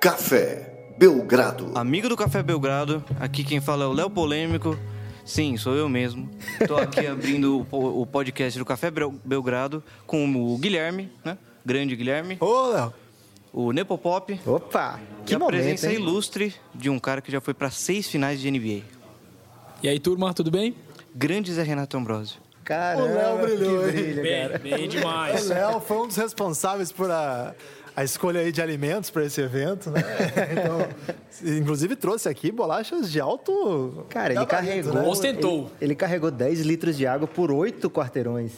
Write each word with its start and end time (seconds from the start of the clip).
Café 0.00 0.94
Belgrado. 0.96 1.72
Amigo 1.74 2.08
do 2.08 2.16
Café 2.16 2.40
Belgrado, 2.40 3.04
aqui 3.18 3.42
quem 3.42 3.60
fala 3.60 3.84
é 3.84 3.86
o 3.88 3.92
Léo 3.92 4.08
Polêmico. 4.08 4.78
Sim, 5.24 5.56
sou 5.56 5.74
eu 5.74 5.88
mesmo. 5.88 6.30
Estou 6.60 6.78
aqui 6.78 7.04
abrindo 7.08 7.66
o 7.72 8.06
podcast 8.06 8.56
do 8.56 8.64
Café 8.64 8.92
Belgrado 9.24 9.82
com 10.06 10.24
o 10.36 10.56
Guilherme, 10.56 11.10
né? 11.24 11.36
Grande 11.66 11.96
Guilherme. 11.96 12.36
Ô, 12.38 12.68
Léo. 12.68 12.94
O 13.52 13.72
Nepopop. 13.72 14.40
Opa! 14.46 15.00
Que 15.26 15.32
e 15.32 15.36
a 15.36 15.38
momento, 15.38 15.60
presença 15.60 15.90
hein? 15.90 15.96
ilustre 15.96 16.54
de 16.72 16.88
um 16.88 16.98
cara 17.00 17.20
que 17.20 17.32
já 17.32 17.40
foi 17.40 17.52
para 17.52 17.68
seis 17.68 18.06
finais 18.06 18.40
de 18.40 18.48
NBA. 18.48 18.84
E 19.82 19.88
aí, 19.88 19.98
turma, 19.98 20.32
tudo 20.32 20.50
bem? 20.50 20.76
Grande 21.12 21.52
Zé 21.52 21.64
Renato 21.64 21.96
Ambrosio. 21.96 22.40
Caramba, 22.68 23.02
o 23.02 23.14
Léo 23.14 23.38
brilhou, 23.38 23.82
brilho, 23.84 24.22
bem, 24.22 24.42
cara. 24.46 24.58
bem 24.58 24.88
demais. 24.88 25.46
O 25.46 25.48
Léo 25.48 25.80
foi 25.80 25.96
um 25.96 26.06
dos 26.06 26.16
responsáveis 26.16 26.92
por 26.92 27.10
a, 27.10 27.54
a 27.98 28.04
escolha 28.04 28.42
aí 28.42 28.52
de 28.52 28.62
alimentos 28.62 29.10
para 29.10 29.24
esse 29.24 29.40
evento, 29.40 29.90
né? 29.90 30.00
Então, 30.52 31.58
inclusive 31.58 31.96
trouxe 31.96 32.28
aqui 32.28 32.52
bolachas 32.52 33.10
de 33.10 33.18
alto. 33.18 34.06
Cara, 34.08 34.34
ele 34.34 34.46
carregou. 34.46 34.94
Né? 34.94 35.02
Ostentou. 35.02 35.62
Ele, 35.62 35.70
ele, 35.80 35.94
carregou 35.96 36.30
10 36.30 36.60
litros 36.60 36.96
de 36.96 37.08
água 37.08 37.26
por 37.26 37.50
8 37.50 37.90
quarteirões. 37.90 38.52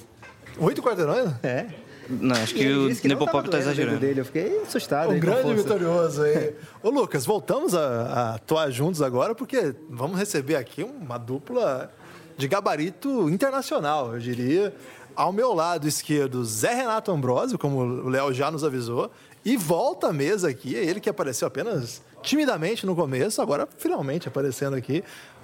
8 0.59 0.83
quarteirões? 0.83 1.33
É. 1.43 1.69
Não, 2.07 2.37
acho 2.37 2.55
que 2.55 2.71
o 2.71 3.09
Nepopop 3.09 3.48
tá 3.48 3.59
exagerando. 3.59 3.98
Dele. 3.98 4.21
Eu 4.21 4.27
fiquei 4.27 4.61
assustado. 4.61 5.11
Um 5.11 5.19
grande 5.19 5.55
vitorioso 5.55 6.23
aí. 6.23 6.55
Ô, 6.83 6.91
Lucas, 6.91 7.25
voltamos 7.25 7.75
a, 7.75 7.81
a 7.81 8.34
atuar 8.34 8.70
juntos 8.70 9.01
agora, 9.01 9.34
porque 9.34 9.75
vamos 9.89 10.19
receber 10.19 10.57
aqui 10.57 10.83
uma 10.83 11.17
dupla 11.17 11.91
de 12.37 12.47
gabarito 12.47 13.31
internacional, 13.31 14.12
eu 14.12 14.19
diria. 14.19 14.75
Ao 15.14 15.33
meu 15.33 15.53
lado 15.53 15.86
esquerdo, 15.86 16.44
Zé 16.44 16.75
Renato 16.75 17.11
Ambrosio, 17.11 17.58
como 17.58 17.78
o 17.78 18.08
Léo 18.08 18.33
já 18.33 18.50
nos 18.50 18.64
avisou, 18.64 19.11
e 19.44 19.56
volta 19.56 20.08
à 20.08 20.12
mesa 20.12 20.48
aqui, 20.48 20.77
é 20.77 20.84
ele 20.84 21.00
que 21.00 21.08
apareceu 21.08 21.48
apenas 21.48 22.02
timidamente 22.22 22.84
no 22.84 22.94
começo, 22.94 23.41
agora 23.41 23.67
finalmente 23.78 24.28
aparecendo 24.28 24.77
aqui. 24.77 25.02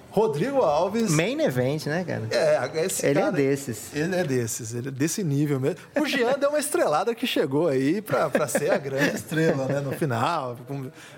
Rodrigo 0.09 0.61
Alves. 0.61 1.11
Main 1.11 1.41
event, 1.41 1.85
né, 1.85 2.03
cara? 2.03 2.23
É, 2.31 2.85
esse 2.85 3.05
Ele 3.05 3.19
é 3.19 3.21
cara, 3.21 3.33
é 3.33 3.37
desses. 3.37 3.93
Ele 3.93 4.15
é 4.15 4.23
desses, 4.23 4.73
ele 4.73 4.87
é 4.87 4.91
desse 4.91 5.23
nível 5.23 5.59
mesmo. 5.59 5.77
O 5.99 6.05
Jean 6.05 6.39
deu 6.39 6.49
uma 6.49 6.59
estrelada 6.59 7.13
que 7.13 7.27
chegou 7.27 7.67
aí 7.67 8.01
pra, 8.01 8.29
pra 8.29 8.47
ser 8.47 8.71
a 8.71 8.77
grande 8.77 9.15
estrela, 9.15 9.65
né, 9.65 9.79
no 9.79 9.91
final. 9.91 10.57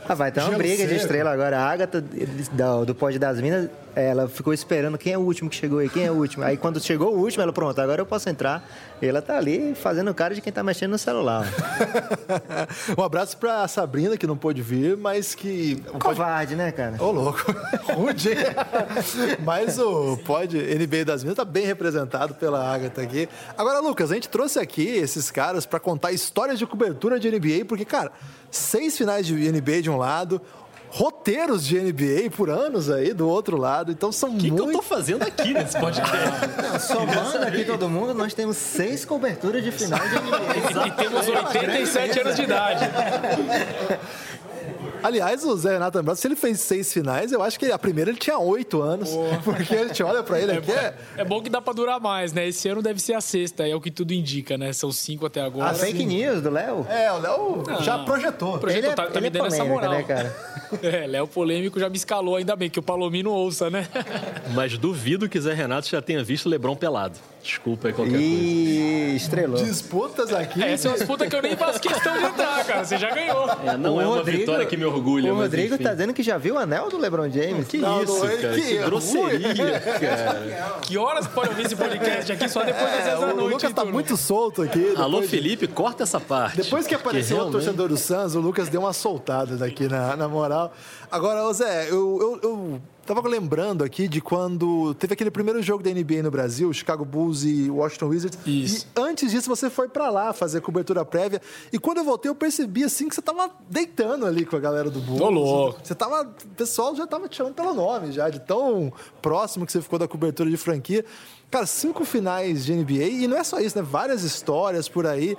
Ah, 0.08 0.16
vai 0.16 0.32
ter 0.32 0.42
uma 0.42 0.58
briga 0.58 0.78
seco. 0.78 0.90
de 0.90 0.96
estrela 0.96 1.32
agora. 1.32 1.60
A 1.60 1.70
Agatha 1.72 2.02
do, 2.02 2.86
do 2.86 2.96
Pódio 2.96 3.20
das 3.20 3.40
Minas 3.40 3.70
ela 3.96 4.28
ficou 4.28 4.54
esperando 4.54 4.98
quem 4.98 5.14
é 5.14 5.18
o 5.18 5.22
último 5.22 5.50
que 5.50 5.56
chegou 5.56 5.80
aí, 5.80 5.90
quem 5.90 6.06
é 6.06 6.12
o 6.12 6.16
último. 6.16 6.44
Aí 6.44 6.58
quando 6.58 6.80
chegou 6.80 7.16
o 7.16 7.20
último, 7.20 7.44
ela, 7.44 7.54
pronto, 7.54 7.80
agora 7.80 8.02
eu 8.02 8.06
posso 8.06 8.30
entrar. 8.30 8.68
E 9.02 9.08
ela 9.08 9.22
tá 9.22 9.38
ali 9.38 9.74
fazendo 9.76 10.14
cara 10.14 10.36
de 10.36 10.42
quem 10.42 10.52
tá 10.52 10.62
mexendo 10.62 10.92
no 10.92 10.98
celular. 10.98 11.46
um 12.98 13.02
abraço 13.02 13.38
pra 13.38 13.68
Sabrina, 13.68 14.18
que 14.18 14.28
não 14.28 14.38
pôde 14.38 14.62
vir, 14.62 14.98
mas 14.98 15.34
que. 15.34 15.82
Covarde, 16.00 16.56
né, 16.56 16.72
cara? 16.72 17.02
Ô, 17.02 17.12
louco. 17.12 17.40
Rude. 17.94 18.30
mas 19.44 19.80
o 19.80 20.18
Pod 20.18 20.58
NBA 20.58 21.06
das 21.06 21.24
Minas 21.24 21.38
tá 21.38 21.46
bem 21.46 21.66
representado 21.66 22.36
pela 22.36 22.74
Agatha 22.74 23.02
aqui. 23.02 23.30
Agora, 23.58 23.80
Lucas, 23.80 24.12
a 24.12 24.16
gente 24.16 24.30
trouxe 24.30 24.60
aqui 24.60 24.88
esses 24.88 25.32
caras 25.32 25.66
para 25.66 25.80
contar 25.80 26.12
histórias 26.12 26.60
de 26.60 26.66
cobertura 26.66 27.20
de 27.20 27.30
NBA, 27.32 27.66
porque, 27.66 27.86
cara, 27.86 28.12
seis 28.52 28.98
finais 28.98 29.26
de 29.26 29.34
NBA 29.34 29.82
de 29.82 29.90
um 29.90 29.98
lado, 29.98 30.42
roteiros 30.92 31.66
de 31.66 31.80
NBA 31.80 32.30
por 32.36 32.50
anos 32.50 32.90
aí 32.90 33.14
do 33.14 33.28
outro 33.28 33.58
lado. 33.58 33.92
Então 33.92 34.12
são 34.12 34.30
muito. 34.30 34.54
O 34.54 34.56
que, 34.56 34.62
eu 34.62 34.72
tô 34.74 34.82
fazendo 34.82 35.24
aqui 35.24 35.54
nesse 35.54 35.80
podcast? 35.80 36.18
Somando 36.86 37.46
aqui 37.46 37.66
todo 37.66 37.90
mundo, 37.90 38.14
nós 38.14 38.34
temos 38.34 38.58
seis 38.58 39.06
coberturas 39.06 39.64
de 39.64 39.72
final 39.72 40.00
de 40.00 40.16
NBA. 40.16 40.88
e 40.88 40.92
temos 40.92 41.28
87 41.28 42.20
anos 42.20 42.36
de 42.36 42.42
idade. 42.44 42.86
Aliás, 45.02 45.44
o 45.44 45.56
Zé 45.56 45.74
Renato 45.74 45.98
Ambrosio, 45.98 46.22
se 46.22 46.28
ele 46.28 46.36
fez 46.36 46.60
seis 46.60 46.92
finais, 46.92 47.32
eu 47.32 47.42
acho 47.42 47.60
que 47.60 47.72
a 47.72 47.80
primeira 47.80 48.10
ele 48.12 48.20
tinha 48.20 48.38
oito 48.38 48.82
anos. 48.82 49.10
Porque 49.44 49.76
a 49.76 49.88
gente 49.88 50.04
olha 50.04 50.24
pra 50.24 50.40
ele 50.40 50.52
é 50.52 50.58
aqui. 50.58 50.72
É, 50.72 50.94
é 51.18 51.26
bom 51.26 51.42
que 51.42 51.50
dá 51.50 51.62
pra 51.62 51.74
durar 51.74 52.00
mais, 52.00 52.34
né? 52.34 52.48
Esse 52.48 52.68
ano 52.68 52.82
deve 52.82 53.00
ser 53.00 53.14
a 53.14 53.22
sexta, 53.22 53.68
é 53.68 53.76
o 53.76 53.82
que 53.82 53.92
tudo 53.92 54.14
indica, 54.14 54.58
né? 54.58 54.74
São 54.74 54.92
cinco 54.92 55.26
até 55.26 55.42
agora. 55.42 55.72
A 55.72 55.74
fake 55.74 56.06
news 56.06 56.42
do 56.42 56.50
Léo? 56.50 56.86
É, 56.90 57.12
o 57.12 57.18
Léo 57.20 57.64
já 57.82 58.00
projetou. 58.00 58.58
Projetou, 58.60 58.90
ele 58.90 58.96
tá, 58.96 59.04
é, 59.04 59.08
tá 59.08 59.22
me 59.22 59.28
é 59.28 59.30
dando 59.30 59.48
essa 59.48 59.66
moral. 59.66 59.92
Né, 59.92 60.04
cara? 60.04 60.36
É, 60.84 61.08
Léo 61.08 61.28
polêmico 61.28 61.80
já 61.80 61.90
me 61.90 61.98
escalou, 61.98 62.36
ainda 62.36 62.56
bem 62.56 62.70
que 62.70 62.78
o 62.78 62.84
Palomino 62.84 63.32
ouça, 63.32 63.72
né? 63.72 63.88
Mas 64.54 64.78
duvido 64.78 65.28
que 65.28 65.42
Zé 65.42 65.52
Renato 65.52 65.90
já 65.90 66.00
tenha 66.00 66.24
visto 66.24 66.48
Lebron 66.48 66.76
pelado. 66.76 67.18
Desculpa 67.42 67.88
aí 67.88 67.94
qualquer 67.94 68.20
e... 68.20 69.00
coisa. 69.00 69.16
estrelou. 69.16 69.64
Disputas 69.64 70.34
aqui. 70.34 70.62
Essa 70.62 70.88
é 70.88 70.92
uma 70.92 70.98
disputa 70.98 71.28
que 71.28 71.36
eu 71.36 71.42
nem 71.42 71.56
faço 71.56 71.80
questão 71.80 72.18
de 72.18 72.26
entrar, 72.26 72.66
cara. 72.66 72.84
Você 72.84 72.98
já 72.98 73.10
ganhou. 73.10 73.50
É, 73.66 73.78
não 73.78 73.96
o 73.96 74.02
é 74.02 74.06
uma 74.06 74.18
Rodrigo, 74.18 74.40
vitória 74.40 74.66
que 74.66 74.76
me 74.76 74.86
orgulha. 74.86 75.34
O 75.34 75.38
Rodrigo 75.38 75.76
enfim. 75.76 75.84
tá 75.84 75.92
dizendo 75.92 76.14
que 76.14 76.22
já 76.22 76.38
viu 76.38 76.56
o 76.56 76.58
anel 76.58 76.90
do 76.90 76.98
LeBron 76.98 77.30
James. 77.30 77.68
Que 77.68 77.78
não, 77.78 78.04
isso, 78.04 78.14
não, 78.14 78.38
cara. 78.38 78.54
Que, 78.54 78.62
que 78.62 78.78
grosseria, 78.78 79.80
cara. 79.80 80.80
Que 80.82 80.98
horas 80.98 81.28
pode 81.28 81.50
ouvir 81.50 81.66
esse 81.66 81.76
podcast 81.76 82.32
aqui 82.32 82.50
só 82.50 82.64
depois 82.64 82.92
das 82.92 83.04
10 83.04 83.08
é, 83.08 83.12
da 83.12 83.28
noite? 83.28 83.40
O 83.40 83.48
Lucas 83.48 83.74
tá 83.74 83.86
muito 83.86 84.18
solto 84.18 84.62
aqui. 84.62 84.94
Alô, 84.98 85.22
Felipe, 85.22 85.68
de... 85.68 85.74
corta 85.74 86.04
essa 86.04 86.20
parte. 86.20 86.58
Depois 86.58 86.86
que 86.86 86.96
apareceu 86.96 87.38
realmente... 87.38 87.56
o 87.56 87.60
torcedor 87.60 87.88
do 87.88 87.98
Suns, 87.98 88.36
o 88.36 88.40
Lucas 88.40 88.70
deu 88.70 88.82
uma 88.82 88.94
soltada 88.94 89.56
daqui 89.56 89.88
na, 89.88 90.16
na 90.16 90.28
moral. 90.28 90.74
Agora, 91.12 91.52
Zé, 91.54 91.90
eu, 91.90 92.20
eu, 92.22 92.40
eu 92.44 92.82
Tava 93.10 93.28
lembrando 93.28 93.84
aqui 93.84 94.08
de 94.08 94.22
quando 94.22 94.94
teve 94.94 95.14
aquele 95.16 95.32
primeiro 95.32 95.64
jogo 95.64 95.82
da 95.82 95.90
NBA 95.90 96.22
no 96.22 96.30
Brasil, 96.30 96.72
Chicago 96.72 97.04
Bulls 97.04 97.44
e 97.44 97.68
Washington 97.68 98.06
Wizards. 98.06 98.38
Isso. 98.46 98.86
E 98.96 99.02
antes 99.02 99.32
disso 99.32 99.50
você 99.50 99.68
foi 99.68 99.90
para 99.90 100.12
lá 100.12 100.32
fazer 100.32 100.62
cobertura 100.62 101.04
prévia. 101.04 101.42
E 101.74 101.80
quando 101.80 101.98
eu 101.98 102.04
voltei, 102.04 102.30
eu 102.30 102.36
percebi 102.36 102.84
assim 102.84 103.10
que 103.10 103.16
você 103.16 103.22
tava 103.24 103.50
deitando 103.68 104.28
ali 104.28 104.46
com 104.46 104.56
a 104.56 104.60
galera 104.60 104.92
do 104.92 105.00
Bulls. 105.00 105.22
Tô 105.22 105.30
louco. 105.32 105.80
Você 105.84 105.96
tava, 105.96 106.22
o 106.22 106.50
pessoal 106.50 106.96
já 106.96 107.08
tava 107.08 107.28
te 107.28 107.38
chamando 107.38 107.56
pelo 107.56 107.74
nome 107.74 108.12
já, 108.12 108.30
de 108.30 108.42
tão 108.42 108.94
próximo 109.24 109.66
que 109.66 109.72
você 109.72 109.82
ficou 109.82 109.98
da 109.98 110.08
cobertura 110.08 110.48
de 110.48 110.58
franquia. 110.58 111.04
Cara, 111.50 111.66
cinco 111.66 112.06
finais 112.06 112.64
de 112.64 112.76
NBA 112.76 113.06
e 113.06 113.28
não 113.28 113.38
é 113.38 113.44
só 113.44 113.60
isso, 113.60 113.76
né? 113.76 113.84
Várias 113.84 114.22
histórias 114.22 114.88
por 114.88 115.08
aí. 115.08 115.36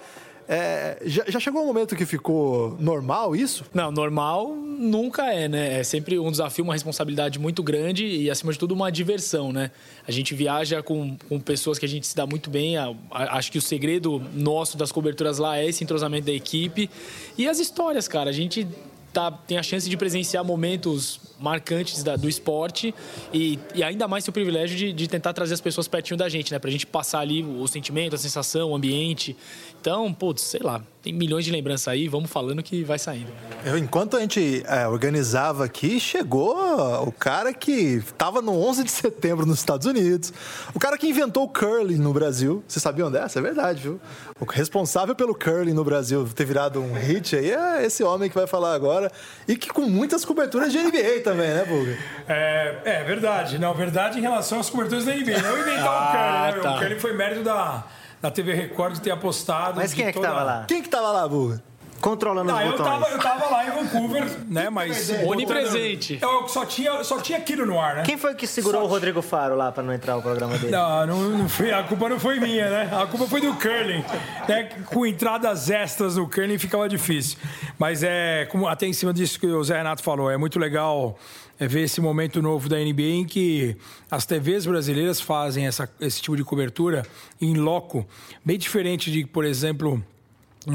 É, 0.48 0.98
já, 1.04 1.24
já, 1.28 1.38
chegou 1.38 1.62
um 1.62 1.66
momento 1.66 1.94
que 1.94 2.04
ficou 2.04 2.76
normal 2.80 3.36
isso? 3.36 3.64
Não, 3.72 3.92
normal 3.92 4.48
nunca 4.56 5.32
é, 5.32 5.48
né? 5.48 5.80
É 5.80 5.84
sempre 5.84 6.18
um 6.18 6.30
desafio, 6.30 6.64
uma 6.64 6.72
responsabilidade 6.72 7.38
muito 7.38 7.62
grande 7.62 8.04
e, 8.04 8.30
acima 8.30 8.52
de 8.52 8.58
tudo, 8.58 8.74
uma 8.74 8.90
diversão, 8.90 9.52
né? 9.52 9.70
A 10.08 10.10
gente 10.10 10.34
viaja 10.34 10.82
com, 10.82 11.16
com 11.28 11.38
pessoas 11.38 11.78
que 11.78 11.84
a 11.84 11.88
gente 11.88 12.06
se 12.06 12.16
dá 12.16 12.26
muito 12.26 12.50
bem. 12.50 12.76
A, 12.76 12.92
a, 13.10 13.38
acho 13.38 13.52
que 13.52 13.58
o 13.58 13.62
segredo 13.62 14.20
nosso 14.34 14.76
das 14.76 14.90
coberturas 14.90 15.38
lá 15.38 15.58
é 15.58 15.68
esse 15.68 15.84
entrosamento 15.84 16.26
da 16.26 16.32
equipe. 16.32 16.90
E 17.38 17.48
as 17.48 17.58
histórias, 17.58 18.08
cara. 18.08 18.30
A 18.30 18.32
gente 18.32 18.66
tá, 19.12 19.30
tem 19.30 19.58
a 19.58 19.62
chance 19.62 19.88
de 19.88 19.96
presenciar 19.96 20.44
momentos 20.44 21.20
marcantes 21.38 22.02
da, 22.02 22.16
do 22.16 22.28
esporte 22.28 22.94
e, 23.32 23.58
e, 23.74 23.82
ainda 23.82 24.06
mais 24.06 24.28
o 24.28 24.32
privilégio 24.32 24.76
de, 24.76 24.92
de, 24.92 25.08
tentar 25.08 25.32
trazer 25.32 25.54
as 25.54 25.60
pessoas 25.60 25.88
pertinho 25.88 26.16
da 26.16 26.28
gente, 26.28 26.52
né? 26.52 26.58
Pra 26.58 26.70
gente 26.70 26.86
passar 26.86 27.20
ali 27.20 27.42
o, 27.42 27.62
o 27.62 27.68
sentimento, 27.68 28.14
a 28.14 28.18
sensação, 28.18 28.70
o 28.70 28.74
ambiente. 28.74 29.36
Então, 29.80 30.12
putz, 30.12 30.42
sei 30.42 30.60
lá, 30.62 30.84
tem 31.02 31.12
milhões 31.12 31.44
de 31.44 31.50
lembranças 31.50 31.88
aí, 31.88 32.08
vamos 32.08 32.30
falando 32.30 32.62
que 32.62 32.84
vai 32.84 32.98
saindo. 32.98 33.32
Eu, 33.64 33.78
enquanto 33.78 34.16
a 34.16 34.20
gente 34.20 34.62
é, 34.66 34.86
organizava 34.86 35.64
aqui, 35.64 35.98
chegou 35.98 36.54
o 37.02 37.12
cara 37.12 37.54
que 37.54 37.72
estava 37.72 38.42
no 38.42 38.52
11 38.52 38.84
de 38.84 38.90
setembro 38.90 39.46
nos 39.46 39.58
Estados 39.58 39.86
Unidos, 39.86 40.32
o 40.74 40.78
cara 40.78 40.98
que 40.98 41.06
inventou 41.06 41.44
o 41.44 41.48
curling 41.48 41.96
no 41.96 42.12
Brasil. 42.12 42.62
Vocês 42.68 42.82
sabiam 42.82 43.10
dessa? 43.10 43.38
É 43.38 43.42
verdade, 43.42 43.82
viu? 43.82 44.00
O 44.38 44.44
responsável 44.44 45.14
pelo 45.14 45.34
curling 45.34 45.72
no 45.72 45.84
Brasil 45.84 46.28
ter 46.34 46.44
virado 46.44 46.80
um 46.80 46.92
hit 46.92 47.34
aí 47.34 47.50
é 47.50 47.84
esse 47.84 48.02
homem 48.02 48.28
que 48.28 48.34
vai 48.34 48.46
falar 48.46 48.74
agora 48.74 49.10
e 49.48 49.56
que 49.56 49.68
com 49.68 49.82
muitas 49.82 50.24
coberturas 50.24 50.70
de 50.70 50.78
NBA 50.78 51.20
também, 51.24 51.48
né, 51.48 51.64
Buga? 51.64 51.98
É, 52.28 52.78
é 52.84 53.04
verdade. 53.04 53.58
Não, 53.58 53.74
verdade 53.74 54.18
em 54.18 54.22
relação 54.22 54.60
às 54.60 54.68
coberturas 54.68 55.06
da 55.06 55.14
NBA. 55.14 55.40
Não 55.40 55.58
inventar 55.58 55.86
ah, 55.88 56.50
o 56.50 56.52
curling, 56.52 56.56
né? 56.56 56.62
Tá. 56.62 56.76
O 56.76 56.78
curling 56.78 56.98
foi 56.98 57.12
mérito 57.14 57.42
da 57.42 57.84
da 58.20 58.30
TV 58.30 58.54
Record 58.54 58.94
de 58.94 59.00
ter 59.00 59.10
apostado. 59.10 59.76
Mas 59.76 59.94
quem 59.94 60.06
é 60.06 60.12
que 60.12 60.18
toda... 60.18 60.28
tava 60.28 60.42
lá? 60.42 60.64
Quem 60.66 60.82
que 60.82 60.88
tava 60.88 61.10
lá, 61.12 61.28
Buga? 61.28 61.62
Controlando 62.00 62.50
não, 62.50 62.58
os 62.58 62.64
eu 62.64 62.70
botões. 62.72 62.88
Tava, 62.88 63.08
eu 63.08 63.18
tava 63.18 63.50
lá 63.50 63.66
em 63.66 63.70
Vancouver, 63.70 64.26
né? 64.48 64.70
Mas. 64.70 65.10
Onipresente. 65.24 66.18
Eu 66.20 66.48
só 66.48 66.64
tinha, 66.64 67.04
só 67.04 67.20
tinha 67.20 67.38
aquilo 67.38 67.66
no 67.66 67.78
ar, 67.78 67.96
né? 67.96 68.02
Quem 68.04 68.16
foi 68.16 68.34
que 68.34 68.46
segurou 68.46 68.82
só... 68.82 68.86
o 68.86 68.90
Rodrigo 68.90 69.20
Faro 69.20 69.54
lá 69.54 69.70
pra 69.70 69.82
não 69.82 69.92
entrar 69.92 70.16
o 70.16 70.22
programa 70.22 70.56
dele? 70.56 70.72
Não, 70.72 71.06
não, 71.06 71.28
não 71.30 71.48
foi, 71.48 71.72
a 71.72 71.82
culpa 71.82 72.08
não 72.08 72.18
foi 72.18 72.40
minha, 72.40 72.70
né? 72.70 72.90
A 72.92 73.06
culpa 73.06 73.26
foi 73.26 73.40
do 73.40 73.52
curling. 73.54 74.04
Né? 74.48 74.68
Com 74.86 75.04
entradas 75.04 75.68
extras 75.68 76.16
no 76.16 76.28
curling 76.28 76.58
ficava 76.58 76.88
difícil. 76.88 77.38
Mas 77.78 78.02
é, 78.02 78.46
como, 78.46 78.66
até 78.66 78.86
em 78.86 78.92
cima 78.92 79.12
disso 79.12 79.38
que 79.38 79.46
o 79.46 79.62
Zé 79.62 79.76
Renato 79.76 80.02
falou, 80.02 80.30
é 80.30 80.36
muito 80.36 80.58
legal 80.58 81.18
é 81.60 81.68
ver 81.68 81.82
esse 81.82 82.00
momento 82.00 82.40
novo 82.40 82.70
da 82.70 82.78
NBA 82.78 83.02
em 83.02 83.24
que 83.26 83.76
as 84.10 84.24
TVs 84.24 84.64
brasileiras 84.64 85.20
fazem 85.20 85.66
essa, 85.66 85.86
esse 86.00 86.22
tipo 86.22 86.34
de 86.34 86.42
cobertura 86.42 87.02
em 87.38 87.54
loco, 87.54 88.06
bem 88.42 88.56
diferente 88.56 89.12
de, 89.12 89.26
por 89.26 89.44
exemplo, 89.44 90.02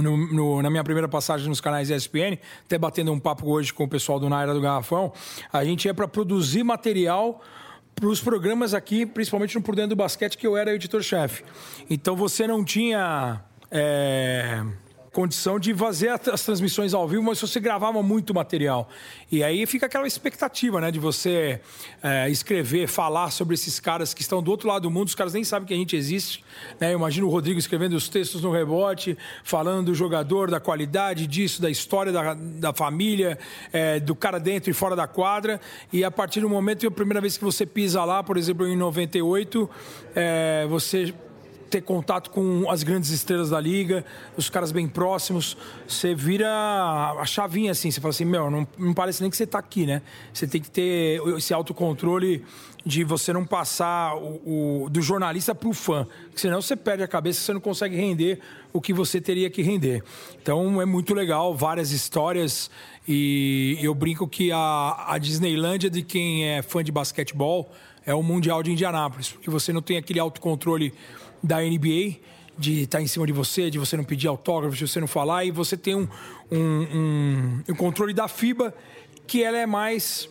no, 0.01 0.17
no, 0.17 0.61
na 0.61 0.69
minha 0.69 0.83
primeira 0.83 1.07
passagem 1.07 1.47
nos 1.47 1.61
canais 1.61 1.89
ESPN, 1.89 2.37
até 2.65 2.77
batendo 2.77 3.11
um 3.11 3.19
papo 3.19 3.49
hoje 3.49 3.73
com 3.73 3.83
o 3.83 3.87
pessoal 3.87 4.19
do 4.19 4.29
Naira 4.29 4.53
do 4.53 4.61
Garrafão, 4.61 5.11
a 5.51 5.63
gente 5.63 5.87
é 5.87 5.93
para 5.93 6.07
produzir 6.07 6.63
material 6.63 7.41
para 7.93 8.07
os 8.07 8.19
programas 8.21 8.73
aqui, 8.73 9.05
principalmente 9.05 9.55
no 9.55 9.61
Por 9.61 9.75
Dentro 9.75 9.91
do 9.91 9.95
Basquete, 9.95 10.37
que 10.37 10.45
eu 10.45 10.57
era 10.57 10.73
editor-chefe. 10.73 11.43
Então 11.89 12.15
você 12.15 12.45
não 12.45 12.63
tinha. 12.63 13.41
É 13.71 14.63
condição 15.15 15.57
de 15.57 15.73
fazer 15.73 16.09
as 16.09 16.43
transmissões 16.43 16.93
ao 16.93 17.07
vivo, 17.07 17.23
mas 17.23 17.39
você 17.39 17.57
gravava 17.57 18.03
muito 18.03 18.33
material. 18.33 18.89
E 19.31 19.41
aí 19.41 19.65
fica 19.65 19.85
aquela 19.85 20.05
expectativa, 20.05 20.81
né, 20.81 20.91
de 20.91 20.99
você 20.99 21.61
é, 22.03 22.29
escrever, 22.29 22.85
falar 22.87 23.31
sobre 23.31 23.53
esses 23.53 23.79
caras 23.79 24.13
que 24.13 24.21
estão 24.21 24.43
do 24.43 24.51
outro 24.51 24.67
lado 24.67 24.81
do 24.81 24.91
mundo, 24.91 25.07
os 25.07 25.15
caras 25.15 25.33
nem 25.33 25.45
sabem 25.45 25.65
que 25.65 25.73
a 25.73 25.77
gente 25.77 25.95
existe. 25.95 26.43
Né? 26.81 26.91
Eu 26.91 26.97
imagino 26.97 27.27
o 27.27 27.29
Rodrigo 27.29 27.57
escrevendo 27.57 27.93
os 27.93 28.09
textos 28.09 28.41
no 28.41 28.51
rebote, 28.51 29.17
falando 29.41 29.85
do 29.85 29.95
jogador, 29.95 30.51
da 30.51 30.59
qualidade 30.59 31.27
disso, 31.27 31.61
da 31.61 31.69
história 31.69 32.11
da, 32.11 32.33
da 32.33 32.73
família, 32.73 33.39
é, 33.71 34.01
do 34.01 34.15
cara 34.15 34.37
dentro 34.37 34.69
e 34.69 34.73
fora 34.73 34.97
da 34.97 35.07
quadra. 35.07 35.61
E 35.93 36.03
a 36.03 36.11
partir 36.11 36.41
do 36.41 36.49
momento, 36.49 36.85
a 36.85 36.91
primeira 36.91 37.21
vez 37.21 37.37
que 37.37 37.43
você 37.45 37.65
pisa 37.65 38.03
lá, 38.03 38.21
por 38.21 38.35
exemplo, 38.35 38.67
em 38.67 38.75
98, 38.75 39.69
é, 40.13 40.67
você 40.67 41.13
ter 41.69 41.81
contato 41.81 42.29
com 42.29 42.69
as 42.69 42.83
grandes 42.83 43.09
estrelas 43.09 43.49
da 43.49 43.59
liga, 43.59 44.05
os 44.37 44.49
caras 44.49 44.71
bem 44.71 44.87
próximos, 44.87 45.57
você 45.87 46.13
vira 46.13 46.47
a 46.47 47.25
chavinha 47.25 47.71
assim, 47.71 47.91
você 47.91 47.99
fala 47.99 48.11
assim, 48.11 48.25
meu, 48.25 48.49
não, 48.49 48.67
não 48.77 48.93
parece 48.93 49.21
nem 49.21 49.29
que 49.29 49.37
você 49.37 49.43
está 49.43 49.59
aqui, 49.59 49.85
né? 49.85 50.01
Você 50.33 50.47
tem 50.47 50.61
que 50.61 50.69
ter 50.69 51.21
esse 51.37 51.53
autocontrole 51.53 52.43
de 52.85 53.03
você 53.03 53.33
não 53.33 53.43
passar 53.43 54.15
o, 54.15 54.83
o 54.85 54.89
do 54.89 55.01
jornalista 55.01 55.55
para 55.55 55.67
o 55.67 55.73
fã, 55.73 56.07
senão 56.35 56.61
você 56.61 56.75
perde 56.75 57.01
a 57.01 57.07
cabeça, 57.07 57.41
você 57.41 57.51
não 57.51 57.59
consegue 57.59 57.95
render 57.95 58.39
o 58.71 58.79
que 58.79 58.93
você 58.93 59.19
teria 59.19 59.49
que 59.49 59.63
render. 59.63 60.03
Então 60.39 60.79
é 60.81 60.85
muito 60.85 61.13
legal, 61.13 61.55
várias 61.55 61.91
histórias 61.91 62.69
e 63.07 63.77
eu 63.81 63.95
brinco 63.95 64.27
que 64.27 64.51
a, 64.51 65.05
a 65.07 65.17
Disneylândia 65.17 65.89
de 65.89 66.03
quem 66.03 66.47
é 66.47 66.61
fã 66.61 66.83
de 66.83 66.91
basquetebol 66.91 67.71
é 68.05 68.13
o 68.13 68.21
Mundial 68.21 68.61
de 68.61 68.71
Indianápolis, 68.71 69.31
porque 69.31 69.49
você 69.49 69.73
não 69.73 69.81
tem 69.81 69.97
aquele 69.97 70.19
autocontrole 70.19 70.93
da 71.45 71.61
NBA, 71.61 72.17
de 72.57 72.83
estar 72.83 72.97
tá 72.97 73.01
em 73.01 73.07
cima 73.07 73.25
de 73.25 73.33
você, 73.33 73.69
de 73.69 73.77
você 73.77 73.97
não 73.97 74.03
pedir 74.03 74.27
autógrafo, 74.27 74.75
de 74.75 74.87
você 74.87 74.99
não 74.99 75.07
falar, 75.07 75.45
e 75.45 75.51
você 75.51 75.75
tem 75.77 75.95
um, 75.95 76.07
um, 76.51 76.57
um, 76.57 77.63
um 77.69 77.75
controle 77.75 78.13
da 78.13 78.27
FIBA 78.27 78.73
que 79.27 79.43
ela 79.43 79.57
é 79.57 79.65
mais 79.65 80.29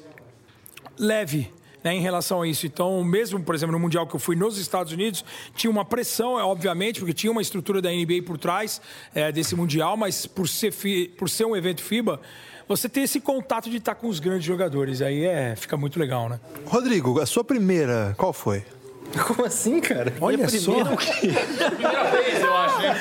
leve. 0.98 1.52
Né, 1.82 1.92
em 1.96 2.00
relação 2.00 2.40
a 2.40 2.48
isso. 2.48 2.66
Então, 2.66 3.04
mesmo, 3.04 3.38
por 3.42 3.54
exemplo, 3.54 3.74
no 3.74 3.78
Mundial 3.78 4.06
que 4.06 4.16
eu 4.16 4.18
fui 4.18 4.34
nos 4.34 4.56
Estados 4.56 4.90
Unidos, 4.90 5.22
tinha 5.54 5.70
uma 5.70 5.84
pressão, 5.84 6.40
é, 6.40 6.42
obviamente, 6.42 6.98
porque 6.98 7.12
tinha 7.12 7.30
uma 7.30 7.42
estrutura 7.42 7.82
da 7.82 7.90
NBA 7.90 8.22
por 8.24 8.38
trás 8.38 8.80
é, 9.14 9.30
desse 9.30 9.54
Mundial, 9.54 9.94
mas 9.94 10.24
por 10.24 10.48
ser, 10.48 10.72
por 11.18 11.28
ser 11.28 11.44
um 11.44 11.54
evento 11.54 11.82
FIBA, 11.82 12.22
você 12.66 12.88
tem 12.88 13.02
esse 13.02 13.20
contato 13.20 13.68
de 13.68 13.76
estar 13.76 13.94
com 13.96 14.08
os 14.08 14.18
grandes 14.18 14.44
jogadores. 14.44 15.02
Aí 15.02 15.26
é, 15.26 15.54
fica 15.56 15.76
muito 15.76 16.00
legal, 16.00 16.26
né? 16.28 16.40
Rodrigo, 16.64 17.20
a 17.20 17.26
sua 17.26 17.44
primeira, 17.44 18.14
qual 18.16 18.32
foi? 18.32 18.64
Como 19.26 19.44
assim, 19.44 19.80
cara? 19.80 20.12
Olha 20.20 20.48
só. 20.48 20.72
Primeira 20.94 22.04
vez, 22.10 22.40
eu 22.42 22.54
acho. 22.54 22.78
Né? 22.78 22.94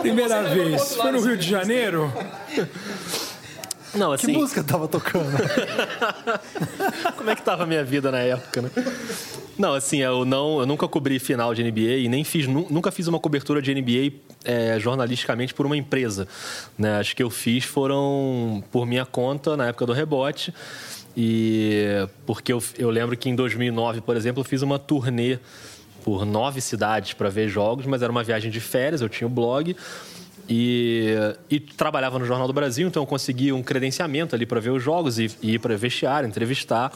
Primeira 0.00 0.42
vez. 0.42 0.94
Foi 0.94 1.12
no 1.12 1.20
Rio 1.20 1.36
de 1.36 1.48
Janeiro? 1.48 2.12
Não, 3.94 4.12
assim... 4.12 4.28
Que 4.28 4.32
música 4.38 4.62
tava 4.62 4.86
tocando? 4.86 5.36
Como 7.16 7.30
é 7.30 7.34
que 7.34 7.42
tava 7.42 7.64
a 7.64 7.66
minha 7.66 7.82
vida 7.82 8.10
na 8.10 8.20
época, 8.20 8.62
né? 8.62 8.70
Não, 9.58 9.74
assim, 9.74 9.98
eu, 9.98 10.24
não, 10.24 10.60
eu 10.60 10.66
nunca 10.66 10.86
cobri 10.88 11.18
final 11.18 11.52
de 11.54 11.62
NBA 11.62 11.98
e 11.98 12.08
nem 12.08 12.24
fiz, 12.24 12.46
nunca 12.46 12.90
fiz 12.90 13.08
uma 13.08 13.18
cobertura 13.18 13.60
de 13.60 13.74
NBA 13.74 14.16
é, 14.44 14.78
jornalisticamente 14.78 15.52
por 15.52 15.66
uma 15.66 15.76
empresa. 15.76 16.26
Né? 16.78 16.98
Acho 16.98 17.14
que 17.14 17.22
eu 17.22 17.30
fiz 17.30 17.64
foram 17.64 18.62
por 18.70 18.86
minha 18.86 19.04
conta 19.04 19.56
na 19.56 19.66
época 19.66 19.86
do 19.86 19.92
rebote. 19.92 20.54
E 21.16 22.06
porque 22.24 22.52
eu, 22.52 22.62
eu 22.78 22.90
lembro 22.90 23.16
que 23.16 23.28
em 23.28 23.34
2009, 23.34 24.00
por 24.00 24.16
exemplo, 24.16 24.40
eu 24.40 24.44
fiz 24.44 24.62
uma 24.62 24.78
turnê 24.78 25.38
por 26.04 26.24
nove 26.24 26.60
cidades 26.60 27.12
para 27.12 27.28
ver 27.28 27.48
jogos, 27.48 27.86
mas 27.86 28.02
era 28.02 28.10
uma 28.10 28.22
viagem 28.22 28.50
de 28.50 28.60
férias, 28.60 29.00
eu 29.00 29.08
tinha 29.08 29.26
o 29.26 29.30
blog. 29.30 29.76
E, 30.48 31.14
e, 31.48 31.60
trabalhava 31.60 32.18
no 32.18 32.24
Jornal 32.24 32.48
do 32.48 32.52
Brasil, 32.52 32.88
então 32.88 33.04
eu 33.04 33.06
consegui 33.06 33.52
um 33.52 33.62
credenciamento 33.62 34.34
ali 34.34 34.44
para 34.44 34.58
ver 34.58 34.70
os 34.70 34.82
jogos 34.82 35.16
e, 35.18 35.30
e 35.40 35.54
ir 35.54 35.58
para 35.60 35.76
vestiário, 35.76 36.28
entrevistar. 36.28 36.92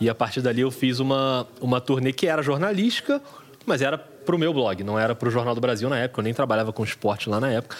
E 0.00 0.08
a 0.08 0.14
partir 0.14 0.40
dali 0.40 0.62
eu 0.62 0.70
fiz 0.70 0.98
uma, 0.98 1.46
uma 1.60 1.78
turnê 1.78 2.12
que 2.12 2.26
era 2.26 2.42
jornalística, 2.42 3.20
mas 3.66 3.82
era 3.82 3.98
para 3.98 4.34
o 4.34 4.38
meu 4.38 4.52
blog, 4.52 4.82
não 4.82 4.98
era 4.98 5.14
para 5.14 5.28
o 5.28 5.30
Jornal 5.30 5.54
do 5.54 5.60
Brasil 5.60 5.88
na 5.88 5.98
época, 5.98 6.20
eu 6.20 6.24
nem 6.24 6.32
trabalhava 6.32 6.72
com 6.72 6.82
esporte 6.82 7.28
lá 7.28 7.38
na 7.38 7.50
época. 7.50 7.76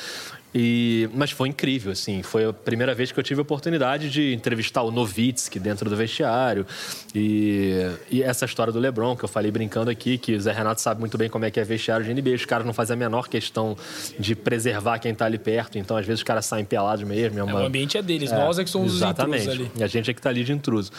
E, 0.59 1.11
mas 1.13 1.31
foi 1.31 1.51
incrível, 1.51 1.93
assim. 1.93 2.23
Foi 2.23 2.47
a 2.47 2.53
primeira 2.53 2.95
vez 2.95 3.13
que 3.13 3.21
eu 3.21 3.23
tive 3.23 3.41
a 3.41 3.43
oportunidade 3.43 4.09
de 4.09 4.33
entrevistar 4.33 4.81
o 4.81 4.91
Novitsky 4.91 5.59
dentro 5.59 5.91
do 5.91 5.95
vestiário. 5.95 6.67
E, 7.15 7.75
e, 8.11 8.23
essa 8.23 8.47
história 8.47 8.73
do 8.73 8.79
LeBron, 8.79 9.15
que 9.15 9.23
eu 9.23 9.29
falei 9.29 9.51
brincando 9.51 9.91
aqui, 9.91 10.17
que 10.17 10.35
o 10.35 10.41
Zé 10.41 10.53
Renato 10.53 10.81
sabe 10.81 10.99
muito 10.99 11.19
bem 11.19 11.29
como 11.29 11.45
é 11.45 11.51
que 11.51 11.61
é 11.61 11.65
vestiário 11.65 12.07
de 12.07 12.15
NBA. 12.15 12.37
Os 12.37 12.47
caras 12.47 12.65
não 12.65 12.73
fazem 12.73 12.95
a 12.95 12.97
menor 12.97 13.29
questão 13.29 13.77
de 14.19 14.35
preservar 14.35 14.99
quem 14.99 15.13
está 15.13 15.27
ali 15.27 15.37
perto. 15.37 15.77
Então, 15.77 15.95
às 15.95 16.07
vezes, 16.07 16.21
os 16.21 16.25
caras 16.25 16.47
saem 16.47 16.65
pelados 16.65 17.05
mesmo. 17.05 17.39
É, 17.39 17.43
uma... 17.43 17.61
é 17.61 17.65
o 17.65 17.67
ambiente 17.67 17.99
é 17.99 18.03
deles. 18.03 18.33
É, 18.33 18.39
Nós 18.39 18.59
é 18.59 18.65
que 18.65 18.71
somos 18.71 18.95
exatamente. 18.95 19.41
os 19.41 19.55
intrusos 19.55 19.67
ali. 19.67 19.81
E 19.81 19.85
a 19.85 19.87
gente 19.87 20.11
é 20.11 20.15
que 20.15 20.21
está 20.21 20.31
ali 20.31 20.43
de 20.43 20.53
intruso. 20.55 20.91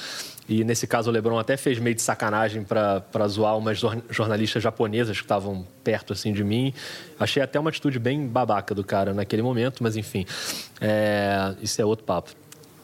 E 0.49 0.63
nesse 0.63 0.87
caso 0.87 1.09
o 1.09 1.13
LeBron 1.13 1.37
até 1.37 1.57
fez 1.57 1.77
meio 1.77 1.95
de 1.95 2.01
sacanagem 2.01 2.63
para 2.63 3.27
zoar 3.27 3.57
umas 3.57 3.79
jornalistas 4.09 4.63
japonesas 4.63 5.17
que 5.17 5.23
estavam 5.23 5.67
perto 5.83 6.13
assim 6.13 6.31
de 6.31 6.43
mim. 6.43 6.73
Achei 7.19 7.43
até 7.43 7.59
uma 7.59 7.69
atitude 7.69 7.99
bem 7.99 8.25
babaca 8.25 8.73
do 8.73 8.83
cara 8.83 9.13
naquele 9.13 9.41
momento, 9.41 9.83
mas 9.83 9.97
enfim, 9.97 10.25
é, 10.79 11.53
isso 11.61 11.81
é 11.81 11.85
outro 11.85 12.05
papo. 12.05 12.31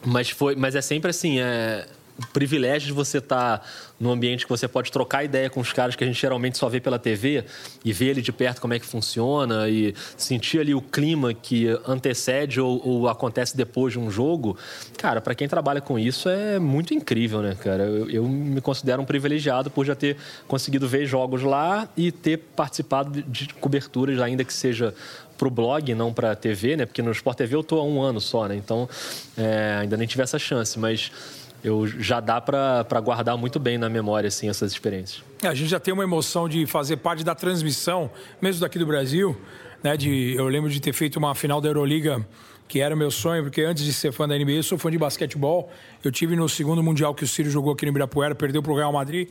Mas 0.04 0.28
foi, 0.28 0.54
mas 0.54 0.74
é 0.74 0.82
sempre 0.82 1.10
assim, 1.10 1.40
é, 1.40 1.86
o 2.18 2.26
privilégio 2.28 2.88
de 2.88 2.92
você 2.92 3.18
estar 3.18 3.58
tá 3.58 3.66
num 3.98 4.10
ambiente 4.10 4.44
que 4.44 4.50
você 4.50 4.68
pode 4.68 4.92
trocar 4.92 5.24
ideia 5.24 5.50
com 5.50 5.60
os 5.60 5.72
caras 5.72 5.96
que 5.96 6.04
a 6.04 6.06
gente 6.06 6.20
geralmente 6.20 6.58
só 6.58 6.68
vê 6.68 6.80
pela 6.80 6.98
TV 6.98 7.44
e 7.84 7.92
ver 7.92 8.10
ele 8.10 8.22
de 8.22 8.32
perto 8.32 8.60
como 8.60 8.74
é 8.74 8.78
que 8.78 8.86
funciona 8.86 9.68
e 9.68 9.94
sentir 10.16 10.60
ali 10.60 10.74
o 10.74 10.80
clima 10.80 11.34
que 11.34 11.68
antecede 11.86 12.60
ou, 12.60 12.80
ou 12.86 13.08
acontece 13.08 13.56
depois 13.56 13.92
de 13.92 13.98
um 13.98 14.10
jogo, 14.10 14.56
cara, 14.96 15.20
para 15.20 15.34
quem 15.34 15.48
trabalha 15.48 15.80
com 15.80 15.98
isso 15.98 16.28
é 16.28 16.58
muito 16.58 16.94
incrível, 16.94 17.42
né, 17.42 17.56
cara? 17.60 17.84
Eu, 17.84 18.10
eu, 18.10 18.28
me 18.28 18.60
considero 18.60 19.02
um 19.02 19.04
privilegiado 19.04 19.70
por 19.70 19.84
já 19.84 19.94
ter 19.94 20.16
conseguido 20.46 20.88
ver 20.88 21.06
jogos 21.06 21.42
lá 21.42 21.88
e 21.96 22.12
ter 22.12 22.38
participado 22.38 23.22
de 23.22 23.48
coberturas, 23.54 24.20
ainda 24.20 24.44
que 24.44 24.52
seja 24.52 24.94
para 25.36 25.48
o 25.48 25.50
blog, 25.50 25.94
não 25.94 26.12
para 26.12 26.34
TV, 26.36 26.76
né? 26.76 26.86
Porque 26.86 27.02
no 27.02 27.10
Sport 27.10 27.36
TV 27.36 27.56
eu 27.56 27.60
estou 27.60 27.80
há 27.80 27.84
um 27.84 28.00
ano 28.00 28.20
só, 28.20 28.46
né? 28.46 28.56
Então 28.56 28.88
é, 29.36 29.78
ainda 29.80 29.96
nem 29.96 30.06
tive 30.06 30.22
essa 30.22 30.38
chance, 30.38 30.78
mas 30.78 31.10
eu 31.64 31.86
já 31.86 32.20
dá 32.20 32.40
para 32.40 33.00
guardar 33.00 33.36
muito 33.38 33.58
bem 33.58 33.78
na 33.78 33.88
memória 33.88 34.28
assim 34.28 34.50
essas 34.50 34.70
experiências. 34.70 35.24
É, 35.42 35.48
a 35.48 35.54
gente 35.54 35.70
já 35.70 35.80
tem 35.80 35.94
uma 35.94 36.04
emoção 36.04 36.46
de 36.46 36.66
fazer 36.66 36.98
parte 36.98 37.24
da 37.24 37.34
transmissão, 37.34 38.10
mesmo 38.40 38.60
daqui 38.60 38.78
do 38.78 38.86
Brasil, 38.86 39.34
né? 39.82 39.96
De 39.96 40.34
eu 40.34 40.46
lembro 40.46 40.68
de 40.68 40.78
ter 40.78 40.92
feito 40.92 41.16
uma 41.16 41.34
final 41.34 41.60
da 41.60 41.68
Euroliga 41.68 42.24
que 42.66 42.80
era 42.80 42.96
meu 42.96 43.10
sonho, 43.10 43.42
porque 43.42 43.62
antes 43.62 43.84
de 43.84 43.92
ser 43.92 44.10
fã 44.10 44.26
da 44.26 44.36
NBA, 44.36 44.52
eu 44.52 44.62
sou 44.62 44.78
fã 44.78 44.90
de 44.90 44.98
basquetebol. 44.98 45.70
Eu 46.02 46.10
tive 46.10 46.34
no 46.34 46.48
segundo 46.48 46.82
mundial 46.82 47.14
que 47.14 47.22
o 47.22 47.28
Ciro 47.28 47.50
jogou 47.50 47.72
aqui 47.72 47.84
no 47.84 47.90
Ibirapuera, 47.90 48.34
perdeu 48.34 48.62
para 48.62 48.72
o 48.72 48.76
Real 48.76 48.92
Madrid. 48.92 49.28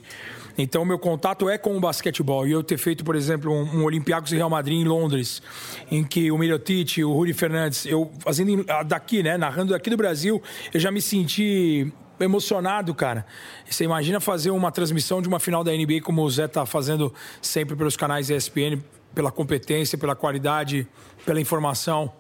Então, 0.56 0.86
meu 0.86 1.00
contato 1.00 1.50
é 1.50 1.58
com 1.58 1.76
o 1.76 1.80
basquetebol. 1.80 2.48
E 2.48 2.52
eu 2.52 2.64
ter 2.64 2.78
feito, 2.78 3.04
por 3.04 3.16
exemplo, 3.16 3.52
um, 3.52 3.80
um 3.80 3.84
Olympiacos 3.86 4.32
e 4.32 4.36
Real 4.36 4.52
Madrid 4.52 4.80
em 4.80 4.84
Londres, 4.84 5.42
em 5.90 6.04
que 6.04 6.32
o 6.32 6.38
Mirotic, 6.38 7.00
o 7.04 7.12
Rui 7.12 7.34
Fernandes, 7.34 7.88
eu 7.88 8.12
fazendo 8.20 8.64
daqui, 8.86 9.24
né, 9.24 9.36
narrando 9.36 9.74
daqui 9.74 9.90
do 9.90 9.98
Brasil, 9.98 10.42
eu 10.72 10.80
já 10.80 10.92
me 10.92 11.02
senti 11.02 11.92
emocionado, 12.20 12.94
cara. 12.94 13.26
Você 13.70 13.84
imagina 13.84 14.20
fazer 14.20 14.52
uma 14.52 14.72
transmissão 14.72 15.22
de 15.22 15.28
uma 15.28 15.40
final 15.40 15.64
da 15.64 15.72
NBA 15.72 16.02
como 16.04 16.22
o 16.24 16.30
Zé 16.30 16.48
tá 16.48 16.66
fazendo 16.66 17.14
sempre 17.42 17.76
pelos 17.76 17.96
canais 17.96 18.30
ESPN, 18.30 18.82
pela 19.14 19.32
competência, 19.32 19.98
pela 19.98 20.16
qualidade, 20.16 20.88
pela 21.26 21.40
informação. 21.40 22.12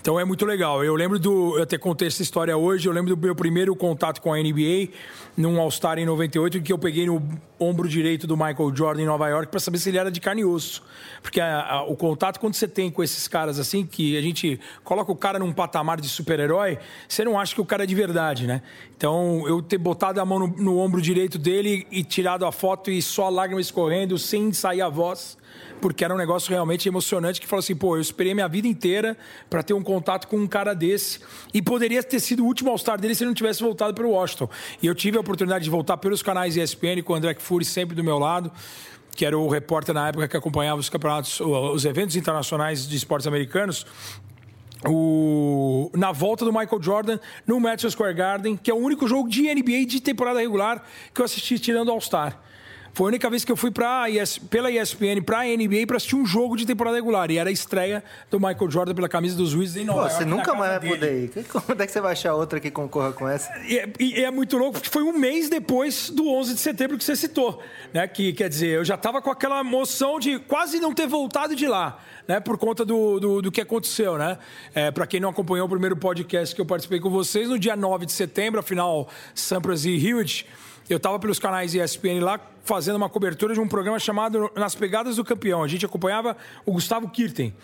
Então 0.00 0.18
é 0.18 0.24
muito 0.24 0.46
legal. 0.46 0.82
Eu 0.84 0.94
lembro 0.94 1.18
do. 1.18 1.56
Eu 1.56 1.64
até 1.64 1.76
contei 1.76 2.08
essa 2.08 2.22
história 2.22 2.56
hoje. 2.56 2.88
Eu 2.88 2.92
lembro 2.92 3.14
do 3.14 3.20
meu 3.20 3.34
primeiro 3.34 3.74
contato 3.74 4.20
com 4.20 4.32
a 4.32 4.38
NBA, 4.38 4.88
num 5.36 5.60
All-Star 5.60 5.98
em 5.98 6.06
98, 6.06 6.62
que 6.62 6.72
eu 6.72 6.78
peguei 6.78 7.06
no 7.06 7.22
ombro 7.58 7.88
direito 7.88 8.26
do 8.26 8.36
Michael 8.36 8.74
Jordan 8.74 9.02
em 9.02 9.06
Nova 9.06 9.28
York 9.28 9.50
para 9.50 9.60
saber 9.60 9.78
se 9.78 9.88
ele 9.88 9.98
era 9.98 10.10
de 10.10 10.20
carne 10.20 10.42
e 10.42 10.44
osso. 10.44 10.82
Porque 11.20 11.40
a, 11.40 11.62
a, 11.62 11.82
o 11.82 11.96
contato, 11.96 12.38
quando 12.38 12.54
você 12.54 12.68
tem 12.68 12.90
com 12.90 13.02
esses 13.02 13.26
caras 13.26 13.58
assim, 13.58 13.84
que 13.84 14.16
a 14.16 14.22
gente 14.22 14.60
coloca 14.84 15.10
o 15.10 15.16
cara 15.16 15.38
num 15.38 15.52
patamar 15.52 16.00
de 16.00 16.08
super-herói, 16.08 16.78
você 17.08 17.24
não 17.24 17.38
acha 17.38 17.54
que 17.54 17.60
o 17.60 17.66
cara 17.66 17.84
é 17.84 17.86
de 17.86 17.94
verdade, 17.94 18.46
né? 18.46 18.62
Então 18.96 19.46
eu 19.48 19.60
ter 19.60 19.78
botado 19.78 20.20
a 20.20 20.24
mão 20.24 20.38
no, 20.38 20.46
no 20.46 20.78
ombro 20.78 21.02
direito 21.02 21.38
dele 21.38 21.86
e 21.90 22.04
tirado 22.04 22.46
a 22.46 22.52
foto 22.52 22.90
e 22.90 23.02
só 23.02 23.26
a 23.26 23.30
lágrima 23.30 23.60
escorrendo, 23.60 24.18
sem 24.18 24.52
sair 24.52 24.80
a 24.80 24.88
voz 24.88 25.37
porque 25.80 26.04
era 26.04 26.14
um 26.14 26.16
negócio 26.16 26.50
realmente 26.50 26.88
emocionante 26.88 27.40
que 27.40 27.46
falou 27.46 27.60
assim, 27.60 27.76
pô, 27.76 27.96
eu 27.96 28.00
esperei 28.00 28.34
minha 28.34 28.48
vida 28.48 28.66
inteira 28.66 29.16
para 29.48 29.62
ter 29.62 29.74
um 29.74 29.82
contato 29.82 30.26
com 30.26 30.36
um 30.36 30.46
cara 30.46 30.74
desse 30.74 31.20
e 31.52 31.62
poderia 31.62 32.02
ter 32.02 32.20
sido 32.20 32.42
o 32.42 32.46
último 32.46 32.70
All-Star 32.70 33.00
dele 33.00 33.14
se 33.14 33.22
ele 33.22 33.28
não 33.28 33.34
tivesse 33.34 33.62
voltado 33.62 33.94
para 33.94 34.06
o 34.06 34.10
Washington. 34.10 34.48
E 34.82 34.86
eu 34.86 34.94
tive 34.94 35.16
a 35.16 35.20
oportunidade 35.20 35.64
de 35.64 35.70
voltar 35.70 35.96
pelos 35.96 36.22
canais 36.22 36.56
ESPN 36.56 37.02
com 37.04 37.12
o 37.12 37.16
André 37.16 37.34
Fury 37.38 37.64
sempre 37.64 37.94
do 37.94 38.02
meu 38.02 38.18
lado, 38.18 38.50
que 39.14 39.24
era 39.24 39.36
o 39.36 39.48
repórter 39.48 39.94
na 39.94 40.08
época 40.08 40.28
que 40.28 40.36
acompanhava 40.36 40.80
os 40.80 40.88
campeonatos, 40.88 41.40
os 41.40 41.84
eventos 41.84 42.14
internacionais 42.16 42.86
de 42.88 42.96
esportes 42.96 43.26
americanos, 43.26 43.84
o, 44.86 45.90
na 45.94 46.12
volta 46.12 46.44
do 46.44 46.52
Michael 46.52 46.80
Jordan 46.80 47.18
no 47.46 47.58
Madison 47.58 47.90
Square 47.90 48.14
Garden, 48.14 48.56
que 48.56 48.70
é 48.70 48.74
o 48.74 48.76
único 48.76 49.08
jogo 49.08 49.28
de 49.28 49.42
NBA 49.52 49.86
de 49.86 50.00
temporada 50.00 50.38
regular 50.38 50.84
que 51.12 51.20
eu 51.20 51.24
assisti 51.24 51.58
tirando 51.58 51.90
All-Star. 51.90 52.38
Foi 52.92 53.06
a 53.06 53.08
única 53.08 53.30
vez 53.30 53.44
que 53.44 53.52
eu 53.52 53.56
fui 53.56 53.70
pra 53.70 54.10
ES, 54.10 54.38
pela 54.38 54.70
ESPN 54.70 55.22
pra 55.24 55.44
NBA 55.44 55.86
pra 55.86 55.96
assistir 55.98 56.16
um 56.16 56.26
jogo 56.26 56.56
de 56.56 56.66
temporada 56.66 56.96
regular. 56.96 57.30
E 57.30 57.38
era 57.38 57.48
a 57.48 57.52
estreia 57.52 58.02
do 58.30 58.40
Michael 58.40 58.70
Jordan 58.70 58.94
pela 58.94 59.08
camisa 59.08 59.36
dos 59.36 59.54
Wizards 59.54 59.76
em 59.82 59.84
Nova 59.84 60.00
Pô, 60.00 60.06
York. 60.08 60.18
você 60.18 60.24
nunca 60.24 60.54
mais 60.54 60.70
vai 60.72 60.80
dele. 60.80 60.94
poder 60.94 61.24
ir. 61.24 61.44
Quando 61.44 61.80
é 61.80 61.86
que 61.86 61.92
você 61.92 62.00
vai 62.00 62.12
achar 62.12 62.34
outra 62.34 62.58
que 62.58 62.70
concorra 62.70 63.12
com 63.12 63.28
essa? 63.28 63.50
E 63.66 63.78
é, 63.78 63.88
e 64.00 64.24
é 64.24 64.30
muito 64.30 64.56
louco, 64.56 64.72
porque 64.74 64.88
foi 64.90 65.02
um 65.04 65.12
mês 65.16 65.48
depois 65.48 66.10
do 66.10 66.28
11 66.28 66.54
de 66.54 66.60
setembro 66.60 66.98
que 66.98 67.04
você 67.04 67.14
citou, 67.14 67.62
né? 67.92 68.06
Que, 68.08 68.32
quer 68.32 68.48
dizer, 68.48 68.68
eu 68.78 68.84
já 68.84 68.96
estava 68.96 69.22
com 69.22 69.30
aquela 69.30 69.60
emoção 69.60 70.18
de 70.18 70.38
quase 70.40 70.80
não 70.80 70.92
ter 70.92 71.06
voltado 71.06 71.54
de 71.54 71.66
lá, 71.68 72.00
né? 72.26 72.40
Por 72.40 72.58
conta 72.58 72.84
do, 72.84 73.20
do, 73.20 73.42
do 73.42 73.52
que 73.52 73.60
aconteceu, 73.60 74.18
né? 74.18 74.38
É, 74.74 74.90
Para 74.90 75.06
quem 75.06 75.20
não 75.20 75.28
acompanhou 75.30 75.66
o 75.66 75.70
primeiro 75.70 75.96
podcast 75.96 76.54
que 76.54 76.60
eu 76.60 76.66
participei 76.66 76.98
com 76.98 77.10
vocês, 77.10 77.48
no 77.48 77.58
dia 77.58 77.76
9 77.76 78.06
de 78.06 78.12
setembro, 78.12 78.58
afinal, 78.58 79.08
Sampras 79.34 79.84
e 79.84 79.90
Hewitt, 79.94 80.46
eu 80.88 80.96
estava 80.96 81.18
pelos 81.18 81.38
canais 81.38 81.74
ESPN 81.74 82.20
lá 82.20 82.40
fazendo 82.64 82.96
uma 82.96 83.08
cobertura 83.08 83.54
de 83.54 83.60
um 83.60 83.66
programa 83.66 83.98
chamado 83.98 84.50
Nas 84.54 84.74
Pegadas 84.74 85.16
do 85.16 85.24
Campeão. 85.24 85.62
A 85.62 85.68
gente 85.68 85.86
acompanhava 85.86 86.36
o 86.66 86.72
Gustavo 86.72 87.08
Kirten. 87.08 87.54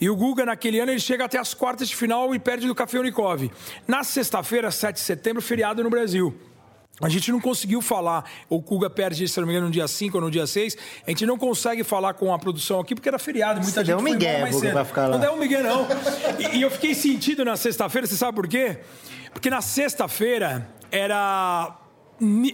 E 0.00 0.08
o 0.08 0.14
Guga, 0.16 0.46
naquele 0.46 0.78
ano, 0.78 0.92
ele 0.92 1.00
chega 1.00 1.24
até 1.24 1.38
as 1.38 1.54
quartas 1.54 1.88
de 1.88 1.96
final 1.96 2.34
e 2.34 2.38
perde 2.38 2.66
do 2.66 2.74
Café 2.74 2.98
Unicov. 2.98 3.50
Na 3.86 4.04
sexta-feira, 4.04 4.70
7 4.70 4.94
de 4.94 5.00
setembro, 5.00 5.42
feriado 5.42 5.82
no 5.82 5.90
Brasil. 5.90 6.32
A 7.00 7.08
gente 7.08 7.32
não 7.32 7.40
conseguiu 7.40 7.82
falar, 7.82 8.24
o 8.48 8.60
Guga 8.60 8.88
perde, 8.88 9.26
se 9.26 9.40
não 9.40 9.46
me 9.48 9.52
engano, 9.52 9.66
no 9.66 9.72
dia 9.72 9.88
5 9.88 10.16
ou 10.16 10.22
no 10.22 10.30
dia 10.30 10.46
6. 10.46 10.76
A 11.04 11.10
gente 11.10 11.26
não 11.26 11.36
consegue 11.36 11.82
falar 11.82 12.14
com 12.14 12.32
a 12.32 12.38
produção 12.38 12.78
aqui 12.78 12.94
porque 12.94 13.08
era 13.08 13.18
feriado. 13.18 13.60
Muita 13.60 13.72
Você 13.72 13.80
gente 13.80 13.86
deu 13.88 13.98
um 13.98 14.02
migué, 14.02 14.40
mais 14.42 14.54
cedo. 14.54 14.72
pra 14.72 14.84
ficar 14.84 15.08
lá. 15.08 15.18
Não 15.18 15.20
deu 15.20 15.32
um 15.32 15.36
migué, 15.36 15.60
não. 15.60 15.88
E, 16.38 16.58
e 16.58 16.62
eu 16.62 16.70
fiquei 16.70 16.94
sentido 16.94 17.44
na 17.44 17.56
sexta-feira, 17.56 18.06
você 18.06 18.16
sabe 18.16 18.36
por 18.36 18.46
quê? 18.46 18.78
Porque 19.32 19.50
na 19.50 19.60
sexta-feira 19.60 20.68
era 20.92 21.76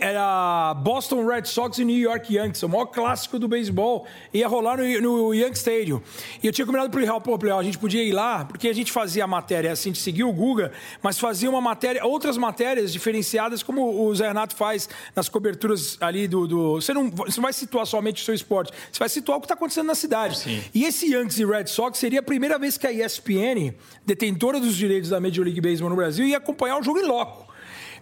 era 0.01 0.75
Boston 0.75 1.25
Red 1.27 1.45
Sox 1.45 1.79
e 1.79 1.85
New 1.85 1.97
York 1.99 2.35
Yankees, 2.35 2.63
o 2.63 2.69
maior 2.69 2.87
clássico 2.87 3.39
do 3.39 3.47
beisebol, 3.47 4.07
ia 4.33 4.49
rolar 4.49 4.79
no, 4.79 5.01
no 5.01 5.35
Yankee 5.35 5.57
Stadium. 5.59 6.01
E 6.43 6.47
eu 6.47 6.53
tinha 6.53 6.67
combinado 6.67 6.91
pro 6.91 7.01
Real, 7.01 7.21
pô, 7.21 7.37
Real, 7.37 7.59
a 7.59 7.63
gente 7.63 7.79
podia 7.79 8.03
ir 8.03 8.13
lá, 8.13 8.45
porque 8.45 8.69
a 8.69 8.73
gente 8.73 8.91
fazia 8.91 9.25
a 9.25 9.27
matéria, 9.27 9.73
assim, 9.73 9.91
a 9.91 9.93
gente 9.93 10.03
seguia 10.03 10.27
o 10.27 10.33
Guga, 10.33 10.73
mas 11.03 11.19
fazia 11.19 11.49
uma 11.51 11.61
matéria, 11.61 12.05
outras 12.05 12.37
matérias 12.37 12.93
diferenciadas, 12.93 13.63
como 13.63 14.03
o 14.05 14.15
Zé 14.15 14.29
Renato 14.29 14.55
faz 14.57 14.89
nas 15.15 15.29
coberturas 15.29 15.97
ali 16.01 16.27
do. 16.27 16.47
do- 16.47 16.75
você, 16.81 16.93
não, 16.95 17.11
você 17.11 17.39
não 17.39 17.43
vai 17.43 17.53
situar 17.53 17.87
somente 17.87 18.23
o 18.23 18.25
seu 18.25 18.35
esporte, 18.35 18.73
você 18.91 18.99
vai 18.99 19.09
situar 19.09 19.39
o 19.39 19.41
que 19.41 19.45
está 19.47 19.55
acontecendo 19.55 19.87
na 19.87 19.95
cidade. 19.95 20.37
E 20.75 20.85
esse 20.85 21.07
Yankees 21.13 21.39
e 21.39 21.45
Red 21.45 21.67
Sox 21.67 21.99
seria 21.99 22.21
a 22.21 22.23
primeira 22.23 22.59
vez 22.59 22.77
que 22.79 22.87
a 22.87 22.93
ESPN, 22.93 23.75
detentora 24.07 24.59
dos 24.61 24.77
direitos 24.77 25.11
da 25.11 25.21
Major 25.21 25.45
League 25.45 25.61
Baseball 25.61 25.91
no 25.91 25.97
Brasil, 25.97 26.27
ia 26.27 26.39
acompanhar 26.39 26.79
o 26.79 26.83
jogo 26.83 26.99
em 26.99 27.05
loco. 27.07 27.50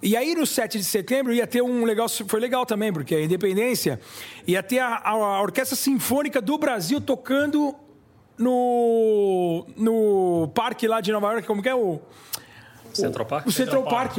E 0.02 0.17
aí, 0.17 0.35
no 0.35 0.47
7 0.47 0.78
de 0.78 0.85
setembro, 0.85 1.33
ia 1.33 1.47
ter 1.47 1.61
um 1.62 1.85
legal. 1.85 2.09
Foi 2.09 2.38
legal 2.38 2.64
também, 2.64 2.93
porque 2.93 3.14
a 3.14 3.23
independência 3.23 4.00
ia 4.47 4.62
ter 4.62 4.78
a, 4.78 4.88
a- 4.97 5.11
a 5.11 5.43
Orquestra 5.43 5.75
Sinfônica 5.76 6.40
do 6.40 6.57
Brasil 6.57 7.00
tocando 7.00 7.75
no, 8.37 9.67
no 9.76 10.49
parque 10.55 10.87
lá 10.87 11.00
de 11.00 11.11
Nova 11.12 11.33
York, 11.33 11.47
como 11.47 11.62
que 11.62 11.69
é 11.69 11.75
o. 11.75 12.00
Central 12.93 13.26
Park? 13.26 13.47
O 13.47 13.52
Central, 13.52 13.83
Park. 13.85 14.19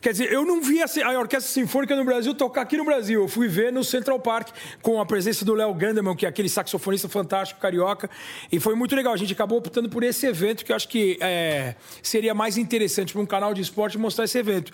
Quer 0.00 0.12
dizer, 0.12 0.32
eu 0.32 0.46
não 0.46 0.62
vi 0.62 0.80
a, 0.80 1.18
Orquestra 1.18 1.52
Sinfônica 1.52 1.94
no 1.94 2.04
Brasil 2.04 2.34
tocar 2.34 2.62
aqui 2.62 2.76
no 2.76 2.84
Brasil. 2.84 3.20
Eu 3.20 3.28
fui 3.28 3.48
ver 3.48 3.70
no 3.70 3.84
Central 3.84 4.18
Park 4.18 4.48
com 4.80 4.98
a 4.98 5.04
presença 5.04 5.44
do 5.44 5.52
Léo 5.52 5.74
Gandeman, 5.74 6.16
que 6.16 6.24
é 6.24 6.28
aquele 6.28 6.48
saxofonista 6.48 7.06
fantástico 7.06 7.60
carioca. 7.60 8.08
E 8.50 8.58
foi 8.58 8.74
muito 8.74 8.96
legal. 8.96 9.12
A 9.12 9.16
gente 9.18 9.34
acabou 9.34 9.58
optando 9.58 9.90
por 9.90 10.02
esse 10.02 10.26
evento, 10.26 10.64
que 10.64 10.72
eu 10.72 10.76
acho 10.76 10.88
que 10.88 11.18
é, 11.20 11.74
seria 12.02 12.32
mais 12.32 12.56
interessante 12.56 13.12
para 13.12 13.20
um 13.20 13.26
canal 13.26 13.52
de 13.52 13.60
esporte 13.60 13.98
mostrar 13.98 14.24
esse 14.24 14.38
evento. 14.38 14.72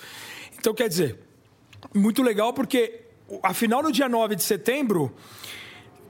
Então, 0.57 0.73
quer 0.73 0.89
dizer, 0.89 1.19
muito 1.93 2.23
legal 2.23 2.53
porque 2.53 3.01
a 3.43 3.53
final 3.53 3.83
no 3.83 3.91
dia 3.91 4.09
9 4.09 4.37
de 4.37 4.45
setembro 4.45 5.13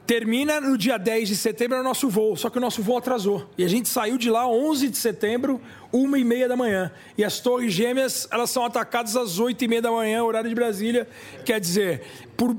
termina 0.07 0.61
no 0.61 0.79
dia 0.79 0.97
10 0.97 1.29
de 1.29 1.37
setembro 1.37 1.77
é 1.77 1.81
o 1.81 1.85
nosso 1.85 2.09
voo, 2.09 2.37
só 2.37 2.49
que 2.49 2.59
o 2.59 2.61
nosso 2.61 2.81
voo 2.81 2.97
atrasou. 2.97 3.49
E 3.59 3.65
a 3.65 3.69
gente 3.69 3.89
saiu 3.89 4.17
de 4.17 4.31
lá 4.31 4.49
11 4.49 4.89
de 4.89 4.97
setembro, 4.97 5.61
uma 5.93 6.19
e 6.19 6.25
meia 6.25 6.49
da 6.49 6.57
manhã. 6.57 6.93
E 7.19 7.25
as 7.25 7.41
torres 7.41 7.73
gêmeas, 7.73 8.29
elas 8.31 8.51
são 8.51 8.65
atacadas 8.65 9.17
às 9.17 9.39
8 9.39 9.65
e 9.65 9.69
meia 9.69 9.83
da 9.83 9.91
manhã, 9.91 10.23
horário 10.23 10.49
de 10.49 10.55
Brasília. 10.55 11.09
Quer 11.45 11.59
dizer, 11.59 12.03
por 12.37 12.57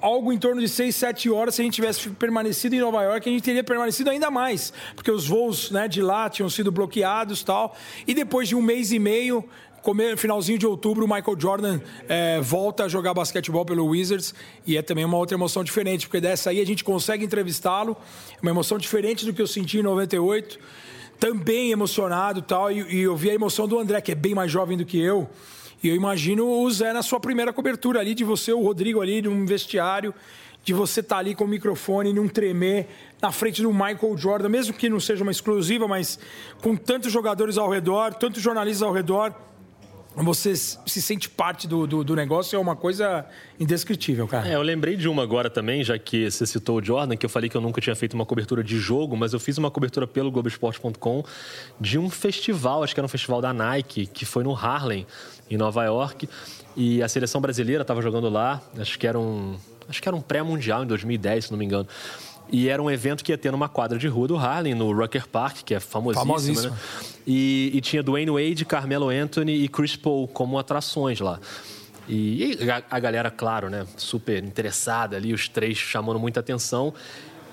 algo 0.00 0.32
em 0.32 0.38
torno 0.38 0.60
de 0.60 0.68
6, 0.68 0.94
7 0.94 1.30
horas, 1.30 1.54
se 1.54 1.62
a 1.62 1.64
gente 1.64 1.74
tivesse 1.74 2.08
permanecido 2.10 2.74
em 2.74 2.80
Nova 2.80 3.02
York, 3.02 3.28
a 3.28 3.32
gente 3.32 3.42
teria 3.42 3.64
permanecido 3.64 4.10
ainda 4.10 4.30
mais, 4.30 4.72
porque 4.94 5.10
os 5.10 5.26
voos 5.26 5.70
né, 5.70 5.88
de 5.88 6.00
lá 6.02 6.28
tinham 6.28 6.48
sido 6.48 6.70
bloqueados 6.70 7.42
tal. 7.42 7.76
E 8.06 8.14
depois 8.14 8.48
de 8.48 8.54
um 8.54 8.62
mês 8.62 8.92
e 8.92 8.98
meio, 8.98 9.44
finalzinho 10.16 10.58
de 10.58 10.66
outubro, 10.66 11.04
o 11.04 11.08
Michael 11.08 11.36
Jordan 11.38 11.80
eh, 12.08 12.40
volta 12.40 12.84
a 12.84 12.88
jogar 12.88 13.14
basquetebol 13.14 13.64
pelo 13.64 13.86
Wizards 13.86 14.34
e 14.66 14.76
é 14.76 14.82
também 14.82 15.04
uma 15.04 15.16
outra 15.16 15.36
emoção 15.36 15.64
diferente, 15.64 16.06
porque 16.06 16.20
dessa 16.20 16.50
aí 16.50 16.60
a 16.60 16.66
gente 16.66 16.84
consegue 16.84 17.24
entrevistá-lo, 17.24 17.96
uma 18.42 18.50
emoção 18.50 18.78
diferente 18.78 19.24
do 19.24 19.32
que 19.32 19.40
eu 19.40 19.46
senti 19.46 19.78
em 19.78 19.82
98, 19.82 20.58
também 21.18 21.70
emocionado 21.70 22.42
tal, 22.42 22.70
e, 22.70 22.80
e 22.94 23.00
eu 23.00 23.16
vi 23.16 23.30
a 23.30 23.34
emoção 23.34 23.66
do 23.66 23.78
André, 23.78 24.00
que 24.00 24.12
é 24.12 24.14
bem 24.14 24.34
mais 24.34 24.50
jovem 24.50 24.76
do 24.76 24.84
que 24.84 24.98
eu, 24.98 25.28
e 25.82 25.88
eu 25.88 25.94
imagino 25.94 26.46
o 26.46 26.70
Zé 26.70 26.92
na 26.92 27.02
sua 27.02 27.18
primeira 27.18 27.52
cobertura 27.52 28.00
ali, 28.00 28.14
de 28.14 28.22
você, 28.24 28.52
o 28.52 28.62
Rodrigo 28.62 29.00
ali, 29.00 29.22
num 29.22 29.46
vestiário, 29.46 30.14
de 30.62 30.74
você 30.74 31.00
estar 31.00 31.18
ali 31.18 31.34
com 31.34 31.44
o 31.44 31.48
microfone, 31.48 32.12
não 32.12 32.28
tremer, 32.28 32.86
na 33.20 33.32
frente 33.32 33.62
do 33.62 33.72
Michael 33.72 34.16
Jordan, 34.16 34.48
mesmo 34.48 34.74
que 34.74 34.88
não 34.88 35.00
seja 35.00 35.22
uma 35.22 35.32
exclusiva, 35.32 35.88
mas 35.88 36.18
com 36.60 36.76
tantos 36.76 37.10
jogadores 37.10 37.56
ao 37.56 37.70
redor, 37.70 38.14
tantos 38.14 38.42
jornalistas 38.42 38.82
ao 38.82 38.92
redor, 38.92 39.34
você 40.16 40.56
se 40.56 41.00
sente 41.00 41.28
parte 41.28 41.68
do, 41.68 41.86
do, 41.86 42.02
do 42.02 42.16
negócio, 42.16 42.56
é 42.56 42.58
uma 42.58 42.74
coisa 42.74 43.24
indescritível, 43.58 44.26
cara. 44.26 44.48
É, 44.48 44.54
eu 44.54 44.62
lembrei 44.62 44.96
de 44.96 45.08
uma 45.08 45.22
agora 45.22 45.48
também, 45.48 45.84
já 45.84 45.98
que 45.98 46.30
você 46.30 46.46
citou 46.46 46.78
o 46.78 46.84
Jordan, 46.84 47.16
que 47.16 47.24
eu 47.24 47.30
falei 47.30 47.48
que 47.48 47.56
eu 47.56 47.60
nunca 47.60 47.80
tinha 47.80 47.94
feito 47.94 48.14
uma 48.14 48.26
cobertura 48.26 48.62
de 48.62 48.78
jogo, 48.78 49.16
mas 49.16 49.32
eu 49.32 49.40
fiz 49.40 49.56
uma 49.56 49.70
cobertura 49.70 50.06
pelo 50.06 50.30
Globoesporte.com 50.30 51.24
de 51.80 51.98
um 51.98 52.10
festival, 52.10 52.82
acho 52.82 52.92
que 52.92 53.00
era 53.00 53.06
um 53.06 53.08
festival 53.08 53.40
da 53.40 53.52
Nike, 53.52 54.06
que 54.06 54.24
foi 54.24 54.42
no 54.42 54.54
Harlem, 54.54 55.06
em 55.48 55.56
Nova 55.56 55.84
York. 55.84 56.28
E 56.76 57.02
a 57.02 57.08
seleção 57.08 57.40
brasileira 57.40 57.82
estava 57.82 58.02
jogando 58.02 58.28
lá, 58.28 58.60
acho 58.78 58.98
que 58.98 59.06
era 59.06 59.18
um, 59.18 59.56
acho 59.88 60.02
que 60.02 60.08
era 60.08 60.16
um 60.16 60.20
pré-mundial 60.20 60.82
em 60.84 60.86
2010, 60.86 61.46
se 61.46 61.50
não 61.50 61.58
me 61.58 61.64
engano. 61.64 61.86
E 62.52 62.68
era 62.68 62.82
um 62.82 62.90
evento 62.90 63.22
que 63.24 63.32
ia 63.32 63.38
ter 63.38 63.52
numa 63.52 63.68
quadra 63.68 63.98
de 63.98 64.08
rua 64.08 64.26
do 64.28 64.36
Harlem, 64.36 64.74
no 64.74 64.92
Rucker 64.92 65.28
Park, 65.28 65.58
que 65.64 65.74
é 65.74 65.80
famosíssima, 65.80 66.26
Famosíssima. 66.26 66.70
né? 66.70 66.78
E, 67.26 67.70
e 67.74 67.80
tinha 67.80 68.02
Dwayne 68.02 68.30
Wade, 68.30 68.64
Carmelo 68.64 69.08
Anthony 69.08 69.52
e 69.62 69.68
Chris 69.68 69.94
Paul 69.96 70.26
como 70.26 70.58
atrações 70.58 71.20
lá. 71.20 71.38
E, 72.08 72.56
e 72.60 72.70
a, 72.70 72.82
a 72.90 72.98
galera, 72.98 73.30
claro, 73.30 73.70
né, 73.70 73.86
super 73.96 74.42
interessada 74.42 75.16
ali, 75.16 75.32
os 75.32 75.48
três 75.48 75.78
chamando 75.78 76.18
muita 76.18 76.40
atenção. 76.40 76.92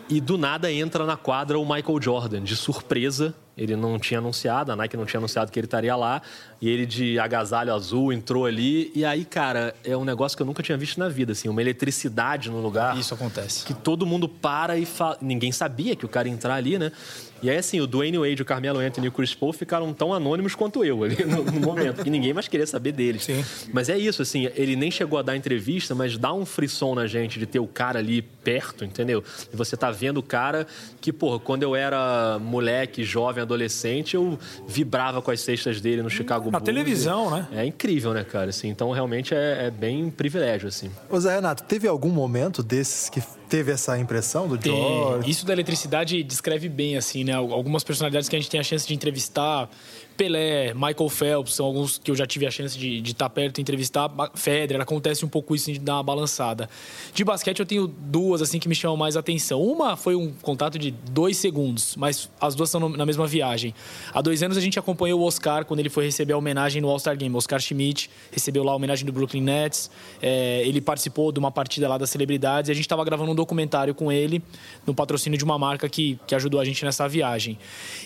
E 0.10 0.20
do 0.20 0.38
nada 0.38 0.72
entra 0.72 1.06
na 1.06 1.18
quadra 1.18 1.60
o 1.60 1.64
Michael 1.64 2.02
Jordan, 2.02 2.42
de 2.42 2.56
surpresa. 2.56 3.36
Ele 3.58 3.76
não 3.76 3.98
tinha 3.98 4.20
anunciado, 4.20 4.72
a 4.72 4.76
Nike 4.76 4.96
não 4.96 5.06
tinha 5.06 5.20
anunciado 5.20 5.52
que 5.52 5.60
ele 5.60 5.66
estaria 5.66 5.96
lá. 5.96 6.22
E 6.62 6.70
ele 6.70 6.86
de 6.86 7.18
agasalho 7.18 7.74
azul 7.74 8.14
entrou 8.14 8.46
ali. 8.46 8.92
E 8.94 9.04
aí, 9.04 9.26
cara, 9.26 9.74
é 9.84 9.98
um 9.98 10.06
negócio 10.06 10.38
que 10.38 10.42
eu 10.44 10.46
nunca 10.46 10.62
tinha 10.62 10.78
visto 10.78 11.00
na 11.00 11.10
vida, 11.10 11.32
assim, 11.32 11.50
uma 11.50 11.62
eletricidade 11.62 12.50
no 12.52 12.62
lugar 12.62 12.98
Isso 12.98 13.14
acontece. 13.14 13.66
que 13.66 13.74
todo 13.74 14.06
mundo 14.06 14.30
para 14.30 14.78
e 14.78 14.86
fala. 14.86 15.18
Ninguém 15.22 15.52
sabia 15.52 15.96
que 15.96 16.06
o 16.06 16.10
cara 16.10 16.28
ia 16.28 16.34
entrar 16.34 16.54
ali, 16.54 16.78
né? 16.78 16.92
E 17.42 17.50
aí, 17.50 17.58
assim, 17.58 17.80
o 17.80 17.88
Dwayne 17.88 18.18
Wade, 18.18 18.42
o 18.42 18.46
Carmelo 18.46 18.80
Anthony 18.80 19.06
e 19.06 19.10
o 19.10 19.12
Chris 19.12 19.34
Paul 19.34 19.54
ficaram 19.54 19.94
tão 19.94 20.14
anônimos 20.14 20.56
quanto 20.56 20.84
eu 20.84 21.04
ali 21.04 21.24
no, 21.24 21.44
no 21.44 21.60
momento, 21.60 22.04
que 22.04 22.10
ninguém 22.10 22.34
mais 22.34 22.48
queria 22.48 22.66
saber 22.68 22.92
deles. 22.92 23.24
Sim. 23.24 23.44
Mas 23.72 23.90
é 23.90 23.98
isso, 23.98 24.22
assim, 24.22 24.50
ele 24.56 24.76
nem 24.76 24.90
chegou 24.90 25.20
a 25.20 25.22
dar 25.22 25.36
entrevista, 25.36 25.94
mas 25.94 26.18
dá 26.18 26.34
um 26.34 26.46
frisson 26.46 26.96
na 26.96 27.08
gente 27.08 27.40
de 27.40 27.46
ter 27.46 27.60
o 27.60 27.68
cara 27.68 28.00
ali 28.00 28.22
perto, 28.22 28.84
entendeu? 28.84 29.24
E 29.52 29.56
você 29.56 29.78
tá 29.78 29.92
vendo 29.92 30.18
o 30.18 30.24
cara 30.24 30.66
que, 31.00 31.14
porra, 31.14 31.40
quando 31.40 31.64
eu 31.64 31.76
era 31.76 32.40
moleque, 32.40 33.04
jovem, 33.04 33.42
adolescente, 33.42 34.16
eu 34.16 34.38
vibrava 34.68 35.22
com 35.22 35.32
as 35.32 35.40
cestas 35.42 35.80
dele 35.80 36.02
no 36.02 36.10
Chicago 36.10 36.46
Na 36.52 36.60
Bulls. 36.60 36.66
televisão, 36.66 37.30
né? 37.30 37.48
É 37.52 37.66
incrível, 37.66 38.14
né, 38.14 38.24
cara? 38.24 38.50
Assim, 38.50 38.70
então, 38.70 38.92
realmente 38.92 39.34
é, 39.34 39.68
é 39.68 39.72
bem 39.72 40.04
um 40.04 40.10
privilégio, 40.10 40.68
assim. 40.68 40.90
Ô 41.10 41.20
Zé 41.20 41.36
Renato, 41.36 41.64
teve 41.64 41.88
algum 41.88 42.10
momento 42.10 42.64
desses 42.64 43.10
que 43.10 43.22
teve 43.48 43.72
essa 43.72 43.98
impressão 43.98 44.48
do 44.48 44.58
Tem- 44.58 44.72
George? 44.72 45.30
Isso 45.30 45.46
da 45.46 45.54
eletricidade 45.54 46.22
descreve 46.24 46.70
bem, 46.70 46.98
assim, 46.98 47.24
né? 47.24 47.34
Algumas 47.34 47.84
personalidades 47.84 48.28
que 48.30 48.36
a 48.36 48.40
gente 48.40 48.50
tem 48.50 48.60
a 48.60 48.64
chance 48.64 48.88
de 48.88 48.94
entrevistar. 48.94 49.70
Pelé, 50.18 50.74
Michael 50.74 51.10
Phelps, 51.10 51.54
são 51.54 51.68
alguns 51.68 52.00
que 52.00 52.10
eu 52.10 52.16
já 52.16 52.26
tive 52.26 52.48
a 52.48 52.52
chance 52.52 52.78
de 52.78 53.02
estar 53.04 53.30
perto 53.30 53.60
e 53.60 53.62
entrevistar. 53.62 54.10
Federer, 54.34 54.82
acontece 54.82 55.24
um 55.24 55.30
pouco 55.30 55.56
isso 55.56 55.72
de 55.72 55.80
dar 55.80 55.98
uma 55.98 56.04
balançada. 56.04 56.68
De 57.14 57.24
basquete 57.24 57.60
eu 57.60 57.66
tenho 57.66 57.88
duas, 57.88 58.42
assim, 58.42 58.60
que 58.60 58.68
me 58.68 58.74
chamam 58.74 58.98
mais 58.98 59.16
atenção. 59.16 59.62
Uma 59.62 59.96
foi 59.96 60.16
um 60.16 60.32
contato 60.42 60.80
de 60.80 60.90
dois 60.90 61.38
segundos, 61.38 61.96
mas 61.96 62.30
as 62.42 62.56
duas 62.56 62.70
são 62.70 62.90
na 62.90 63.06
mesma 63.06 63.28
viagem. 63.28 63.76
Há 64.12 64.22
dois 64.22 64.42
anos 64.42 64.58
a 64.58 64.62
gente 64.62 64.80
acompanhou 64.80 65.22
o 65.22 65.24
Oscar 65.24 65.66
quando 65.66 65.80
ele 65.80 65.90
foi 65.90 66.06
receber 66.06 66.34
a 66.34 66.38
homenagem 66.38 66.82
no 66.82 66.90
All-Star 66.90 67.16
Game. 67.16 67.36
Oscar 67.36 67.60
Schmidt 67.60 68.10
recebeu 68.32 68.64
lá 68.64 68.72
a 68.72 68.76
homenagem 68.76 69.06
do 69.06 69.14
Brooklyn 69.14 69.42
Nets. 69.42 69.92
É, 70.20 70.64
ele 70.66 70.82
participou 70.82 71.32
de 71.32 71.38
uma 71.38 71.52
partida 71.52 71.88
lá 71.88 71.98
das 71.98 72.10
celebridades 72.10 72.70
e 72.70 72.72
a 72.72 72.76
gente 72.76 72.86
estava 72.86 73.06
gravando 73.06 73.32
um 73.32 73.36
documentário 73.36 73.94
com 73.94 74.12
ele 74.12 74.42
no 74.86 74.96
patrocínio 74.96 75.38
de 75.38 75.44
uma 75.44 75.60
marca 75.60 75.88
que, 75.88 76.20
que 76.26 76.34
ajudou 76.34 76.60
a 76.60 76.66
gente 76.66 76.84
nessa 76.84 77.08
viagem. 77.08 77.60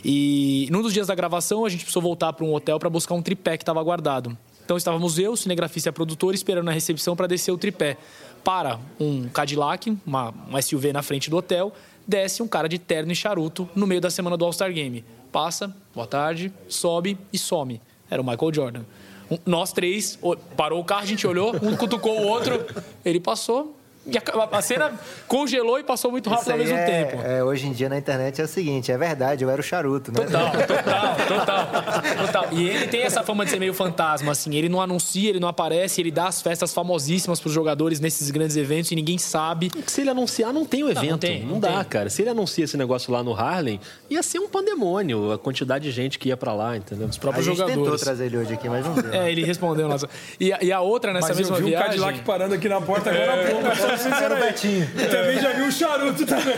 E 0.03 0.68
num 0.70 0.82
dos 0.82 0.94
dias 0.94 1.08
da 1.08 1.15
gravação 1.15 1.63
a 1.63 1.70
gente 1.70 1.84
precisou 1.84 2.00
voltar 2.01 2.34
para 2.34 2.46
um 2.46 2.53
hotel 2.53 2.77
para 2.79 2.89
buscar 2.89 3.13
um 3.15 3.22
tripé 3.22 3.55
que 3.58 3.63
estava 3.63 3.81
guardado. 3.81 4.38
Então 4.65 4.75
estávamos 4.77 5.17
eu, 5.20 5.34
o 5.34 5.38
cinegrafista 5.38 5.89
e 5.89 5.91
a 5.91 5.93
produtora 5.93 6.36
esperando 6.36 6.65
na 6.65 6.72
recepção 6.72 7.15
para 7.15 7.27
descer 7.27 7.51
o 7.51 7.58
tripé. 7.58 7.98
para 8.43 8.79
um 9.00 9.27
Cadillac, 9.29 9.96
uma, 10.05 10.29
uma 10.48 10.62
SUV 10.62 10.91
na 10.91 11.01
frente 11.03 11.29
do 11.29 11.38
hotel, 11.38 11.72
desce 12.08 12.41
um 12.41 12.48
cara 12.48 12.67
de 12.67 12.79
terno 12.79 13.12
e 13.12 13.15
charuto 13.15 13.70
no 13.75 13.86
meio 13.86 14.01
da 14.01 14.10
semana 14.10 14.36
do 14.36 14.43
All-Star 14.46 14.74
Game. 14.74 15.05
Passa, 15.31 15.74
boa 15.93 16.08
tarde, 16.08 16.51
sobe 16.67 17.17
e 17.31 17.38
some. 17.38 17.79
Era 18.10 18.22
o 18.22 18.25
Michael 18.25 18.53
Jordan. 18.53 18.81
Um- 19.29 19.38
Nós 19.46 19.72
três, 19.72 20.17
parou 20.58 20.79
o 20.81 20.84
carro, 20.84 21.03
a 21.03 21.05
gente 21.05 21.25
olhou, 21.27 21.55
um 21.62 21.75
cutucou 21.77 22.20
o 22.20 22.27
outro, 22.27 22.65
ele 23.05 23.20
passou. 23.20 23.77
E 24.03 24.17
a, 24.17 24.22
a 24.58 24.62
cena 24.63 24.91
congelou 25.27 25.77
e 25.77 25.84
passou 25.84 26.10
muito 26.10 26.27
rápido 26.27 26.51
ao 26.51 26.58
mesmo 26.58 26.75
é, 26.75 26.86
tempo. 26.86 27.22
é, 27.24 27.43
hoje 27.43 27.67
em 27.67 27.72
dia 27.72 27.88
na 27.88 27.98
internet 28.00 28.41
é 28.41 28.43
o 28.43 28.48
seguinte, 28.48 28.91
é 28.91 28.98
verdade, 28.98 29.43
eu 29.43 29.50
era 29.50 29.62
o 29.62 29.63
charuto, 29.63 30.12
né? 30.12 30.25
Total, 30.25 30.51
total, 30.51 31.15
total, 31.27 32.25
total. 32.25 32.46
E 32.51 32.67
ele 32.67 32.88
tem 32.88 33.03
essa 33.03 33.22
fama 33.22 33.46
de 33.46 33.51
ser 33.51 33.60
meio 33.60 33.75
fantasma, 33.75 34.31
assim. 34.31 34.55
Ele 34.55 34.70
não 34.70 34.81
anuncia, 34.81 35.29
ele 35.29 35.39
não 35.39 35.48
aparece, 35.48 36.01
ele 36.01 36.10
dá 36.10 36.25
as 36.27 36.41
festas 36.41 36.74
famosíssimas 36.74 37.39
pros 37.39 37.53
jogadores 37.53 38.00
nesses 38.00 38.31
grandes 38.31 38.58
eventos 38.58 38.91
e 38.91 38.96
ninguém 38.96 39.20
sabe. 39.20 39.70
Porque 39.70 39.91
se 39.91 40.01
ele 40.01 40.10
anunciar, 40.10 40.51
não 40.51 40.65
tem 40.65 40.84
o 40.84 40.89
evento. 40.89 41.03
Não, 41.03 41.12
não 41.12 41.17
tem, 41.20 41.46
não 41.46 41.60
dá, 41.60 41.74
tem. 41.75 41.84
cara. 41.86 42.10
Se 42.10 42.24
ele 42.24 42.29
anuncia 42.31 42.63
esse 42.65 42.75
negócio 42.77 43.13
lá 43.13 43.22
no 43.24 43.36
Harlem, 43.36 43.79
ia 44.10 44.24
ser 44.24 44.39
um 44.39 44.50
pandemônio 44.50 45.31
a 45.31 45.38
quantidade 45.38 45.84
de 45.86 45.91
gente 45.91 46.17
que 46.17 46.29
ia 46.29 46.38
pra 46.38 46.53
lá, 46.53 46.75
entendeu? 46.75 47.08
Os 47.08 47.17
A 47.17 47.20
próprios 47.20 47.46
tentou 47.46 47.67
jogadores. 47.67 48.01
trazer 48.01 48.25
ele 48.25 48.38
hoje 48.38 48.53
aqui, 48.55 48.67
mas 48.67 48.84
não 48.84 48.96
deu. 48.96 49.13
É, 49.13 49.31
ele 49.31 49.46
respondeu. 49.46 49.88
Nossa. 49.88 50.10
E, 50.39 50.51
a- 50.51 50.60
e 50.60 50.72
a 50.72 50.81
outra 50.81 51.13
nessa 51.13 51.27
Mas 51.27 51.38
eu 51.38 51.43
mesma 51.43 51.58
vi 51.58 51.63
um 51.63 51.67
viagem. 51.67 51.88
Cadillac 51.89 52.20
parando 52.22 52.55
aqui 52.55 52.67
na 52.67 52.81
porta 52.81 53.12
agora 53.12 53.34
há 53.34 53.51
pouco. 53.51 53.90
Era 53.91 54.36
o. 54.36 54.39
Betinho. 54.39 54.89
E 54.95 55.05
também 55.07 55.39
já 55.39 55.53
vi 55.53 55.62
um 55.62 55.71
charuto 55.71 56.25
também. 56.25 56.55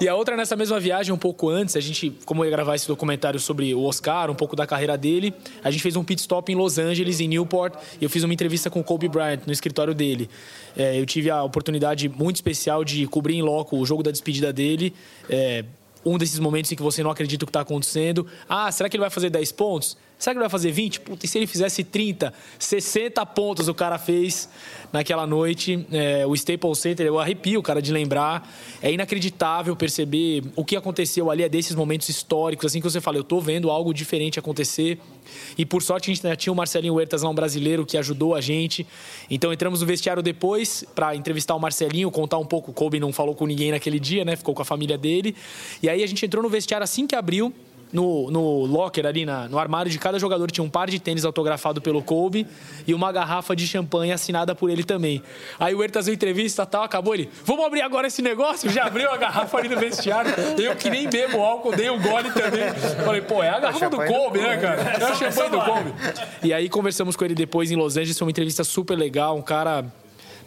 E 0.00 0.08
a 0.08 0.14
outra 0.14 0.34
nessa 0.34 0.56
mesma 0.56 0.80
viagem, 0.80 1.12
um 1.12 1.18
pouco 1.18 1.50
antes, 1.50 1.76
a 1.76 1.80
gente, 1.80 2.10
como 2.24 2.42
eu 2.42 2.46
ia 2.46 2.50
gravar 2.50 2.74
esse 2.74 2.88
documentário 2.88 3.38
sobre 3.38 3.74
o 3.74 3.82
Oscar, 3.82 4.30
um 4.30 4.34
pouco 4.34 4.56
da 4.56 4.66
carreira 4.66 4.96
dele, 4.96 5.34
a 5.62 5.70
gente 5.70 5.82
fez 5.82 5.94
um 5.94 6.02
pit 6.02 6.22
stop 6.22 6.50
em 6.50 6.54
Los 6.54 6.78
Angeles, 6.78 7.20
em 7.20 7.28
Newport, 7.28 7.74
e 8.00 8.04
eu 8.04 8.08
fiz 8.08 8.24
uma 8.24 8.32
entrevista 8.32 8.70
com 8.70 8.80
o 8.80 8.84
Kobe 8.84 9.08
Bryant 9.08 9.40
no 9.46 9.52
escritório 9.52 9.92
dele. 9.92 10.30
É, 10.74 10.98
eu 10.98 11.04
tive 11.04 11.28
a 11.28 11.42
oportunidade 11.42 12.08
muito 12.08 12.36
especial 12.36 12.82
de 12.82 13.06
cobrir 13.08 13.34
em 13.34 13.42
loco 13.42 13.76
o 13.76 13.84
jogo 13.84 14.02
da 14.02 14.10
despedida 14.10 14.50
dele. 14.50 14.94
É, 15.28 15.66
um 16.02 16.16
desses 16.16 16.38
momentos 16.38 16.72
em 16.72 16.76
que 16.76 16.82
você 16.82 17.02
não 17.02 17.10
acredita 17.10 17.44
o 17.44 17.46
que 17.46 17.50
está 17.50 17.60
acontecendo. 17.60 18.26
Ah, 18.48 18.72
será 18.72 18.88
que 18.88 18.96
ele 18.96 19.02
vai 19.02 19.10
fazer 19.10 19.28
10 19.28 19.52
pontos? 19.52 19.98
Será 20.20 20.34
que 20.34 20.38
ele 20.38 20.42
vai 20.42 20.50
fazer 20.50 20.70
20? 20.70 21.00
Puta, 21.00 21.24
e 21.24 21.28
se 21.28 21.38
ele 21.38 21.46
fizesse 21.46 21.82
30? 21.82 22.34
60 22.58 23.24
pontos 23.24 23.68
o 23.68 23.74
cara 23.74 23.96
fez 23.96 24.50
naquela 24.92 25.26
noite. 25.26 25.86
É, 25.90 26.26
o 26.26 26.34
Staples 26.34 26.78
Center, 26.78 27.06
eu 27.06 27.18
arrepio, 27.18 27.62
cara, 27.62 27.80
de 27.80 27.90
lembrar. 27.90 28.46
É 28.82 28.92
inacreditável 28.92 29.74
perceber 29.74 30.42
o 30.54 30.62
que 30.62 30.76
aconteceu 30.76 31.30
ali, 31.30 31.42
é 31.42 31.48
desses 31.48 31.74
momentos 31.74 32.06
históricos, 32.10 32.66
assim 32.66 32.80
que 32.80 32.90
você 32.90 33.00
fala, 33.00 33.16
eu 33.16 33.24
tô 33.24 33.40
vendo 33.40 33.70
algo 33.70 33.94
diferente 33.94 34.38
acontecer. 34.38 34.98
E 35.56 35.64
por 35.64 35.82
sorte 35.82 36.10
a 36.10 36.14
gente 36.14 36.36
tinha 36.36 36.52
o 36.52 36.56
Marcelinho 36.56 36.96
Huertas 36.96 37.22
lá, 37.22 37.30
um 37.30 37.34
brasileiro, 37.34 37.86
que 37.86 37.96
ajudou 37.96 38.34
a 38.34 38.42
gente. 38.42 38.86
Então 39.30 39.50
entramos 39.50 39.80
no 39.80 39.86
vestiário 39.86 40.22
depois 40.22 40.84
para 40.94 41.16
entrevistar 41.16 41.54
o 41.54 41.58
Marcelinho, 41.58 42.10
contar 42.10 42.36
um 42.36 42.44
pouco. 42.44 42.72
O 42.72 42.74
Kobe 42.74 43.00
não 43.00 43.10
falou 43.10 43.34
com 43.34 43.46
ninguém 43.46 43.70
naquele 43.70 43.98
dia, 43.98 44.22
né? 44.22 44.36
Ficou 44.36 44.54
com 44.54 44.60
a 44.60 44.66
família 44.66 44.98
dele. 44.98 45.34
E 45.82 45.88
aí 45.88 46.02
a 46.02 46.06
gente 46.06 46.26
entrou 46.26 46.42
no 46.42 46.50
vestiário 46.50 46.84
assim 46.84 47.06
que 47.06 47.16
abriu. 47.16 47.54
No, 47.92 48.30
no 48.30 48.66
locker 48.66 49.04
ali, 49.04 49.26
na- 49.26 49.48
no 49.48 49.58
armário 49.58 49.90
de 49.90 49.98
cada 49.98 50.16
jogador, 50.16 50.48
tinha 50.50 50.62
um 50.62 50.70
par 50.70 50.88
de 50.88 51.00
tênis 51.00 51.24
autografado 51.24 51.80
pelo 51.82 52.00
Kobe 52.02 52.46
e 52.86 52.94
uma 52.94 53.10
garrafa 53.10 53.56
de 53.56 53.66
champanhe 53.66 54.12
assinada 54.12 54.54
por 54.54 54.70
ele 54.70 54.84
também. 54.84 55.20
Aí 55.58 55.74
o 55.74 55.82
Ertas 55.82 56.06
deu 56.06 56.14
entrevista 56.14 56.62
e 56.62 56.66
tal, 56.66 56.84
acabou 56.84 57.14
ele. 57.14 57.28
Vamos 57.44 57.64
abrir 57.64 57.82
agora 57.82 58.06
esse 58.06 58.22
negócio? 58.22 58.70
Já 58.70 58.84
abriu 58.84 59.10
a 59.10 59.16
garrafa 59.16 59.58
ali 59.58 59.68
no 59.68 59.76
vestiário. 59.76 60.30
Eu 60.56 60.76
que 60.76 60.88
nem 60.88 61.08
bebo 61.08 61.40
álcool, 61.40 61.74
dei 61.74 61.90
um 61.90 62.00
gole 62.00 62.30
também. 62.30 62.70
Falei, 63.04 63.22
pô, 63.22 63.42
é 63.42 63.48
a 63.50 63.58
garrafa 63.58 63.90
do 63.90 63.96
Kobe, 63.96 64.38
né, 64.38 64.56
cara? 64.56 64.82
É 65.00 65.12
o 65.12 65.14
champanhe 65.16 65.50
do 65.50 65.60
Kobe. 65.60 65.92
E 66.44 66.52
aí 66.52 66.68
conversamos 66.68 67.16
com 67.16 67.24
ele 67.24 67.34
depois 67.34 67.72
em 67.72 67.76
Los 67.76 67.96
Angeles, 67.96 68.16
foi 68.16 68.26
uma 68.26 68.30
entrevista 68.30 68.62
super 68.62 68.96
legal, 68.96 69.36
um 69.36 69.42
cara 69.42 69.84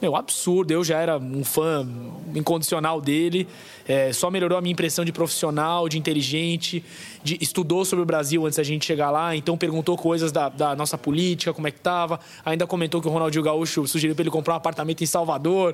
meu, 0.04 0.18
absurdo. 0.18 0.72
Eu 0.72 0.84
já 0.84 1.00
era 1.00 1.18
um 1.18 1.44
fã 1.46 1.88
incondicional 2.36 3.00
dele. 3.00 3.48
É, 3.88 4.12
só 4.12 4.30
melhorou 4.30 4.58
a 4.58 4.62
minha 4.62 4.74
impressão 4.74 5.06
de 5.06 5.14
profissional, 5.14 5.88
de 5.88 5.98
inteligente. 5.98 6.84
De, 7.24 7.38
estudou 7.40 7.86
sobre 7.86 8.04
o 8.04 8.06
Brasil 8.06 8.46
antes 8.46 8.58
da 8.58 8.64
gente 8.64 8.86
chegar 8.86 9.10
lá, 9.10 9.34
então 9.34 9.58
perguntou 9.58 9.98
coisas 9.98 10.30
da, 10.30 10.50
da 10.50 10.76
nossa 10.76 10.98
política, 10.98 11.54
como 11.54 11.68
é 11.68 11.72
que 11.72 11.80
tava. 11.80 12.20
Ainda 12.44 12.68
comentou 12.68 13.02
que 13.02 13.08
o 13.08 13.12
Ronaldinho 13.12 13.44
Gaúcho 13.44 13.88
sugeriu 13.88 14.14
para 14.14 14.24
ele 14.24 14.30
comprar 14.30 14.56
um 14.56 14.58
apartamento 14.58 15.02
em 15.02 15.08
Salvador. 15.08 15.74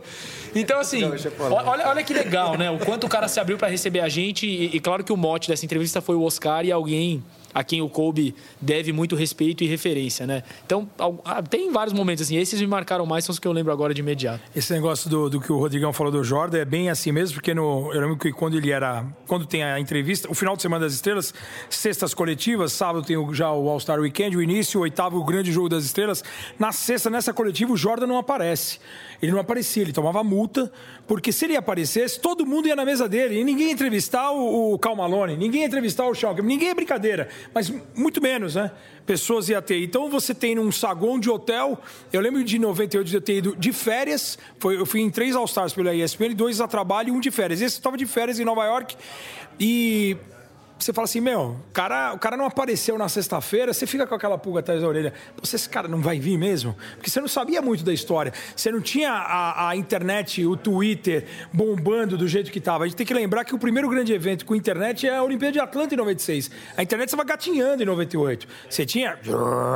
Então, 0.54 0.80
assim, 0.80 1.04
olha, 1.40 1.88
olha 1.88 2.04
que 2.04 2.14
legal, 2.14 2.56
né? 2.56 2.70
O 2.70 2.78
quanto 2.78 3.08
o 3.08 3.10
cara 3.10 3.28
se 3.28 3.40
abriu 3.40 3.58
para 3.58 3.68
receber 3.68 4.02
a 4.02 4.10
gente. 4.10 4.46
E, 4.46 4.76
e 4.76 4.80
claro 4.80 5.04
que 5.04 5.12
o 5.12 5.18
mote 5.18 5.50
dessa 5.50 5.66
entrevista 5.66 6.02
foi 6.02 6.16
o 6.16 6.22
Oscar 6.22 6.64
e 6.66 6.72
alguém 6.72 7.24
a 7.54 7.64
quem 7.64 7.82
o 7.82 7.90
Kobe 7.90 8.36
deve 8.62 8.92
muito 8.92 9.16
respeito 9.16 9.64
e 9.64 9.68
referência, 9.68 10.28
né? 10.28 10.44
Então, 10.66 10.90
ah, 11.26 11.42
tem 11.42 11.72
vários 11.72 11.94
momentos 11.94 12.24
assim. 12.26 12.38
Esses 12.38 12.60
me 12.62 12.68
marcaram 12.68 13.06
mais, 13.06 13.26
são 13.26 13.34
os 13.34 13.40
que 13.40 13.48
eu 13.48 13.52
lembro 13.52 13.72
agora 13.72 13.94
de 13.94 14.02
imediato. 14.02 14.42
Esse 14.56 14.74
negócio 14.74 15.10
do, 15.10 15.30
do 15.30 15.40
que 15.42 15.52
o 15.52 15.58
Rodrigão 15.58 15.92
falou 15.94 16.12
do 16.12 16.24
Jordan 16.24 16.60
é 16.60 16.66
bem 16.66 16.90
assim 16.90 17.12
mesmo, 17.12 17.36
porque 17.36 17.54
no, 17.54 17.92
eu 17.94 18.02
lembro 18.02 18.18
que 18.18 18.32
quando 18.32 18.58
ele 18.58 18.72
era. 18.72 19.06
Quando 19.28 19.46
tem 19.46 19.64
a 19.64 19.80
entrevista, 19.80 20.30
o 20.30 20.34
final 20.34 20.56
de 20.56 20.62
Semana 20.62 20.86
das 20.86 20.94
Estrelas, 20.94 21.34
sextas 21.70 22.14
coletivas, 22.14 22.72
sábado 22.74 23.04
tem 23.06 23.18
o- 23.18 23.34
já 23.34 23.52
o 23.52 23.70
All-Star 23.70 24.00
Weekend, 24.00 24.36
o 24.38 24.42
início, 24.42 24.80
o 24.80 24.84
oitavo, 24.84 25.18
o 25.18 25.24
grande 25.24 25.52
jogo 25.52 25.70
das 25.70 25.84
estrelas. 25.84 26.24
Na 26.58 26.72
sexta, 26.72 27.10
nessa 27.10 27.34
coletiva, 27.34 27.74
o 27.74 27.78
Jordan 27.78 28.08
não 28.08 28.18
aparece. 28.18 28.80
Ele 29.22 29.32
não 29.32 29.40
aparecia, 29.40 29.84
ele 29.84 29.92
tomava 29.92 30.24
multa, 30.24 30.72
porque 31.08 31.32
se 31.32 31.46
ele 31.46 31.58
aparecesse, 31.58 32.20
todo 32.20 32.46
mundo 32.46 32.68
ia 32.68 32.76
na 32.76 32.86
mesa 32.86 33.08
dele. 33.08 33.40
E 33.40 33.44
ninguém 33.44 33.68
ia 33.68 33.74
entrevistar 33.74 34.32
o, 34.32 34.74
o 34.74 34.80
Cal 34.80 34.96
Malone, 34.96 35.36
ninguém 35.36 35.62
ia 35.62 35.68
entrevistar 35.68 36.08
o 36.08 36.14
Kemp, 36.14 36.40
ninguém 36.40 36.70
é 36.70 36.74
brincadeira, 36.74 37.28
mas 37.54 37.74
muito 37.96 38.22
menos, 38.22 38.56
né? 38.56 38.72
Pessoas 39.06 39.50
ia 39.50 39.62
ter. 39.62 39.84
Então 39.84 40.10
você 40.10 40.34
tem 40.34 40.56
num 40.56 40.72
saguão 40.72 41.20
de 41.20 41.30
hotel. 41.30 41.82
Eu 42.14 42.22
lembro 42.22 42.44
de 42.44 42.60
98 42.60 43.08
de 43.08 43.16
eu 43.16 43.22
ter 43.22 43.38
ido 43.38 43.56
de 43.56 43.74
férias. 43.74 44.38
Foi, 44.60 44.78
eu 44.78 44.86
fui 44.86 45.02
em 45.02 45.10
três 45.10 45.36
All-Stars 45.36 45.74
pela 45.74 45.94
ESPN, 45.94 46.36
dois 46.36 46.62
a 46.62 46.68
trabalho 46.68 47.10
e 47.10 47.12
um 47.12 47.20
de 47.20 47.32
férias. 47.32 47.60
Esse 47.60 47.78
estava 47.78 47.98
de 47.98 48.06
férias 48.06 48.40
em 48.40 48.46
Nova 48.46 48.64
York. 48.66 48.96
E 49.60 50.16
você 50.80 50.94
fala 50.94 51.06
assim, 51.06 51.20
meu, 51.20 51.58
o 51.70 51.74
cara, 51.74 52.14
o 52.14 52.20
cara 52.20 52.38
não 52.38 52.46
apareceu 52.46 52.98
na 52.98 53.10
sexta-feira, 53.10 53.74
você 53.74 53.86
fica 53.86 54.08
com 54.08 54.16
aquela 54.16 54.38
pulga 54.38 54.62
atrás 54.62 54.82
da 54.82 54.88
orelha. 54.88 55.14
Pô, 55.36 55.44
Esse 55.44 55.68
cara 55.68 55.88
não 55.88 56.02
vai 56.02 56.20
vir 56.20 56.38
mesmo? 56.38 56.76
Porque 56.96 57.10
você 57.10 57.20
não 57.20 57.28
sabia 57.28 57.62
muito 57.62 57.84
da 57.84 57.94
história. 57.94 58.32
Você 58.56 58.72
não 58.72 58.80
tinha 58.82 59.12
a, 59.12 59.70
a 59.70 59.76
internet, 59.76 60.46
o 60.46 60.56
Twitter 60.56 61.26
bombando 61.52 62.18
do 62.18 62.28
jeito 62.28 62.52
que 62.52 62.60
estava. 62.60 62.86
A 62.86 62.88
gente 62.88 62.96
tem 62.96 63.06
que 63.06 63.14
lembrar 63.14 63.44
que 63.44 63.54
o 63.54 63.60
primeiro 63.60 63.90
grande 63.90 64.14
evento 64.14 64.46
com 64.46 64.56
internet 64.56 65.08
é 65.08 65.18
a 65.18 65.24
Olimpíada 65.24 65.52
de 65.52 65.60
Atlanta 65.60 65.94
em 65.94 65.98
96. 65.98 66.50
A 66.78 66.84
internet 66.84 67.10
estava 67.10 67.24
gatinhando 67.24 67.84
em 67.84 67.86
98. 67.86 68.48
Você 68.70 68.86
tinha 68.86 69.18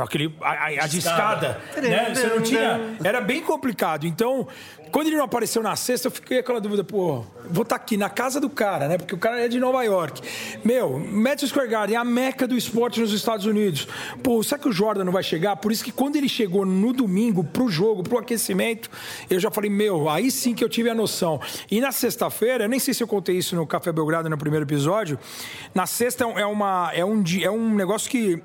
aquele, 0.02 0.34
a, 0.40 0.84
a, 0.84 0.86
discada, 0.86 1.60
né? 1.76 2.14
Você 2.14 2.26
não 2.26 2.40
tinha... 2.40 2.96
Era 3.02 3.20
bem 3.20 3.42
complicado. 3.42 4.06
Então, 4.06 4.48
quando 4.94 5.08
ele 5.08 5.16
não 5.16 5.24
apareceu 5.24 5.60
na 5.60 5.74
sexta, 5.74 6.06
eu 6.06 6.12
fiquei 6.12 6.36
com 6.36 6.42
aquela 6.42 6.60
dúvida, 6.60 6.84
pô, 6.84 7.24
vou 7.50 7.64
estar 7.64 7.74
aqui 7.74 7.96
na 7.96 8.08
casa 8.08 8.40
do 8.40 8.48
cara, 8.48 8.86
né? 8.86 8.96
Porque 8.96 9.12
o 9.12 9.18
cara 9.18 9.40
é 9.40 9.48
de 9.48 9.58
Nova 9.58 9.82
York. 9.82 10.22
Meu, 10.64 10.93
Madison 10.98 11.46
Square 11.46 11.68
Garden 11.68 11.96
é 11.96 11.98
a 11.98 12.04
meca 12.04 12.46
do 12.46 12.56
esporte 12.56 13.00
nos 13.00 13.12
Estados 13.12 13.46
Unidos. 13.46 13.86
Pô, 14.22 14.42
será 14.42 14.58
que 14.58 14.68
o 14.68 14.72
Jordan 14.72 15.04
não 15.04 15.12
vai 15.12 15.22
chegar? 15.22 15.56
Por 15.56 15.72
isso 15.72 15.84
que 15.84 15.92
quando 15.92 16.16
ele 16.16 16.28
chegou 16.28 16.64
no 16.64 16.92
domingo 16.92 17.44
pro 17.44 17.68
jogo, 17.68 18.02
pro 18.02 18.18
aquecimento, 18.18 18.90
eu 19.28 19.38
já 19.40 19.50
falei, 19.50 19.70
meu, 19.70 20.08
aí 20.08 20.30
sim 20.30 20.54
que 20.54 20.62
eu 20.62 20.68
tive 20.68 20.90
a 20.90 20.94
noção. 20.94 21.40
E 21.70 21.80
na 21.80 21.92
sexta-feira, 21.92 22.64
eu 22.64 22.68
nem 22.68 22.78
sei 22.78 22.94
se 22.94 23.02
eu 23.02 23.06
contei 23.06 23.36
isso 23.36 23.56
no 23.56 23.66
Café 23.66 23.92
Belgrado 23.92 24.28
no 24.28 24.38
primeiro 24.38 24.64
episódio, 24.64 25.18
na 25.74 25.86
sexta 25.86 26.24
é 26.24 26.46
uma 26.46 26.90
é 26.94 27.04
um 27.04 27.22
é 27.42 27.50
um 27.50 27.74
negócio 27.74 28.10
que 28.10 28.42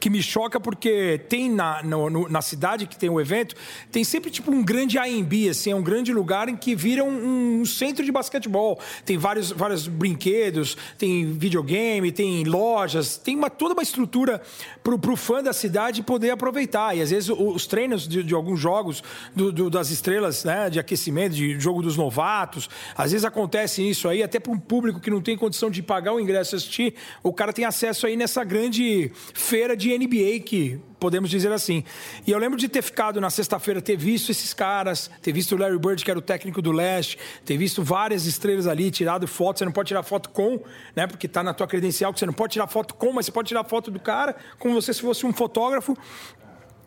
que 0.00 0.08
me 0.10 0.22
choca 0.22 0.60
porque 0.60 1.20
tem 1.28 1.50
na, 1.50 1.82
no- 1.82 2.08
no- 2.10 2.28
na 2.28 2.40
cidade 2.42 2.86
que 2.86 2.96
tem 2.98 3.08
o 3.10 3.20
evento, 3.20 3.54
tem 3.90 4.04
sempre 4.04 4.30
tipo 4.30 4.50
um 4.50 4.62
grande 4.62 4.98
AMB, 4.98 5.48
assim, 5.50 5.70
é 5.70 5.74
um 5.76 5.82
grande 5.82 6.12
lugar 6.12 6.48
em 6.48 6.56
que 6.56 6.74
vira 6.74 7.02
um, 7.04 7.60
um 7.60 7.64
centro 7.64 8.04
de 8.04 8.12
basquetebol. 8.12 8.78
Tem 9.04 9.16
vários, 9.18 9.50
vários 9.50 9.86
brinquedos, 9.88 10.76
tem 10.96 11.32
videogame, 11.32 12.12
tem 12.12 12.44
lojas, 12.44 13.16
tem 13.16 13.36
uma, 13.36 13.50
toda 13.50 13.74
uma 13.74 13.82
estrutura 13.82 14.40
pro, 14.82 14.98
pro 14.98 15.16
fã 15.16 15.42
da 15.42 15.52
cidade 15.52 16.02
poder 16.02 16.30
aproveitar. 16.30 16.96
E 16.96 17.02
às 17.02 17.10
vezes 17.10 17.28
os 17.30 17.66
treinos 17.66 18.06
de, 18.06 18.22
de 18.22 18.34
alguns 18.34 18.60
jogos 18.60 19.02
do- 19.34 19.52
do- 19.52 19.70
das 19.70 19.90
estrelas, 19.90 20.44
né, 20.44 20.70
de 20.70 20.78
aquecimento, 20.78 21.34
de 21.34 21.58
jogo 21.58 21.82
dos 21.82 21.96
novatos, 21.96 22.68
às 22.96 23.12
vezes 23.12 23.24
acontece 23.24 23.82
isso 23.88 24.08
aí, 24.08 24.22
até 24.22 24.38
para 24.38 24.52
um 24.52 24.58
público 24.58 25.00
que 25.00 25.10
não 25.10 25.20
tem 25.20 25.36
condição 25.36 25.70
de 25.70 25.82
pagar 25.82 26.12
o 26.14 26.20
ingresso 26.20 26.54
assistir, 26.56 26.94
o 27.22 27.32
cara 27.32 27.52
tem 27.52 27.64
acesso 27.64 28.06
aí 28.06 28.16
nessa 28.16 28.44
grande 28.44 29.10
feira 29.34 29.76
de 29.76 29.87
NBA 29.96 30.40
que 30.44 30.80
podemos 30.98 31.30
dizer 31.30 31.52
assim. 31.52 31.84
E 32.26 32.30
eu 32.30 32.38
lembro 32.38 32.58
de 32.58 32.68
ter 32.68 32.82
ficado 32.82 33.20
na 33.20 33.30
sexta-feira, 33.30 33.80
ter 33.80 33.96
visto 33.96 34.30
esses 34.30 34.52
caras, 34.52 35.08
ter 35.22 35.32
visto 35.32 35.54
o 35.54 35.58
Larry 35.58 35.78
Bird, 35.78 36.04
que 36.04 36.10
era 36.10 36.18
o 36.18 36.22
técnico 36.22 36.60
do 36.60 36.72
Leste, 36.72 37.16
ter 37.44 37.56
visto 37.56 37.82
várias 37.82 38.26
estrelas 38.26 38.66
ali, 38.66 38.90
tirado 38.90 39.26
foto. 39.28 39.58
Você 39.58 39.64
não 39.64 39.72
pode 39.72 39.88
tirar 39.88 40.02
foto 40.02 40.28
com, 40.30 40.60
né? 40.96 41.06
Porque 41.06 41.28
tá 41.28 41.42
na 41.42 41.54
tua 41.54 41.66
credencial 41.66 42.12
que 42.12 42.18
você 42.18 42.26
não 42.26 42.32
pode 42.32 42.52
tirar 42.54 42.66
foto 42.66 42.94
com, 42.94 43.12
mas 43.12 43.26
você 43.26 43.32
pode 43.32 43.48
tirar 43.48 43.62
foto 43.64 43.90
do 43.90 44.00
cara, 44.00 44.34
como 44.58 44.74
você 44.74 44.92
se 44.92 45.00
fosse 45.00 45.24
um 45.24 45.32
fotógrafo. 45.32 45.96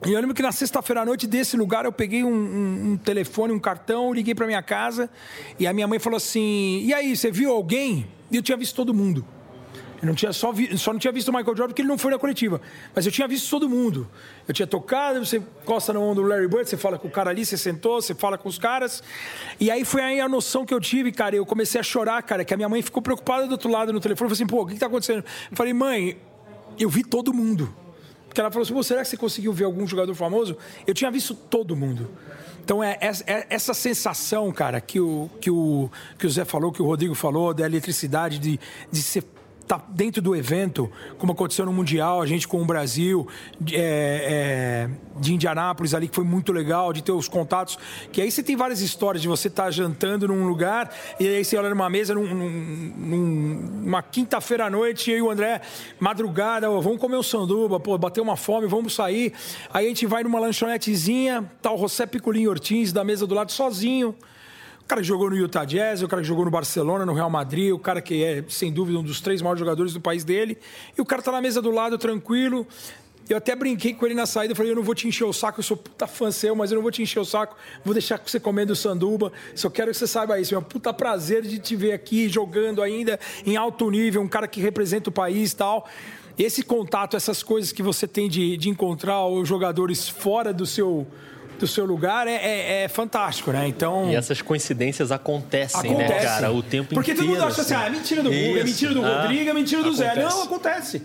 E 0.06 0.12
eu 0.12 0.20
lembro 0.20 0.34
que 0.36 0.42
na 0.42 0.52
sexta-feira 0.52 1.02
à 1.02 1.06
noite 1.06 1.28
desse 1.28 1.56
lugar 1.56 1.86
eu 1.86 1.92
peguei 1.92 2.24
um, 2.24 2.28
um- 2.34 2.92
um 2.94 2.98
telefone, 2.98 3.54
um 3.54 3.60
cartão, 3.60 4.12
liguei 4.12 4.34
para 4.34 4.48
minha 4.48 4.62
casa 4.64 5.10
e 5.60 5.68
a 5.68 5.74
minha 5.74 5.88
mãe 5.88 6.00
falou 6.00 6.18
assim: 6.18 6.82
E 6.84 6.92
aí, 6.94 7.16
você 7.16 7.30
viu 7.30 7.52
alguém? 7.52 8.08
E 8.32 8.36
eu 8.36 8.42
tinha 8.42 8.58
visto 8.58 8.76
todo 8.76 8.94
mundo. 8.96 9.24
Eu 10.02 10.08
não 10.08 10.16
tinha 10.16 10.34
só, 10.34 10.52
vi, 10.52 10.76
só 10.80 10.92
não 10.92 11.00
tinha 11.00 11.14
visto 11.14 11.28
o 11.28 11.32
Michael 11.32 11.56
Jordan 11.56 11.68
porque 11.68 11.82
ele 11.84 11.90
não 11.90 11.98
foi 11.98 12.10
na 12.10 12.18
coletiva. 12.18 12.60
Mas 12.96 13.06
eu 13.06 13.12
tinha 13.12 13.28
visto 13.28 13.48
todo 13.50 13.70
mundo. 13.70 14.10
Eu 14.48 14.54
tinha 14.54 14.66
tocado, 14.66 15.24
você 15.24 15.38
encosta 15.38 15.94
no 15.94 16.02
ombro 16.02 16.24
do 16.24 16.30
Larry 16.30 16.48
Bird, 16.48 16.68
você 16.68 16.76
fala 16.76 16.98
com 16.98 17.08
o 17.08 17.12
cara 17.12 17.30
ali, 17.30 17.46
você 17.46 17.56
sentou, 17.56 18.02
você 18.02 18.16
fala 18.16 18.36
com 18.36 18.50
os 18.50 18.58
caras. 18.58 19.04
E 19.60 19.70
aí 19.70 19.86
foi 19.86 20.02
aí 20.02 20.20
a 20.20 20.28
noção 20.28 20.66
que 20.66 20.74
eu 20.74 20.80
tive, 20.80 21.12
cara. 21.12 21.36
Eu 21.36 21.46
comecei 21.46 21.80
a 21.80 21.84
chorar, 21.84 22.22
cara, 22.24 22.44
que 22.44 22.52
a 22.52 22.58
minha 22.58 22.68
mãe 22.68 22.82
ficou 22.82 23.02
preocupada 23.02 23.46
do 23.46 23.52
outro 23.52 23.70
lado 23.70 23.94
no 23.94 24.00
telefone. 24.00 24.30
Falou 24.30 24.34
assim, 24.34 24.48
pô, 24.48 24.64
o 24.64 24.66
que, 24.66 24.74
que 24.74 24.80
tá 24.80 24.88
acontecendo? 24.88 25.24
Eu 25.52 25.56
falei, 25.56 25.72
mãe, 25.72 26.18
eu 26.80 26.90
vi 26.90 27.04
todo 27.04 27.32
mundo. 27.32 27.72
Porque 28.28 28.42
ela 28.42 28.50
falou 28.50 28.64
assim, 28.64 28.82
será 28.82 29.02
que 29.04 29.08
você 29.08 29.18
conseguiu 29.18 29.54
ver 29.54 29.66
algum 29.66 29.86
jogador 29.86 30.16
famoso? 30.16 30.58
Eu 30.88 30.96
tinha 30.96 31.12
visto 31.12 31.36
todo 31.36 31.76
mundo. 31.76 32.10
Então, 32.64 32.84
é, 32.84 32.98
é, 33.00 33.46
essa 33.50 33.74
sensação, 33.74 34.52
cara, 34.52 34.82
que 34.82 35.00
o, 35.00 35.30
que, 35.40 35.52
o, 35.52 35.92
que 36.18 36.26
o 36.26 36.30
Zé 36.30 36.46
falou, 36.46 36.72
que 36.72 36.82
o 36.82 36.86
Rodrigo 36.86 37.14
falou, 37.14 37.54
da 37.54 37.66
eletricidade, 37.66 38.40
de, 38.40 38.60
de 38.92 39.02
ser 39.02 39.24
tá 39.72 39.82
dentro 39.88 40.22
do 40.22 40.36
evento, 40.36 40.92
como 41.18 41.32
aconteceu 41.32 41.66
no 41.66 41.72
Mundial, 41.72 42.22
a 42.22 42.26
gente 42.26 42.46
com 42.46 42.62
o 42.62 42.66
Brasil, 42.66 43.26
é, 43.72 43.78
é, 43.78 44.90
de 45.18 45.34
Indianápolis 45.34 45.94
ali, 45.94 46.10
que 46.10 46.16
foi 46.16 46.26
muito 46.26 46.52
legal, 46.52 46.92
de 46.92 47.02
ter 47.02 47.14
os 47.14 47.30
contatos. 47.30 47.80
Que 48.12 48.22
aí 48.22 48.30
você 48.30 48.44
tem 48.44 48.58
várias 48.58 48.82
histórias 48.82 49.22
de 49.22 49.30
você 49.30 49.48
estar 49.48 49.64
tá 49.64 49.72
jantando 49.72 50.28
num 50.28 50.46
lugar, 50.46 50.94
e 51.18 51.26
aí 51.26 51.46
você 51.46 51.56
olha 51.56 51.70
numa 51.70 51.90
mesa, 51.90 52.14
num, 52.14 52.26
num, 52.36 53.20
numa 53.84 54.04
quinta-feira 54.04 54.66
à 54.66 54.70
noite, 54.70 55.10
e 55.10 55.14
aí 55.14 55.22
o 55.22 55.32
André, 55.32 55.62
madrugada, 55.98 56.70
vamos 56.70 57.00
comer 57.00 57.16
um 57.16 57.24
sanduba, 57.24 57.80
pô, 57.80 57.98
bater 57.98 58.20
uma 58.20 58.36
fome, 58.36 58.68
vamos 58.68 58.94
sair. 58.94 59.32
Aí 59.74 59.86
a 59.86 59.88
gente 59.88 60.06
vai 60.06 60.22
numa 60.22 60.38
lanchonetezinha, 60.40 61.50
tá 61.62 61.72
o 61.72 61.78
José 61.78 62.06
Picolinho 62.06 62.50
Ortiz 62.50 62.92
da 62.92 63.06
mesa 63.06 63.26
do 63.26 63.34
lado 63.34 63.54
sozinho 63.54 64.14
cara 64.92 65.00
que 65.00 65.08
jogou 65.08 65.30
no 65.30 65.38
Utah 65.38 65.64
Jazz, 65.64 66.02
o 66.02 66.08
cara 66.08 66.22
que 66.22 66.28
jogou 66.28 66.44
no 66.44 66.52
Barcelona, 66.52 67.06
no 67.06 67.14
Real 67.14 67.30
Madrid, 67.30 67.72
o 67.72 67.80
cara 67.80 68.02
que 68.02 68.22
é, 68.22 68.44
sem 68.50 68.70
dúvida, 68.70 69.00
um 69.00 69.04
dos 69.04 69.22
três 69.22 69.42
maiores 69.42 69.58
jogadores 69.58 69.94
do 69.94 70.02
país 70.02 70.26
dele. 70.26 70.58
E 70.98 71.00
o 71.00 71.06
cara 71.06 71.22
tá 71.22 71.32
na 71.32 71.40
mesa 71.40 71.62
do 71.62 71.72
lado, 71.72 71.98
tranquilo. 71.98 72.68
Eu 73.30 73.38
até 73.38 73.56
brinquei 73.56 73.94
com 73.94 74.06
ele 74.06 74.16
na 74.16 74.26
saída, 74.26 74.54
falei, 74.54 74.74
eu 74.74 74.76
não 74.76 74.84
vou 74.84 74.94
te 74.94 75.08
encher 75.08 75.24
o 75.24 75.32
saco, 75.32 75.62
eu 75.62 75.64
sou 75.64 75.78
puta 75.78 76.08
fã 76.08 76.30
seu, 76.30 76.54
mas 76.58 76.72
eu 76.72 76.76
não 76.76 76.82
vou 76.82 76.92
te 76.92 77.02
encher 77.02 77.22
o 77.22 77.24
saco, 77.24 77.56
vou 77.86 77.94
deixar 77.94 78.20
você 78.22 78.38
comendo 78.38 78.76
sanduba, 78.76 79.32
só 79.56 79.70
quero 79.70 79.92
que 79.92 79.98
você 79.98 80.08
saiba 80.08 80.38
isso, 80.38 80.54
é 80.54 80.58
um 80.58 80.64
puta 80.64 80.94
prazer 80.94 81.44
de 81.44 81.58
te 81.58 81.74
ver 81.74 81.94
aqui 81.94 82.28
jogando 82.28 82.82
ainda 82.82 83.18
em 83.46 83.56
alto 83.56 83.90
nível, 83.90 84.22
um 84.22 84.28
cara 84.28 84.46
que 84.46 84.60
representa 84.60 85.10
o 85.10 85.14
país 85.14 85.54
e 85.54 85.56
tal. 85.56 85.88
Esse 86.38 86.64
contato, 86.64 87.16
essas 87.16 87.42
coisas 87.42 87.72
que 87.72 87.82
você 87.82 88.06
tem 88.06 88.28
de, 88.28 88.58
de 88.58 88.68
encontrar 88.68 89.26
os 89.26 89.48
jogadores 89.48 90.10
fora 90.10 90.52
do 90.52 90.66
seu 90.66 91.08
do 91.62 91.68
seu 91.68 91.86
lugar 91.86 92.28
é, 92.28 92.34
é, 92.34 92.84
é, 92.84 92.88
fantástico, 92.88 93.52
né? 93.52 93.68
Então. 93.68 94.10
E 94.10 94.16
essas 94.16 94.42
coincidências 94.42 95.12
acontecem, 95.12 95.96
né, 95.96 96.08
cara? 96.22 96.52
O 96.52 96.62
tempo 96.62 96.94
Porque 96.94 97.12
inteiro. 97.12 97.16
Porque 97.16 97.16
todo 97.16 97.28
mundo 97.28 97.44
acha 97.44 97.62
assim, 97.62 97.74
ah, 97.74 97.86
é 97.86 97.90
mentira 97.90 98.24
do 98.24 98.30
Google, 98.30 98.58
é 98.58 98.64
mentira 98.64 98.94
do 98.94 99.06
ah, 99.06 99.22
Rodrigo, 99.22 99.50
é 99.50 99.54
mentira 99.54 99.84
do 99.84 99.90
acontece. 99.90 100.16
Zé. 100.16 100.24
Não, 100.24 100.44
acontece. 100.44 101.02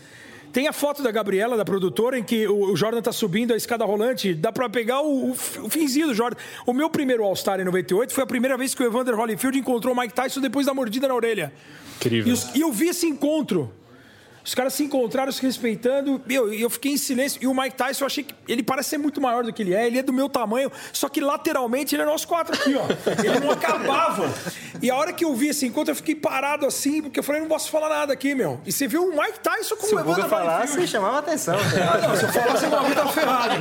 Tem 0.52 0.66
a 0.66 0.72
foto 0.72 1.02
da 1.02 1.10
Gabriela, 1.10 1.54
da 1.54 1.66
produtora, 1.66 2.18
em 2.18 2.22
que 2.22 2.48
o 2.48 2.74
Jordan 2.74 3.02
tá 3.02 3.12
subindo 3.12 3.52
a 3.52 3.56
escada 3.56 3.84
rolante. 3.84 4.32
Dá 4.32 4.50
pra 4.50 4.70
pegar 4.70 5.02
o, 5.02 5.26
o, 5.26 5.30
o 5.32 5.68
finzinho 5.68 6.06
do 6.06 6.14
Jordan. 6.14 6.40
O 6.64 6.72
meu 6.72 6.88
primeiro 6.88 7.22
All-Star 7.22 7.60
em 7.60 7.64
98 7.64 8.14
foi 8.14 8.24
a 8.24 8.26
primeira 8.26 8.56
vez 8.56 8.74
que 8.74 8.82
o 8.82 8.86
Evander 8.86 9.14
Holyfield 9.14 9.58
encontrou 9.58 9.92
o 9.92 9.98
Mike 9.98 10.14
Tyson 10.14 10.40
depois 10.40 10.64
da 10.64 10.72
mordida 10.72 11.06
na 11.06 11.14
orelha. 11.14 11.52
Incrível. 11.96 12.30
E, 12.30 12.32
os, 12.32 12.54
e 12.54 12.60
eu 12.62 12.72
vi 12.72 12.88
esse 12.88 13.06
encontro. 13.06 13.70
Os 14.46 14.54
caras 14.54 14.74
se 14.74 14.84
encontraram 14.84 15.32
se 15.32 15.42
respeitando. 15.42 16.22
Meu, 16.24 16.54
eu 16.54 16.70
fiquei 16.70 16.92
em 16.92 16.96
silêncio. 16.96 17.42
E 17.42 17.48
o 17.48 17.54
Mike 17.54 17.74
Tyson, 17.74 18.04
eu 18.04 18.06
achei 18.06 18.22
que 18.22 18.32
ele 18.46 18.62
parece 18.62 18.90
ser 18.90 18.98
muito 18.98 19.20
maior 19.20 19.42
do 19.42 19.52
que 19.52 19.60
ele 19.60 19.74
é. 19.74 19.88
Ele 19.88 19.98
é 19.98 20.02
do 20.04 20.12
meu 20.12 20.28
tamanho, 20.28 20.70
só 20.92 21.08
que 21.08 21.20
lateralmente 21.20 21.96
ele 21.96 22.02
é 22.02 22.06
nós 22.06 22.24
quatro 22.24 22.54
aqui, 22.54 22.76
ó. 22.76 22.86
Ele 23.24 23.40
não 23.40 23.50
acabava. 23.50 24.32
E 24.80 24.88
a 24.88 24.94
hora 24.94 25.12
que 25.12 25.24
eu 25.24 25.34
vi 25.34 25.48
esse 25.48 25.66
encontro, 25.66 25.90
eu 25.90 25.96
fiquei 25.96 26.14
parado 26.14 26.64
assim, 26.64 27.02
porque 27.02 27.18
eu 27.18 27.24
falei, 27.24 27.40
não 27.40 27.48
posso 27.48 27.70
falar 27.70 27.88
nada 27.88 28.12
aqui, 28.12 28.36
meu. 28.36 28.60
E 28.64 28.70
você 28.70 28.86
viu 28.86 29.08
o 29.08 29.10
Mike 29.10 29.40
Tyson 29.40 29.74
com 29.74 29.86
se 29.86 29.94
o 29.96 29.98
Evandro 29.98 30.28
falar, 30.28 30.66
você 30.68 30.86
chamava 30.86 31.18
atenção. 31.18 31.56
Ah, 31.56 31.98
não, 32.06 32.16
se 32.16 32.22
eu 32.22 32.32
falasse, 32.32 32.66
o 32.66 32.70
bagulho 32.70 32.94
tava 32.94 33.12
ferrado. 33.12 33.54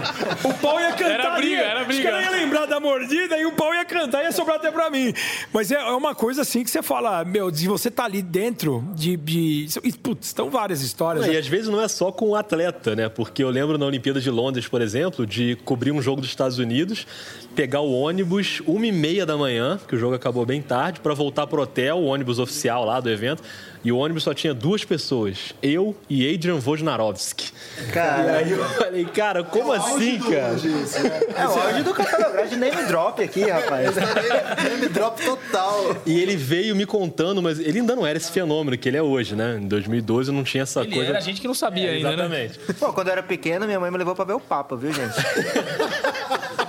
O 0.43 0.53
pau 0.53 0.79
ia 0.79 0.91
cantar. 0.91 1.09
Era 1.09 1.35
briga, 1.35 1.61
era 1.61 1.83
briga. 1.83 2.03
Os 2.03 2.11
caras 2.11 2.25
iam 2.25 2.33
lembrar 2.33 2.65
da 2.67 2.79
mordida 2.79 3.37
e 3.39 3.45
o 3.47 3.53
pau 3.53 3.73
ia 3.73 3.85
cantar 3.85 4.21
e 4.21 4.25
ia 4.25 4.31
sobrar 4.31 4.57
até 4.57 4.69
pra 4.69 4.91
mim. 4.91 5.13
Mas 5.51 5.71
é, 5.71 5.75
é 5.75 5.91
uma 5.91 6.13
coisa 6.13 6.43
assim 6.43 6.63
que 6.63 6.69
você 6.69 6.83
fala, 6.83 7.25
meu, 7.25 7.49
de 7.49 7.67
você 7.67 7.89
tá 7.89 8.05
ali 8.05 8.21
dentro 8.21 8.83
de. 8.93 9.17
de... 9.17 9.67
Putz, 10.03 10.27
estão 10.27 10.51
várias 10.51 10.74
histórias. 10.81 11.25
Não, 11.25 11.31
né? 11.31 11.38
E 11.38 11.39
às 11.39 11.47
vezes 11.47 11.67
não 11.67 11.81
é 11.81 11.88
só 11.88 12.11
com 12.11 12.29
o 12.29 12.35
atleta, 12.35 12.95
né? 12.95 13.09
Porque 13.09 13.43
eu 13.43 13.49
lembro 13.49 13.77
na 13.77 13.85
Olimpíada 13.85 14.19
de 14.19 14.29
Londres, 14.29 14.67
por 14.67 14.81
exemplo, 14.81 15.25
de 15.25 15.55
cobrir 15.63 15.91
um 15.91 16.01
jogo 16.01 16.21
dos 16.21 16.29
Estados 16.29 16.57
Unidos, 16.57 17.05
pegar 17.55 17.81
o 17.81 17.91
ônibus 17.91 18.61
uma 18.65 18.85
e 18.85 18.91
meia 18.91 19.25
da 19.25 19.38
manhã, 19.38 19.79
que 19.88 19.95
o 19.95 19.99
jogo 19.99 20.15
acabou 20.15 20.45
bem 20.45 20.61
tarde, 20.61 20.99
para 20.99 21.13
voltar 21.13 21.47
pro 21.47 21.61
hotel, 21.61 21.97
o 21.97 22.05
ônibus 22.05 22.39
oficial 22.39 22.85
lá 22.85 22.99
do 22.99 23.09
evento. 23.09 23.41
E 23.85 23.91
o 23.91 23.99
ônibus 23.99 24.23
só 24.23 24.33
tinha 24.33 24.51
duas 24.51 24.83
pessoas, 24.83 25.53
eu 25.61 25.95
e 26.09 26.33
Adrian 26.33 26.55
Wojnarowski. 26.55 27.51
Cara, 27.93 28.23
e 28.23 28.29
aí 28.29 28.51
eu 28.51 28.65
falei, 28.65 29.05
cara, 29.05 29.43
como 29.43 29.71
é 29.71 29.77
assim, 29.77 30.17
cara? 30.17 30.55
Isso, 30.55 31.03
né? 31.03 31.21
É 31.37 31.47
o 31.47 31.51
áudio 31.51 31.83
do 31.83 31.93
catalográfico 31.93 32.49
de 32.49 32.55
name 32.55 32.83
drop 32.87 33.21
aqui, 33.21 33.47
rapaz. 33.47 33.95
name 34.67 34.89
drop 34.89 35.23
total. 35.23 35.97
E 36.03 36.19
ele 36.19 36.35
veio 36.35 36.75
me 36.75 36.87
contando, 36.87 37.43
mas 37.43 37.59
ele 37.59 37.77
ainda 37.77 37.95
não 37.95 38.07
era 38.07 38.17
esse 38.17 38.31
fenômeno 38.31 38.75
que 38.75 38.89
ele 38.89 38.97
é 38.97 39.03
hoje, 39.03 39.35
né? 39.35 39.59
Em 39.61 39.67
2012 39.67 40.31
não 40.31 40.43
tinha 40.43 40.63
essa 40.63 40.81
ele 40.81 40.95
coisa. 40.95 41.09
Era 41.09 41.19
a 41.19 41.21
gente 41.21 41.39
que 41.39 41.47
não 41.47 41.53
sabia 41.53 41.91
é, 41.91 41.95
ainda, 41.97 42.07
né? 42.07 42.13
Exatamente. 42.15 42.59
Né? 42.67 42.75
Pô, 42.79 42.91
quando 42.91 43.09
eu 43.09 43.11
era 43.11 43.21
pequeno, 43.21 43.67
minha 43.67 43.79
mãe 43.79 43.91
me 43.91 43.99
levou 43.99 44.15
pra 44.15 44.25
ver 44.25 44.33
o 44.33 44.39
Papa, 44.39 44.75
viu, 44.75 44.91
gente? 44.91 45.13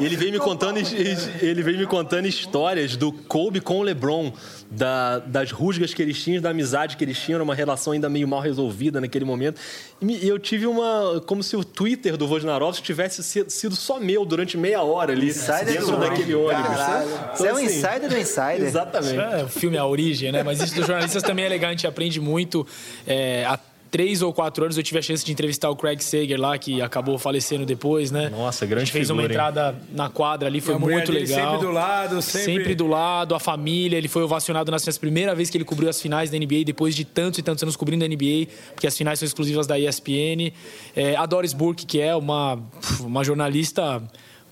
ele 0.00 0.16
veio 0.16 0.32
me 0.32 0.38
contando, 0.38 0.78
ele 0.78 1.62
veio 1.62 1.78
me 1.78 1.86
contando 1.86 2.26
histórias 2.26 2.96
do 2.96 3.12
Kobe 3.12 3.60
com 3.60 3.78
o 3.78 3.82
LeBron, 3.82 4.32
da, 4.70 5.18
das 5.18 5.50
rusgas 5.50 5.94
que 5.94 6.02
eles 6.02 6.22
tinham, 6.22 6.42
da 6.42 6.50
amizade 6.50 6.96
que 6.96 7.04
eles 7.04 7.18
tinham, 7.18 7.42
uma 7.42 7.54
relação 7.54 7.92
ainda 7.92 8.08
meio 8.08 8.28
mal 8.28 8.40
resolvida 8.40 9.00
naquele 9.00 9.24
momento. 9.24 9.60
E 10.00 10.28
eu 10.28 10.38
tive 10.38 10.66
uma. 10.66 11.22
como 11.26 11.42
se 11.42 11.56
o 11.56 11.64
Twitter 11.64 12.16
do 12.16 12.26
Wojnarowski 12.26 12.82
tivesse 12.82 13.22
sido 13.22 13.74
só 13.74 13.98
meu 13.98 14.24
durante 14.24 14.56
meia 14.56 14.82
hora 14.82 15.12
ali, 15.12 15.28
insider 15.28 15.64
dentro 15.64 15.96
daquele 15.96 16.34
ônibus. 16.34 16.70
Então, 16.70 17.36
Você 17.36 17.46
é 17.46 17.52
um 17.52 17.56
assim, 17.56 17.64
insider 17.66 18.08
do 18.08 18.18
insider. 18.18 18.62
Exatamente. 18.62 19.18
É, 19.18 19.44
o 19.44 19.48
filme 19.48 19.76
é 19.76 19.80
A 19.80 19.86
Origem, 19.86 20.32
né? 20.32 20.42
Mas 20.42 20.60
isso 20.60 20.74
dos 20.74 20.86
jornalistas 20.86 21.22
também 21.22 21.44
é 21.44 21.48
legal, 21.48 21.68
a 21.68 21.72
gente 21.72 21.86
aprende 21.86 22.20
muito. 22.20 22.66
É, 23.06 23.44
a 23.46 23.58
três 23.90 24.22
ou 24.22 24.32
quatro 24.32 24.64
anos 24.64 24.76
eu 24.76 24.82
tive 24.82 24.98
a 24.98 25.02
chance 25.02 25.24
de 25.24 25.32
entrevistar 25.32 25.70
o 25.70 25.76
Craig 25.76 26.02
Sager 26.02 26.38
lá, 26.40 26.56
que 26.58 26.80
acabou 26.80 27.18
falecendo 27.18 27.64
depois, 27.64 28.10
né? 28.10 28.28
Nossa, 28.28 28.66
grande 28.66 28.82
A 28.82 28.84
gente 28.84 28.92
fez 28.92 29.08
figura, 29.08 29.26
uma 29.26 29.32
entrada 29.32 29.76
hein? 29.78 29.88
na 29.94 30.08
quadra 30.08 30.48
ali, 30.48 30.60
foi 30.60 30.78
muito 30.78 31.12
legal. 31.12 31.52
Sempre 31.52 31.66
do 31.66 31.72
lado, 31.72 32.22
sempre... 32.22 32.52
sempre... 32.52 32.74
do 32.74 32.86
lado, 32.86 33.34
a 33.34 33.40
família. 33.40 33.96
Ele 33.96 34.08
foi 34.08 34.22
ovacionado 34.22 34.70
nas 34.70 34.82
finais, 34.82 34.98
primeira 34.98 35.34
vez 35.34 35.50
que 35.50 35.56
ele 35.56 35.64
cobriu 35.64 35.88
as 35.88 36.00
finais 36.00 36.30
da 36.30 36.38
NBA, 36.38 36.64
depois 36.64 36.94
de 36.94 37.04
tantos 37.04 37.38
e 37.38 37.42
tantos 37.42 37.62
anos 37.62 37.76
cobrindo 37.76 38.04
a 38.04 38.08
NBA, 38.08 38.48
porque 38.74 38.86
as 38.86 38.96
finais 38.96 39.18
são 39.18 39.26
exclusivas 39.26 39.66
da 39.66 39.78
ESPN. 39.78 40.52
É, 40.94 41.16
a 41.16 41.26
Doris 41.26 41.52
Burke, 41.52 41.86
que 41.86 42.00
é 42.00 42.14
uma, 42.14 42.58
uma 43.00 43.24
jornalista 43.24 44.02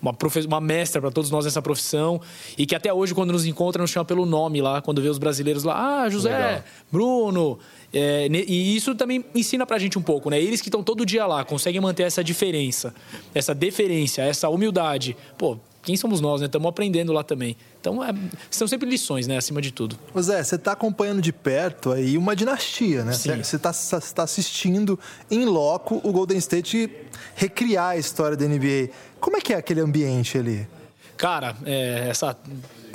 uma, 0.00 0.12
profe... 0.12 0.40
uma 0.40 0.60
mestra 0.60 1.00
para 1.00 1.10
todos 1.10 1.30
nós 1.30 1.44
nessa 1.44 1.62
profissão 1.62 2.20
e 2.56 2.66
que 2.66 2.74
até 2.74 2.92
hoje, 2.92 3.14
quando 3.14 3.32
nos 3.32 3.44
encontra, 3.44 3.82
nos 3.82 3.90
chama 3.90 4.04
pelo 4.04 4.26
nome 4.26 4.60
lá, 4.60 4.80
quando 4.80 5.00
vê 5.00 5.08
os 5.08 5.18
brasileiros 5.18 5.64
lá, 5.64 6.02
ah, 6.02 6.08
José, 6.08 6.36
Legal. 6.36 6.64
Bruno. 6.90 7.58
É, 7.98 8.28
e 8.30 8.76
isso 8.76 8.94
também 8.94 9.24
ensina 9.34 9.64
pra 9.64 9.78
gente 9.78 9.98
um 9.98 10.02
pouco, 10.02 10.28
né? 10.28 10.38
Eles 10.38 10.60
que 10.60 10.68
estão 10.68 10.82
todo 10.82 11.06
dia 11.06 11.26
lá, 11.26 11.42
conseguem 11.46 11.80
manter 11.80 12.02
essa 12.02 12.22
diferença, 12.22 12.94
essa 13.34 13.54
deferência, 13.54 14.20
essa 14.20 14.50
humildade. 14.50 15.16
Pô, 15.38 15.56
quem 15.82 15.96
somos 15.96 16.20
nós, 16.20 16.42
né? 16.42 16.46
Estamos 16.46 16.68
aprendendo 16.68 17.10
lá 17.10 17.24
também. 17.24 17.56
Então, 17.80 18.04
é, 18.04 18.12
são 18.50 18.68
sempre 18.68 18.86
lições, 18.86 19.26
né? 19.26 19.38
Acima 19.38 19.62
de 19.62 19.70
tudo. 19.70 19.98
Ô 20.12 20.20
Zé, 20.20 20.44
você 20.44 20.56
está 20.56 20.72
acompanhando 20.72 21.22
de 21.22 21.32
perto 21.32 21.90
aí 21.90 22.18
uma 22.18 22.36
dinastia, 22.36 23.02
né? 23.02 23.12
Sim. 23.12 23.42
Você 23.42 23.56
está 23.56 23.72
tá 23.72 24.24
assistindo 24.24 25.00
em 25.30 25.46
loco 25.46 25.98
o 26.04 26.12
Golden 26.12 26.36
State 26.36 26.90
recriar 27.34 27.90
a 27.92 27.96
história 27.96 28.36
da 28.36 28.44
NBA. 28.44 28.90
Como 29.18 29.38
é 29.38 29.40
que 29.40 29.54
é 29.54 29.56
aquele 29.56 29.80
ambiente 29.80 30.36
ali? 30.36 30.68
Cara, 31.16 31.56
é, 31.64 32.08
essa 32.10 32.36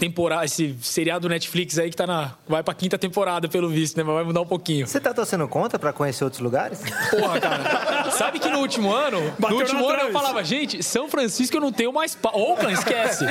temporada, 0.02 0.46
esse 0.46 0.76
seriado 0.82 1.30
Netflix 1.30 1.78
aí 1.78 1.92
que 1.92 1.96
tá 1.96 2.08
na. 2.08 2.34
Vai 2.48 2.64
pra 2.64 2.74
quinta 2.74 2.98
temporada, 2.98 3.48
pelo 3.48 3.70
visto, 3.70 3.98
né? 3.98 4.04
Mas 4.04 4.16
vai 4.16 4.24
mudar 4.24 4.42
um 4.42 4.48
pouquinho. 4.48 4.88
Você 4.88 5.00
tá 5.00 5.14
torcendo 5.14 5.48
conta 5.48 5.78
pra 5.78 5.94
conhecer 5.94 6.24
outros 6.24 6.42
lugares? 6.42 6.82
Porra, 7.12 7.40
cara. 7.40 8.10
Sabe 8.10 8.40
que 8.40 8.50
no 8.50 8.60
último 8.60 8.92
ano, 8.92 9.22
Bateu 9.38 9.58
no 9.58 9.64
último 9.64 9.88
ano 9.88 10.02
eu 10.02 10.12
falava, 10.12 10.44
gente, 10.44 10.82
São 10.82 11.08
Francisco 11.08 11.56
eu 11.56 11.62
não 11.62 11.72
tenho 11.72 11.94
mais. 11.94 12.16
Pa... 12.16 12.32
Oakland, 12.34 12.74
esquece. 12.74 13.26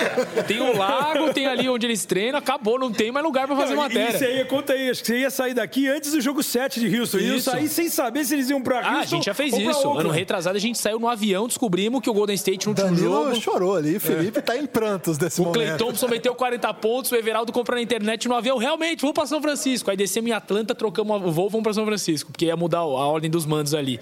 Tem 0.46 0.60
o 0.60 0.76
lago, 0.76 1.32
tem 1.32 1.46
ali 1.46 1.68
onde 1.68 1.86
eles 1.86 2.04
treinam, 2.04 2.38
acabou, 2.38 2.78
não 2.78 2.92
tem 2.92 3.10
mais 3.10 3.26
lugar 3.26 3.48
pra 3.48 3.56
fazer 3.56 3.74
não, 3.74 3.82
matéria. 3.82 4.14
Isso 4.14 4.24
aí, 4.24 4.44
conta 4.44 4.72
aí, 4.72 4.90
acho 4.90 5.00
que 5.00 5.08
você 5.08 5.18
ia 5.18 5.30
sair 5.30 5.54
daqui 5.54 5.88
antes 5.88 6.12
do 6.12 6.20
jogo 6.20 6.40
7 6.40 6.78
de 6.78 7.00
Houston. 7.00 7.18
Isso. 7.18 7.34
Isso 7.34 7.50
aí 7.50 7.68
sem 7.68 7.88
saber 7.88 8.24
se 8.24 8.34
eles 8.34 8.48
iam 8.48 8.62
pra 8.62 8.76
Houston. 8.76 8.90
Ah, 8.94 9.00
a 9.00 9.06
gente 9.06 9.24
já 9.24 9.34
fez 9.34 9.56
isso. 9.56 9.90
Ano 9.90 10.10
retrasado 10.10 10.56
a 10.56 10.60
gente 10.60 10.78
saiu 10.78 11.00
no 11.00 11.08
avião, 11.08 11.48
descobrimos 11.48 12.00
que 12.00 12.08
o 12.08 12.14
Golden 12.14 12.36
State 12.36 12.68
não 12.68 12.74
tinha 12.74 12.94
jogo. 12.94 13.34
chorou 13.40 13.76
ali, 13.76 13.98
Felipe 13.98 14.38
é. 14.38 14.42
tá 14.42 14.56
em 14.56 14.66
prantos 14.66 15.18
desse 15.18 15.40
o 15.40 15.44
momento. 15.44 15.60
O 15.60 15.64
Clay 15.64 15.76
Thompson 15.76 16.06
meteu 16.06 16.32
40 16.32 16.59
pontos, 16.74 17.10
o 17.12 17.16
Everaldo 17.16 17.52
comprou 17.52 17.76
na 17.76 17.82
internet 17.82 18.28
no 18.28 18.34
avião, 18.34 18.58
realmente, 18.58 19.00
vamos 19.00 19.14
para 19.14 19.26
São 19.26 19.40
Francisco. 19.40 19.90
Aí 19.90 19.96
descemos 19.96 20.30
em 20.30 20.32
Atlanta, 20.32 20.74
trocamos 20.74 21.22
o 21.24 21.30
voo, 21.30 21.48
vamos 21.48 21.64
para 21.64 21.72
São 21.72 21.84
Francisco, 21.84 22.30
porque 22.30 22.46
ia 22.46 22.56
mudar 22.56 22.78
a 22.78 22.84
ordem 22.84 23.30
dos 23.30 23.46
mandos 23.46 23.74
ali. 23.74 23.98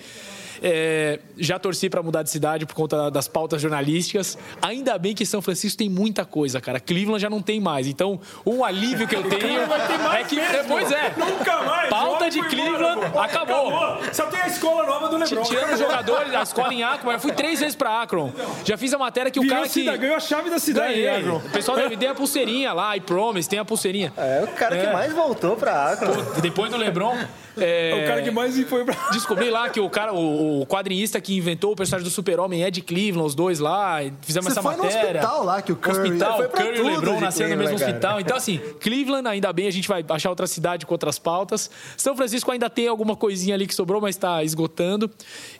É, 0.63 1.21
já 1.37 1.59
torci 1.59 1.89
para 1.89 2.03
mudar 2.03 2.23
de 2.23 2.31
cidade 2.31 2.67
por 2.67 2.75
conta 2.75 3.11
das 3.11 3.29
pautas 3.29 3.61
jornalísticas. 3.63 4.37
Ainda 4.63 4.99
bem 4.99 5.15
que 5.15 5.25
São 5.25 5.41
Francisco 5.41 5.79
tem 5.79 5.89
muita 5.89 6.25
coisa, 6.25 6.61
cara. 6.61 6.81
Cleveland 6.81 7.21
já 7.21 7.31
não 7.31 7.41
tem 7.43 7.61
mais. 7.61 7.87
Então, 7.87 8.21
um 8.45 8.65
alívio 8.65 9.07
que 9.07 9.15
eu 9.17 9.23
tenho 9.29 9.61
é 9.63 10.25
que. 10.25 10.37
Pois 10.67 10.91
é. 10.93 11.13
Nunca 11.17 11.63
mais. 11.63 11.89
Pauta 11.91 12.31
de 12.31 12.41
Cleveland 12.49 13.01
acabou. 13.19 13.69
acabou. 13.75 13.99
Só 14.13 14.27
tem 14.27 14.41
a 14.41 14.47
escola 14.49 14.85
nova 14.87 15.09
do 15.09 15.17
Lebron. 15.17 15.43
Tirando 15.43 15.73
os 15.73 15.79
jogadores, 15.79 16.35
a 16.35 16.43
escola 16.43 16.73
em 16.75 16.83
Akron. 16.83 17.13
Eu 17.13 17.21
fui 17.21 17.33
três 17.33 17.61
vezes 17.61 17.75
pra 17.75 18.03
Akron. 18.03 18.33
Já 18.65 18.77
fiz 18.77 18.93
a 18.93 18.99
matéria 18.99 19.31
que 19.31 19.39
o 19.39 19.43
Virou 19.43 19.57
cara 19.59 19.69
que. 19.69 19.75
cidade, 19.75 19.99
ganhou 19.99 20.17
a 20.17 20.21
chave 20.21 20.51
da 20.51 20.59
cidade. 20.59 20.95
Ganhei. 20.95 21.29
O 21.29 21.41
pessoal 21.51 21.77
deve 21.77 21.97
ter 21.97 22.07
a 22.09 22.15
pulseirinha 22.15 22.73
lá, 22.73 22.97
I 22.97 23.01
promise, 23.01 23.49
tem 23.49 23.59
a 23.59 23.65
pulseirinha. 23.65 24.13
É 24.17 24.43
o 24.45 24.49
cara 24.49 24.77
que 24.77 24.87
É. 24.87 24.93
mais 24.93 25.13
voltou 25.13 25.57
pra 25.57 25.93
Akron. 25.93 26.13
Depois 26.41 26.71
do 26.71 26.77
Lebron. 26.77 27.17
É, 27.61 27.91
É 28.01 28.05
o 28.05 28.07
cara 28.09 28.23
que 28.23 28.31
mais 28.31 28.59
foi 28.69 28.85
pra. 28.85 29.11
Descobri 29.11 29.51
lá 29.51 29.69
que 29.69 29.81
o 29.81 29.89
cara, 29.91 30.13
o, 30.13 30.63
o 30.63 30.67
quadrinista 30.67 31.21
que 31.21 31.37
inventou 31.37 31.73
o 31.73 31.77
personagem 31.77 32.05
do 32.09 32.11
Super-Homem 32.13 32.63
é 32.65 32.71
de 32.71 32.81
Cleveland, 32.81 33.27
os 33.29 33.35
dois 33.35 33.59
lá. 33.59 33.99
Fizemos 34.23 34.47
Você 34.47 34.53
essa 34.59 34.63
foi 34.63 34.77
no 34.77 34.83
matéria. 34.85 35.21
hospital 35.21 35.45
lá 35.45 35.63
que 35.63 35.73
o 35.73 35.77
Curry- 35.77 35.99
Hospital, 36.09 36.37
Foi 36.37 36.47
o 36.47 36.49
pra 36.49 36.63
Curry 36.63 36.77
e 36.77 36.81
o 36.81 36.85
LeBron 36.89 37.15
no 37.15 37.21
mesmo 37.21 37.33
Cleveland, 37.33 37.65
cara. 37.65 37.75
hospital. 37.75 38.21
Então, 38.21 38.37
assim, 38.37 38.59
Cleveland, 38.81 39.29
ainda 39.29 39.53
bem, 39.53 39.67
a 39.67 39.71
gente 39.73 39.89
vai 39.89 40.05
achar 40.09 40.31
outra 40.31 40.47
cidade 40.47 40.87
com 40.87 40.95
outras 40.95 41.19
pautas. 41.19 41.71
São 41.97 42.17
Francisco 42.17 42.51
ainda 42.51 42.69
tem 42.71 42.89
alguma 42.89 43.15
coisinha 43.17 43.55
ali 43.55 43.67
que 43.67 43.75
sobrou, 43.75 44.01
mas 44.01 44.15
está 44.17 44.43
esgotando. 44.43 45.11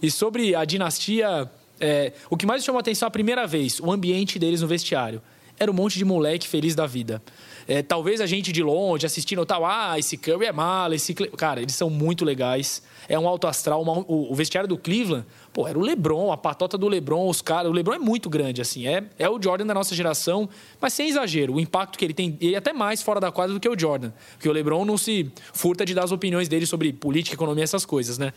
E 0.03 0.11
sobre 0.11 0.55
a 0.55 0.65
dinastia, 0.65 1.51
é, 1.81 2.13
o 2.31 2.37
que 2.37 2.47
mais 2.47 2.65
chamou 2.65 2.79
a 2.79 2.81
atenção 2.81 3.07
a 3.07 3.11
primeira 3.11 3.47
vez, 3.47 3.81
o 3.81 3.91
ambiente 3.93 4.39
deles 4.39 4.61
no 4.63 4.69
vestiário. 4.69 5.21
Era 5.59 5.71
um 5.71 5.75
monte 5.75 5.99
de 5.99 6.05
moleque 6.05 6.47
feliz 6.47 6.75
da 6.75 6.87
vida. 6.87 7.23
É, 7.67 7.83
talvez 7.83 8.21
a 8.21 8.27
gente 8.27 8.51
de 8.51 8.63
longe, 8.63 9.05
assistindo 9.05 9.45
tal, 9.45 9.67
ah, 9.67 9.99
esse 9.99 10.17
Curry 10.17 10.47
é 10.47 10.53
mala, 10.53 10.95
esse... 10.95 11.13
Cle-" 11.13 11.31
Cara, 11.37 11.61
eles 11.61 11.75
são 11.75 11.91
muito 11.91 12.25
legais. 12.25 12.83
É 13.09 13.19
um 13.19 13.29
alto 13.29 13.47
astral. 13.47 13.83
uma- 13.83 14.05
o, 14.09 14.35
vestiário 14.35 14.67
do 14.69 14.79
Cleveland, 14.79 15.27
pô, 15.53 15.69
era 15.69 15.79
o 15.79 15.83
LeBron, 15.83 16.33
a 16.33 16.37
patota 16.37 16.79
do 16.79 16.89
LeBron, 16.89 17.29
os 17.29 17.43
caras... 17.43 17.71
O 17.71 17.75
LeBron 17.75 17.95
é 17.95 17.99
muito 17.99 18.31
grande, 18.31 18.63
assim. 18.63 18.87
É, 18.87 19.05
é 19.19 19.29
o 19.29 19.39
Jordan 19.43 19.67
da 19.67 19.75
nossa 19.75 19.95
geração, 19.95 20.49
mas 20.81 20.95
sem 20.95 21.09
exagero. 21.09 21.55
O 21.55 21.61
impacto 21.61 21.99
que 21.99 22.05
ele 22.05 22.15
tem, 22.15 22.39
e 22.41 22.57
até 22.57 22.73
mais 22.73 23.03
fora 23.03 23.21
da 23.21 23.31
quadra 23.31 23.53
do 23.53 23.61
que 23.61 23.69
o 23.69 23.79
Jordan. 23.79 24.13
Porque 24.33 24.49
o 24.49 24.53
LeBron 24.53 24.85
não 24.85 24.97
se 24.97 25.31
furta 25.53 25.85
de 25.85 25.95
dar 25.95 26.05
as 26.05 26.13
opiniões 26.13 26.49
dele 26.49 26.65
sobre 26.65 26.93
política, 26.93 27.35
economia, 27.35 27.65
essas 27.65 27.85
coisas, 27.85 28.17
né? 28.17 28.33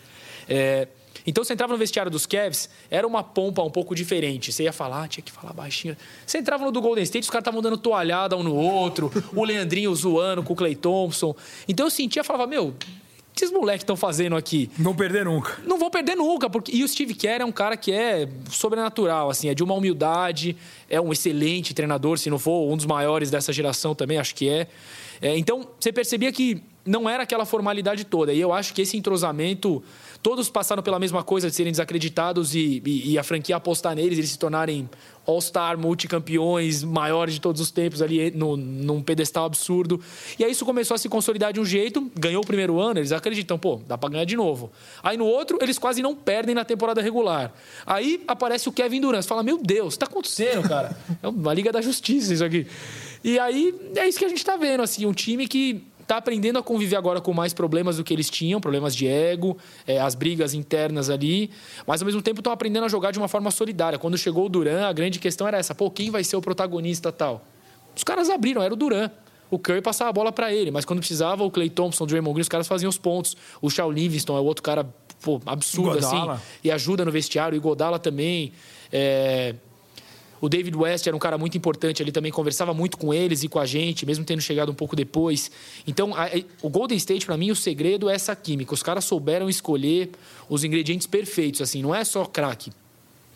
É, 0.49 0.88
então 1.26 1.43
você 1.43 1.54
entrava 1.54 1.74
no 1.74 1.80
vestiário 1.80 2.12
dos 2.12 2.26
Cavs, 2.26 2.69
era 2.89 3.06
uma 3.06 3.24
pompa 3.24 3.62
um 3.62 3.69
pouco 3.69 3.93
diferente. 3.93 4.52
Você 4.52 4.63
ia 4.63 4.74
falar, 4.74 5.08
tinha 5.08 5.24
que 5.24 5.32
falar 5.32 5.54
baixinho. 5.54 5.95
Você 6.26 6.38
entrava 6.38 6.65
no 6.65 6.71
do 6.71 6.82
Golden 6.82 7.04
State, 7.04 7.24
os 7.24 7.30
caras 7.30 7.43
estavam 7.43 7.62
dando 7.62 7.78
toalhada 7.78 8.36
um 8.36 8.43
no 8.43 8.56
outro, 8.56 9.12
o 9.36 9.43
Leandrinho 9.43 9.93
zoando 9.95 10.43
com 10.43 10.54
o 10.54 10.56
Clay 10.56 10.76
Thompson. 10.76 11.36
Então 11.67 11.86
eu 11.86 11.89
sentia, 11.89 12.24
falava, 12.24 12.47
meu, 12.47 12.69
o 12.69 12.74
que 13.34 13.45
esses 13.45 13.54
moleques 13.54 13.84
estão 13.84 13.95
fazendo 13.95 14.36
aqui? 14.36 14.69
Não 14.78 14.95
perder 14.95 15.26
nunca. 15.26 15.58
Não 15.65 15.78
vão 15.78 15.89
perder 15.89 16.15
nunca, 16.15 16.50
porque 16.50 16.76
e 16.76 16.84
o 16.84 16.88
Steve 16.88 17.13
Kerr 17.13 17.41
é 17.41 17.45
um 17.45 17.52
cara 17.52 17.78
que 17.78 17.91
é 17.91 18.28
sobrenatural, 18.50 19.30
assim, 19.30 19.47
é 19.47 19.54
de 19.54 19.63
uma 19.63 19.74
humildade, 19.74 20.56
é 20.89 21.00
um 21.00 21.12
excelente 21.12 21.74
treinador, 21.74 22.17
se 22.17 22.30
não 22.30 22.39
for 22.39 22.71
um 22.71 22.76
dos 22.76 22.86
maiores 22.86 23.32
dessa 23.32 23.54
geração 23.54 23.95
também, 23.95 24.17
acho 24.17 24.36
que 24.36 24.50
é. 24.50 24.67
É, 25.21 25.38
então, 25.38 25.67
você 25.80 25.93
percebia 25.93 26.32
que 26.32 26.62
não 26.86 27.08
era 27.10 27.24
aquela 27.24 27.45
formalidade 27.45 28.06
toda. 28.06 28.34
E 28.34 28.39
eu 28.39 28.52
acho 28.52 28.74
que 28.74 28.82
esse 28.82 28.97
entrosamento, 28.97 29.84
todos 30.23 30.49
passaram 30.49 30.84
pela 30.84 30.99
mesma 30.99 31.23
coisa 31.23 31.49
de 31.49 31.55
serem 31.55 31.71
desacreditados 31.71 32.53
e, 32.55 32.81
e- 32.86 33.12
e 33.13 33.17
a 33.17 33.23
franquia 33.23 33.55
apostar 33.55 33.95
neles, 33.95 34.17
eles 34.17 34.31
se 34.31 34.39
tornarem 34.39 34.89
All-Star, 35.25 35.77
multicampeões, 35.77 36.84
maiores 36.84 37.36
de 37.36 37.41
todos 37.41 37.62
os 37.62 37.69
tempos 37.71 38.01
ali 38.01 38.31
no, 38.31 38.57
num 38.57 39.01
pedestal 39.03 39.45
absurdo. 39.45 40.01
E 40.38 40.43
aí 40.43 40.51
isso 40.51 40.65
começou 40.65 40.95
a 40.95 40.97
se 40.97 41.07
consolidar 41.07 41.53
de 41.53 41.60
um 41.60 41.65
jeito, 41.65 42.12
ganhou 42.19 42.41
o 42.43 42.45
primeiro 42.45 42.79
ano, 42.79 42.99
eles 42.99 43.12
acreditam, 43.12 43.57
pô, 43.57 43.79
dá 43.88 43.97
pra 43.97 44.10
ganhar 44.10 44.25
de 44.25 44.36
novo. 44.36 44.71
Aí 45.03 45.17
no 45.17 45.25
outro, 45.25 45.57
eles 45.62 45.77
quase 45.77 46.01
não 46.01 46.15
perdem 46.15 46.55
na 46.55 46.65
temporada 46.65 47.01
regular. 47.01 47.53
Aí 47.86 48.23
aparece 48.27 48.67
o 48.67 48.71
Kevin 48.71 48.99
Durant, 49.01 49.23
fala, 49.25 49.43
meu 49.43 49.57
Deus, 49.62 49.95
tá 49.95 50.05
acontecendo, 50.05 50.67
cara? 50.67 50.97
É 51.21 51.27
uma 51.27 51.53
Liga 51.53 51.71
da 51.71 51.81
Justiça 51.81 52.34
isso 52.34 52.43
aqui. 52.43 52.65
E 53.23 53.38
aí 53.38 53.75
é 53.95 54.07
isso 54.07 54.17
que 54.17 54.25
a 54.25 54.29
gente 54.29 54.43
tá 54.43 54.57
vendo, 54.57 54.81
assim, 54.81 55.05
um 55.05 55.13
time 55.13 55.47
que 55.47 55.84
tá 56.12 56.17
aprendendo 56.17 56.60
a 56.60 56.63
conviver 56.63 56.97
agora 56.97 57.21
com 57.21 57.34
mais 57.34 57.54
problemas 57.54 57.95
do 57.95 58.04
que 58.04 58.13
eles 58.13 58.30
tinham, 58.30 58.60
problemas 58.60 58.93
de 58.93 59.08
ego, 59.08 59.58
é, 59.88 59.97
as 59.97 60.13
brigas 60.13 60.54
internas 60.54 61.10
ali, 61.10 61.50
mas 61.88 62.02
ao 62.02 62.06
mesmo 62.06 62.21
tempo 62.21 62.41
estão 62.41 62.52
aprendendo 62.52 62.84
a 62.84 62.89
jogar 62.89 63.12
de 63.12 63.17
uma 63.17 63.30
forma 63.30 63.50
solidária. 63.50 63.97
Quando 63.97 64.17
chegou 64.17 64.45
o 64.45 64.50
Duran, 64.50 64.86
a 64.86 64.91
grande 64.91 65.19
questão 65.19 65.47
era 65.47 65.58
essa: 65.58 65.74
pô, 65.74 65.89
quem 65.89 66.12
vai 66.12 66.21
ser 66.21 66.36
o 66.36 66.41
protagonista 66.41 67.13
tal? 67.13 67.45
Os 67.95 68.04
caras 68.04 68.30
abriram, 68.30 68.62
era 68.62 68.74
o 68.74 68.76
Duran. 68.76 69.10
O 69.50 69.58
Curry 69.58 69.82
passava 69.82 70.10
a 70.10 70.13
bola 70.13 70.34
para 70.34 70.54
ele, 70.54 70.69
mas 70.69 70.84
quando 70.84 71.00
precisava, 71.00 71.45
o 71.45 71.52
Clay 71.52 71.69
Thompson, 71.69 72.04
o 72.04 72.08
Draymond 72.08 72.34
Green, 72.34 72.41
os 72.41 72.50
caras 72.50 72.67
faziam 72.67 72.89
os 72.89 72.97
pontos. 72.97 73.38
O 73.62 73.69
Shaw 73.69 73.89
Livingston 73.89 74.36
é 74.36 74.39
o 74.41 74.43
outro 74.43 74.63
cara 74.63 74.86
pô, 75.21 75.41
absurdo, 75.45 75.97
Iguodala. 75.97 76.34
assim, 76.34 76.43
e 76.63 76.71
ajuda 76.71 77.06
no 77.06 77.12
vestiário. 77.12 77.56
O 77.56 77.58
Igodala 77.58 78.00
também. 78.00 78.52
É, 78.91 79.56
o 80.41 80.49
David 80.49 80.75
West 80.75 81.06
era 81.08 81.15
um 81.15 81.19
cara 81.19 81.38
muito 81.38 81.56
importante 81.56 82.01
ali 82.01 82.12
também, 82.12 82.32
conversava 82.32 82.73
muito 82.73 82.97
com 82.97 83.13
eles 83.13 83.43
e 83.43 83.47
com 83.47 83.60
a 83.60 83.65
gente, 83.65 84.06
mesmo 84.06 84.25
tendo 84.25 84.41
chegado 84.41 84.71
um 84.71 84.75
pouco 84.75 84.95
depois. 84.95 85.51
Então, 85.88 86.13
a- 86.15 86.30
o 86.62 86.69
Golden 86.69 86.97
State, 86.97 87.25
para 87.25 87.38
mim, 87.38 87.51
o 87.51 87.56
segredo 87.56 88.10
é 88.10 88.15
essa 88.15 88.36
química. 88.36 88.73
Os 88.73 88.82
caras 88.82 89.06
souberam 89.06 89.47
escolher 89.47 90.10
os 90.49 90.63
ingredientes 90.63 91.06
perfeitos, 91.08 91.62
assim, 91.62 91.82
não 91.82 91.93
é 91.93 92.04
só 92.04 92.25
craque. 92.25 92.71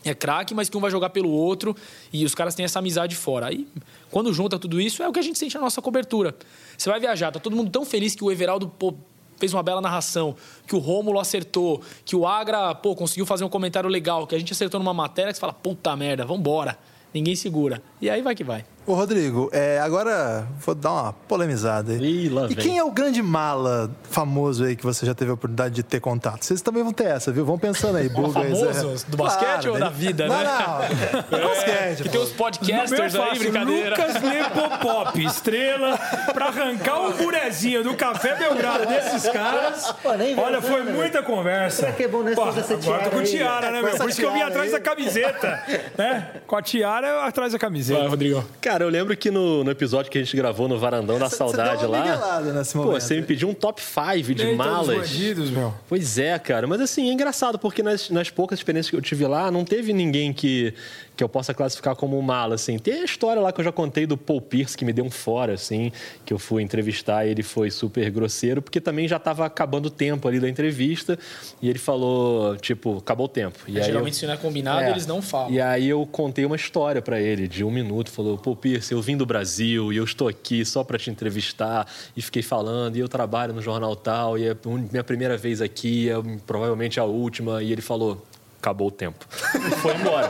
É 0.04 0.14
craque, 0.14 0.54
mas 0.54 0.68
que 0.68 0.76
um 0.76 0.80
vai 0.80 0.90
jogar 0.90 1.10
pelo 1.10 1.30
outro 1.30 1.74
e 2.12 2.24
os 2.24 2.34
caras 2.34 2.54
têm 2.54 2.64
essa 2.64 2.78
amizade 2.78 3.16
fora. 3.16 3.46
Aí, 3.46 3.66
quando 4.10 4.32
junta 4.32 4.58
tudo 4.58 4.80
isso, 4.80 5.02
é 5.02 5.08
o 5.08 5.12
que 5.12 5.18
a 5.18 5.22
gente 5.22 5.38
sente 5.38 5.54
na 5.56 5.60
nossa 5.62 5.80
cobertura. 5.82 6.34
Você 6.76 6.88
vai 6.90 7.00
viajar, 7.00 7.32
tá 7.32 7.40
todo 7.40 7.56
mundo 7.56 7.70
tão 7.70 7.84
feliz 7.84 8.14
que 8.14 8.22
o 8.22 8.30
Everaldo 8.30 8.68
pô, 8.68 8.94
fez 9.36 9.52
uma 9.52 9.62
bela 9.64 9.80
narração, 9.80 10.36
que 10.66 10.76
o 10.76 10.78
Rômulo 10.78 11.18
acertou, 11.18 11.82
que 12.04 12.14
o 12.14 12.26
Agra 12.26 12.74
pô, 12.74 12.94
conseguiu 12.94 13.26
fazer 13.26 13.44
um 13.44 13.48
comentário 13.48 13.90
legal, 13.90 14.26
que 14.28 14.34
a 14.34 14.38
gente 14.38 14.52
acertou 14.52 14.78
numa 14.78 14.94
matéria 14.94 15.32
que 15.32 15.36
você 15.36 15.40
fala, 15.40 15.52
puta 15.52 15.94
merda, 15.96 16.24
vambora. 16.24 16.78
Ninguém 17.12 17.34
segura. 17.34 17.82
E 18.00 18.10
aí 18.10 18.22
vai 18.22 18.34
que 18.34 18.44
vai. 18.44 18.64
Ô, 18.86 18.94
Rodrigo, 18.94 19.50
é, 19.52 19.80
agora 19.80 20.46
vou 20.64 20.72
dar 20.72 20.92
uma 20.92 21.12
polemizada 21.12 21.90
aí. 21.92 21.98
Ih, 21.98 22.28
lá 22.28 22.44
e 22.44 22.54
vem. 22.54 22.56
quem 22.56 22.78
é 22.78 22.84
o 22.84 22.90
grande 22.92 23.20
mala 23.20 23.90
famoso 24.10 24.62
aí 24.64 24.76
que 24.76 24.84
você 24.84 25.04
já 25.04 25.12
teve 25.12 25.32
a 25.32 25.34
oportunidade 25.34 25.74
de 25.74 25.82
ter 25.82 25.98
contato? 25.98 26.44
Vocês 26.44 26.62
também 26.62 26.84
vão 26.84 26.92
ter 26.92 27.06
essa, 27.06 27.32
viu? 27.32 27.44
Vão 27.44 27.58
pensando 27.58 27.96
aí. 27.98 28.08
Buga, 28.08 28.28
famosos? 28.44 29.00
Zé. 29.00 29.06
Do 29.08 29.16
basquete 29.16 29.68
ou 29.68 29.76
da 29.76 29.86
né? 29.86 29.92
vida, 29.92 30.28
não, 30.28 30.38
né? 30.38 30.44
Não, 31.32 31.38
não. 31.40 31.48
basquete. 31.50 32.02
Que 32.04 32.08
tem 32.10 32.20
os 32.20 32.30
podcasters 32.30 33.14
aí, 33.16 33.20
fácil, 33.22 33.38
brincadeira. 33.42 33.90
Lucas 33.90 34.22
Nepopop, 34.22 35.24
estrela, 35.24 35.98
pra 36.32 36.46
arrancar 36.46 37.08
o 37.08 37.12
burezinho 37.14 37.82
do 37.82 37.94
Café 37.94 38.36
Belgrado 38.36 38.86
desses 38.86 39.28
caras. 39.30 39.90
Pô, 40.00 40.10
Olha, 40.10 40.62
foi 40.62 40.84
vendo, 40.84 40.94
muita 40.94 41.24
conversa. 41.24 41.90
que 41.90 42.04
é 42.04 42.08
bom 42.08 42.22
nessa- 42.22 42.40
Pô, 42.40 42.48
essa 42.50 42.74
Agora 42.74 43.02
tô 43.02 43.10
com 43.10 43.22
tiara 43.24 43.24
aí. 43.24 43.26
tiara, 43.26 43.70
né, 43.72 43.82
meu? 43.82 43.96
Por 43.96 44.08
isso 44.10 44.20
que 44.20 44.24
eu 44.24 44.30
vim 44.30 44.36
tiara 44.36 44.50
atrás 44.52 44.72
aí. 44.72 44.78
da 44.78 44.80
camiseta, 44.80 45.62
né? 45.98 46.30
Com 46.46 46.54
a 46.56 46.62
tiara, 46.62 47.08
eu 47.08 47.20
atrás 47.22 47.52
da 47.52 47.58
camiseta. 47.58 47.98
Vai, 47.98 48.08
Rodrigo. 48.08 48.44
Cara, 48.60 48.75
eu 48.84 48.88
lembro 48.90 49.16
que 49.16 49.30
no, 49.30 49.64
no 49.64 49.70
episódio 49.70 50.10
que 50.10 50.18
a 50.18 50.22
gente 50.22 50.36
gravou 50.36 50.68
no 50.68 50.78
Varandão 50.78 51.18
da 51.18 51.28
Saudade 51.30 51.80
você 51.82 51.86
lá. 51.86 52.40
nesse 52.40 52.72
Pô, 52.72 52.84
momento. 52.84 53.00
você 53.00 53.16
me 53.16 53.22
pediu 53.22 53.48
um 53.48 53.54
top 53.54 53.80
5 53.82 54.34
de 54.34 54.46
os 54.46 54.56
malas. 54.56 54.96
bandidos, 54.98 55.50
meu. 55.50 55.74
Pois 55.88 56.18
é, 56.18 56.38
cara. 56.38 56.66
Mas 56.66 56.80
assim, 56.80 57.08
é 57.08 57.12
engraçado, 57.12 57.58
porque 57.58 57.82
nas, 57.82 58.10
nas 58.10 58.30
poucas 58.30 58.58
experiências 58.58 58.90
que 58.90 58.96
eu 58.96 59.02
tive 59.02 59.26
lá, 59.26 59.50
não 59.50 59.64
teve 59.64 59.92
ninguém 59.92 60.32
que, 60.32 60.74
que 61.16 61.24
eu 61.24 61.28
possa 61.28 61.54
classificar 61.54 61.96
como 61.96 62.20
mala, 62.20 62.56
assim. 62.56 62.78
Tem 62.78 63.00
a 63.00 63.04
história 63.04 63.40
lá 63.40 63.50
que 63.52 63.60
eu 63.60 63.64
já 63.64 63.72
contei 63.72 64.06
do 64.06 64.16
Paul 64.16 64.40
Pierce, 64.40 64.76
que 64.76 64.84
me 64.84 64.92
deu 64.92 65.04
um 65.04 65.10
fora, 65.10 65.54
assim, 65.54 65.90
que 66.24 66.32
eu 66.34 66.38
fui 66.38 66.62
entrevistar 66.62 67.24
e 67.26 67.30
ele 67.30 67.42
foi 67.42 67.70
super 67.70 68.10
grosseiro, 68.10 68.60
porque 68.60 68.80
também 68.80 69.08
já 69.08 69.18
tava 69.18 69.46
acabando 69.46 69.86
o 69.86 69.90
tempo 69.90 70.28
ali 70.28 70.38
da 70.38 70.48
entrevista, 70.48 71.18
e 71.62 71.68
ele 71.70 71.78
falou, 71.78 72.56
tipo, 72.58 72.98
acabou 72.98 73.26
o 73.26 73.28
tempo. 73.28 73.58
E 73.66 73.72
aí 73.72 73.78
eu- 73.78 73.84
Geralmente, 73.84 74.16
se 74.16 74.26
não 74.26 74.34
é 74.34 74.36
combinado, 74.36 74.82
É. 74.82 74.90
eles 74.90 75.06
não 75.06 75.22
falam. 75.22 75.50
E 75.52 75.60
aí 75.60 75.88
eu 75.88 76.04
contei 76.06 76.44
uma 76.44 76.56
história 76.56 77.00
pra 77.00 77.20
ele 77.20 77.48
de 77.48 77.64
um 77.64 77.70
minuto. 77.70 78.10
Falou, 78.10 78.36
pô, 78.36 78.54
Pierce, 78.54 78.92
eu 78.92 79.00
vim 79.00 79.16
do 79.16 79.24
Brasil 79.24 79.92
e 79.92 79.96
eu 79.96 80.04
estou 80.04 80.28
aqui 80.28 80.64
só 80.64 80.84
pra 80.84 80.98
te 80.98 81.08
entrevistar. 81.10 81.86
E 82.16 82.20
fiquei 82.20 82.42
falando, 82.42 82.96
e 82.96 83.00
eu 83.00 83.08
trabalho 83.08 83.54
no 83.54 83.62
jornal 83.62 83.96
tal, 83.96 84.36
e 84.38 84.48
é 84.48 84.56
minha 84.92 85.02
primeira 85.04 85.36
vez 85.36 85.60
aqui, 85.62 86.10
é 86.10 86.14
provavelmente 86.46 87.00
a 87.00 87.04
última. 87.04 87.62
E 87.62 87.72
ele 87.72 87.80
falou, 87.82 88.24
acabou 88.66 88.88
o 88.88 88.90
tempo. 88.90 89.24
E 89.54 89.70
foi 89.76 89.94
embora. 89.94 90.28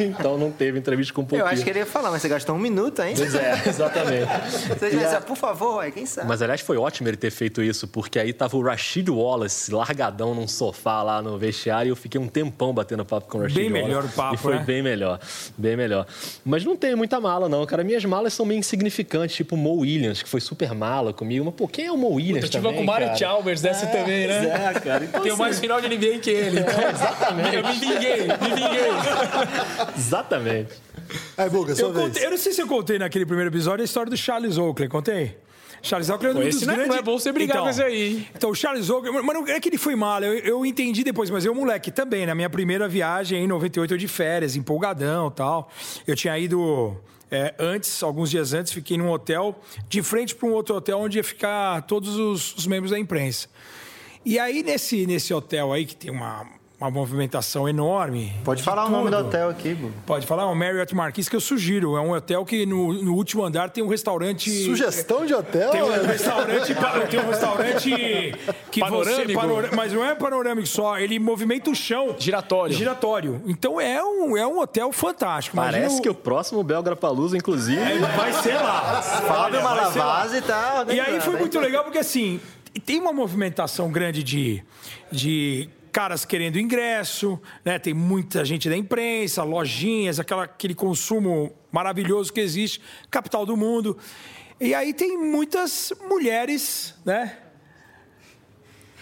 então 0.00 0.36
não 0.36 0.50
teve 0.50 0.78
entrevista 0.78 1.14
com 1.14 1.22
o 1.22 1.26
Paul 1.26 1.40
Eu 1.40 1.46
acho 1.46 1.62
que 1.62 1.70
ele 1.70 1.78
ia 1.78 1.86
falar, 1.86 2.10
mas 2.10 2.20
você 2.20 2.28
gastou 2.28 2.56
um 2.56 2.58
minuto, 2.58 3.00
hein? 3.00 3.14
Pois 3.16 3.34
é, 3.34 3.62
exatamente. 3.66 4.24
Você 4.74 4.90
já 4.90 5.10
disse, 5.10 5.20
por 5.26 5.36
favor, 5.36 5.76
ué, 5.76 5.90
quem 5.90 6.06
sabe? 6.06 6.28
Mas 6.28 6.42
aliás 6.42 6.60
foi 6.60 6.76
ótimo 6.76 7.08
ele 7.08 7.16
ter 7.16 7.30
feito 7.30 7.62
isso, 7.62 7.86
porque 7.86 8.18
aí 8.18 8.32
tava 8.32 8.56
o 8.56 8.62
Rashid 8.62 9.08
Wallace 9.08 9.72
largadão 9.72 10.34
num 10.34 10.48
sofá 10.48 11.02
lá 11.02 11.22
no 11.22 11.38
vestiário 11.38 11.88
e 11.88 11.90
eu 11.90 11.96
fiquei 11.96 12.20
um 12.20 12.28
tempão 12.28 12.72
batendo 12.72 13.04
papo 13.04 13.28
com 13.28 13.38
o 13.38 13.42
Rashid 13.42 13.56
Bem 13.60 13.70
Wallace. 13.70 13.88
melhor 13.88 14.04
o 14.04 14.08
papo, 14.08 14.34
E 14.34 14.38
foi 14.38 14.56
né? 14.56 14.64
bem 14.64 14.82
melhor, 14.82 15.20
bem 15.56 15.76
melhor. 15.76 16.06
Mas 16.44 16.64
não 16.64 16.76
tem 16.76 16.94
muita 16.96 17.20
mala 17.20 17.48
não, 17.48 17.64
cara. 17.66 17.84
Minhas 17.84 18.04
malas 18.04 18.32
são 18.34 18.44
meio 18.44 18.58
insignificantes, 18.58 19.36
tipo 19.36 19.54
o 19.54 19.58
Mo 19.58 19.80
Williams, 19.80 20.22
que 20.22 20.28
foi 20.28 20.40
super 20.40 20.74
mala 20.74 21.12
comigo. 21.12 21.44
Mas 21.44 21.54
pô, 21.54 21.68
quem 21.68 21.86
é 21.86 21.92
o 21.92 21.96
Mo 21.96 22.14
Williams 22.14 22.44
Eu 22.44 22.50
tive 22.50 22.62
também, 22.64 22.84
com 22.84 22.90
o 22.90 22.94
cara? 22.94 23.14
Chalmers 23.16 23.60
dessa 23.60 23.86
também, 23.86 24.26
né? 24.26 24.72
É, 24.74 24.80
cara. 24.80 25.04
Então, 25.04 25.20
Tenho 25.22 25.34
assim, 25.34 25.42
mais 25.42 25.60
final 25.60 25.80
de 25.80 25.88
NBA 25.88 26.18
que 26.18 26.30
ele. 26.30 26.63
Então, 26.68 26.90
exatamente. 26.90 27.56
Eu 27.56 27.62
me 27.66 27.72
vinguei, 27.72 28.22
me 28.22 28.54
vinguei. 28.54 28.90
Exatamente. 29.96 30.72
Aí, 31.36 31.50
Buga, 31.50 31.74
sua 31.74 31.88
Eu, 31.88 31.92
vez. 31.92 32.06
contei- 32.06 32.26
eu 32.26 32.30
não 32.30 32.38
sei 32.38 32.52
se 32.52 32.62
eu 32.62 32.66
contei 32.66 32.98
naquele 32.98 33.26
primeiro 33.26 33.50
episódio 33.50 33.82
a 33.82 33.84
história 33.84 34.10
do 34.10 34.16
Charles 34.16 34.56
Oakley, 34.58 34.88
contei? 34.88 35.36
Charles 35.82 36.08
Oakley 36.08 36.30
é 36.30 36.34
um 36.34 36.40
dos 36.48 36.62
é- 36.62 36.66
grandes... 36.66 36.88
não 36.88 36.96
é 36.96 37.02
bom 37.02 37.18
você 37.18 37.30
brigar 37.30 37.58
com 37.60 37.68
esse 37.68 37.82
aí, 37.82 38.02
hein? 38.16 38.28
Então, 38.34 38.50
o 38.50 38.54
Charles 38.54 38.88
Oakley... 38.88 39.12
Mas 39.12 39.34
não 39.34 39.46
é 39.46 39.60
que 39.60 39.68
ele 39.68 39.76
foi 39.76 39.94
mal, 39.94 40.22
eu, 40.22 40.34
eu 40.38 40.64
entendi 40.64 41.04
depois, 41.04 41.28
mas 41.28 41.44
eu, 41.44 41.54
moleque, 41.54 41.90
também, 41.90 42.24
na 42.24 42.34
minha 42.34 42.48
primeira 42.48 42.88
viagem 42.88 43.44
em 43.44 43.46
98, 43.46 43.92
eu 43.92 43.98
de 43.98 44.08
férias, 44.08 44.56
empolgadão 44.56 45.28
e 45.28 45.32
tal. 45.32 45.70
Eu 46.06 46.16
tinha 46.16 46.38
ido... 46.38 46.96
é, 47.30 47.54
antes, 47.58 48.02
alguns 48.02 48.30
dias 48.30 48.54
antes, 48.54 48.72
fiquei 48.72 48.96
num 48.96 49.10
hotel, 49.10 49.60
de 49.88 50.02
frente 50.02 50.34
para 50.34 50.48
um 50.48 50.52
outro 50.52 50.74
hotel 50.74 50.98
onde 51.00 51.18
ia 51.18 51.24
ficar 51.24 51.82
todos 51.82 52.16
os, 52.16 52.54
os 52.56 52.66
membros 52.66 52.90
da 52.90 52.98
imprensa. 52.98 53.48
E 54.24 54.38
aí, 54.38 54.62
nesse, 54.62 55.06
nesse 55.06 55.32
hotel 55.34 55.72
aí, 55.72 55.84
que 55.84 55.94
tem 55.94 56.10
uma, 56.10 56.46
uma 56.80 56.90
movimentação 56.90 57.68
enorme. 57.68 58.32
Pode 58.42 58.60
de 58.60 58.64
falar 58.64 58.86
o 58.86 58.88
nome 58.88 59.10
do 59.10 59.16
tudo. 59.18 59.26
hotel 59.28 59.50
aqui, 59.50 59.74
Bu. 59.74 59.90
Pode 60.06 60.26
falar, 60.26 60.44
é 60.44 60.46
o 60.46 60.54
Marriott 60.54 60.94
Marquis 60.94 61.28
que 61.28 61.36
eu 61.36 61.40
sugiro. 61.40 61.94
É 61.96 62.00
um 62.00 62.12
hotel 62.12 62.42
que 62.44 62.64
no, 62.64 62.92
no 62.94 63.14
último 63.14 63.44
andar 63.44 63.68
tem 63.70 63.84
um 63.84 63.88
restaurante. 63.88 64.50
Sugestão 64.64 65.26
de 65.26 65.34
hotel? 65.34 65.70
Tem 65.70 65.82
um 65.82 65.90
restaurante, 66.06 66.74
tem 67.10 67.20
um 67.20 67.28
restaurante 67.28 67.90
que 68.70 68.80
Panorâmico? 68.80 69.26
você 69.26 69.34
panora- 69.34 69.70
mas 69.76 69.92
não 69.92 70.02
é 70.04 70.14
panorâmico 70.14 70.66
só, 70.66 70.98
ele 70.98 71.18
movimenta 71.18 71.70
o 71.70 71.74
chão. 71.74 72.16
Giratório. 72.18 72.74
Giratório. 72.74 73.42
Então 73.46 73.78
é 73.80 74.02
um, 74.02 74.36
é 74.38 74.46
um 74.46 74.58
hotel 74.58 74.90
fantástico. 74.90 75.56
Imagina 75.56 75.78
Parece 75.82 75.98
o- 75.98 76.02
que 76.02 76.08
o 76.08 76.14
próximo 76.14 76.62
Belgra 76.64 76.96
Palusa, 76.96 77.36
inclusive. 77.36 77.78
É, 77.80 77.98
vai 77.98 78.32
ser 78.32 78.54
lá. 78.54 79.02
Fábio. 79.02 79.62
Malavase 79.62 80.40
tá. 80.40 80.86
E 80.88 80.98
aí 80.98 81.20
foi 81.20 81.36
muito 81.38 81.60
legal 81.60 81.84
porque 81.84 81.98
assim, 81.98 82.40
tem 82.80 83.00
uma 83.00 83.12
movimentação 83.12 83.90
grande 83.90 84.22
de, 84.22 84.62
de 85.10 85.68
caras 85.92 86.24
querendo 86.24 86.58
ingresso, 86.58 87.40
né? 87.64 87.78
Tem 87.78 87.94
muita 87.94 88.44
gente 88.44 88.68
da 88.68 88.76
imprensa, 88.76 89.44
lojinhas, 89.44 90.18
aquela, 90.18 90.44
aquele 90.44 90.74
consumo 90.74 91.52
maravilhoso 91.70 92.32
que 92.32 92.40
existe, 92.40 92.80
capital 93.10 93.46
do 93.46 93.56
mundo. 93.56 93.96
E 94.60 94.74
aí 94.74 94.92
tem 94.92 95.16
muitas 95.16 95.92
mulheres, 96.08 96.94
né? 97.04 97.38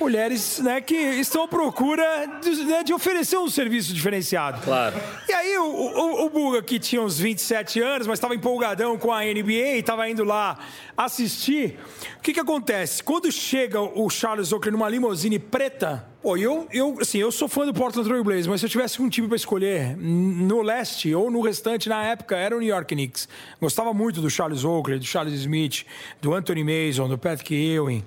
Mulheres 0.02 0.58
né, 0.58 0.80
que 0.80 0.94
estão 0.94 1.44
à 1.44 1.48
procura 1.48 2.04
de, 2.42 2.64
né, 2.64 2.82
de 2.82 2.92
oferecer 2.92 3.38
um 3.38 3.48
serviço 3.48 3.94
diferenciado. 3.94 4.60
Claro. 4.62 4.96
E 5.28 5.32
aí 5.32 5.56
o, 5.58 5.64
o, 5.64 6.26
o 6.26 6.30
Buga, 6.30 6.60
que 6.60 6.78
tinha 6.80 7.00
uns 7.00 7.20
27 7.20 7.80
anos, 7.80 8.08
mas 8.08 8.18
estava 8.18 8.34
empolgadão 8.34 8.98
com 8.98 9.12
a 9.12 9.20
NBA, 9.20 9.78
estava 9.78 10.08
indo 10.08 10.24
lá 10.24 10.58
assistir. 10.96 11.78
O 12.18 12.20
que, 12.20 12.32
que 12.32 12.40
acontece? 12.40 13.02
Quando 13.02 13.30
chega 13.30 13.80
o 13.80 14.10
Charles 14.10 14.52
Oakley 14.52 14.72
numa 14.72 14.88
limousine 14.88 15.38
preta, 15.38 16.04
pô, 16.20 16.36
eu, 16.36 16.66
eu, 16.72 16.98
assim, 17.00 17.18
eu 17.18 17.30
sou 17.30 17.48
fã 17.48 17.64
do 17.64 17.72
Portland 17.72 18.08
Trail 18.08 18.24
Blazers, 18.24 18.48
mas 18.48 18.60
se 18.60 18.66
eu 18.66 18.70
tivesse 18.70 19.00
um 19.00 19.08
time 19.08 19.28
para 19.28 19.36
escolher 19.36 19.96
no 19.96 20.62
leste 20.62 21.14
ou 21.14 21.30
no 21.30 21.40
restante, 21.40 21.88
na 21.88 22.02
época, 22.04 22.36
era 22.36 22.56
o 22.56 22.60
New 22.60 22.68
York 22.68 22.92
Knicks. 22.92 23.28
Gostava 23.60 23.94
muito 23.94 24.20
do 24.20 24.28
Charles 24.28 24.64
Oakley, 24.64 24.98
do 24.98 25.04
Charles 25.04 25.34
Smith, 25.34 25.84
do 26.20 26.34
Anthony 26.34 26.64
Mason, 26.64 27.08
do 27.08 27.16
Patrick 27.16 27.54
Ewing. 27.54 28.04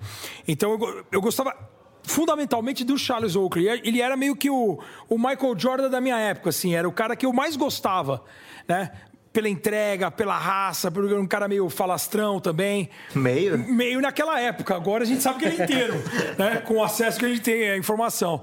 Então 0.47 0.71
eu, 0.71 1.05
eu 1.12 1.21
gostava 1.21 1.55
fundamentalmente 2.08 2.84
do 2.84 2.98
Charles 2.98 3.36
Oakley. 3.36 3.68
Ele 3.68 4.02
era 4.02 4.15
meio 4.15 4.36
que 4.36 4.50
o, 4.50 4.80
o 5.10 5.18
Michael 5.18 5.58
Jordan 5.58 5.89
da 5.89 6.02
minha 6.02 6.18
época, 6.18 6.50
assim, 6.50 6.76
era 6.76 6.88
o 6.88 6.91
cara 6.91 7.15
que 7.15 7.26
eu 7.26 7.34
mais 7.34 7.56
gostava, 7.56 8.24
né? 8.68 8.91
Pela 9.34 9.50
entrega, 9.50 10.10
pela 10.10 10.38
raça, 10.38 10.89
por 10.89 11.04
um 11.04 11.28
cara 11.28 11.48
meio 11.48 11.70
falastrão 11.70 12.39
também. 12.39 12.89
Meio? 13.13 13.58
Meio 13.58 14.00
naquela 14.00 14.39
época. 14.39 14.76
Agora 14.76 15.04
a 15.04 15.06
gente 15.06 15.22
sabe 15.22 15.39
que 15.39 15.46
ele 15.46 15.62
é 15.62 15.63
inteiro, 15.63 15.94
né? 16.39 16.58
Com 16.58 16.76
o 16.76 16.84
acesso 16.84 17.20
que 17.20 17.26
a 17.26 17.30
gente 17.30 17.41
tem 17.41 17.70
à 17.70 17.78
informação. 17.78 18.41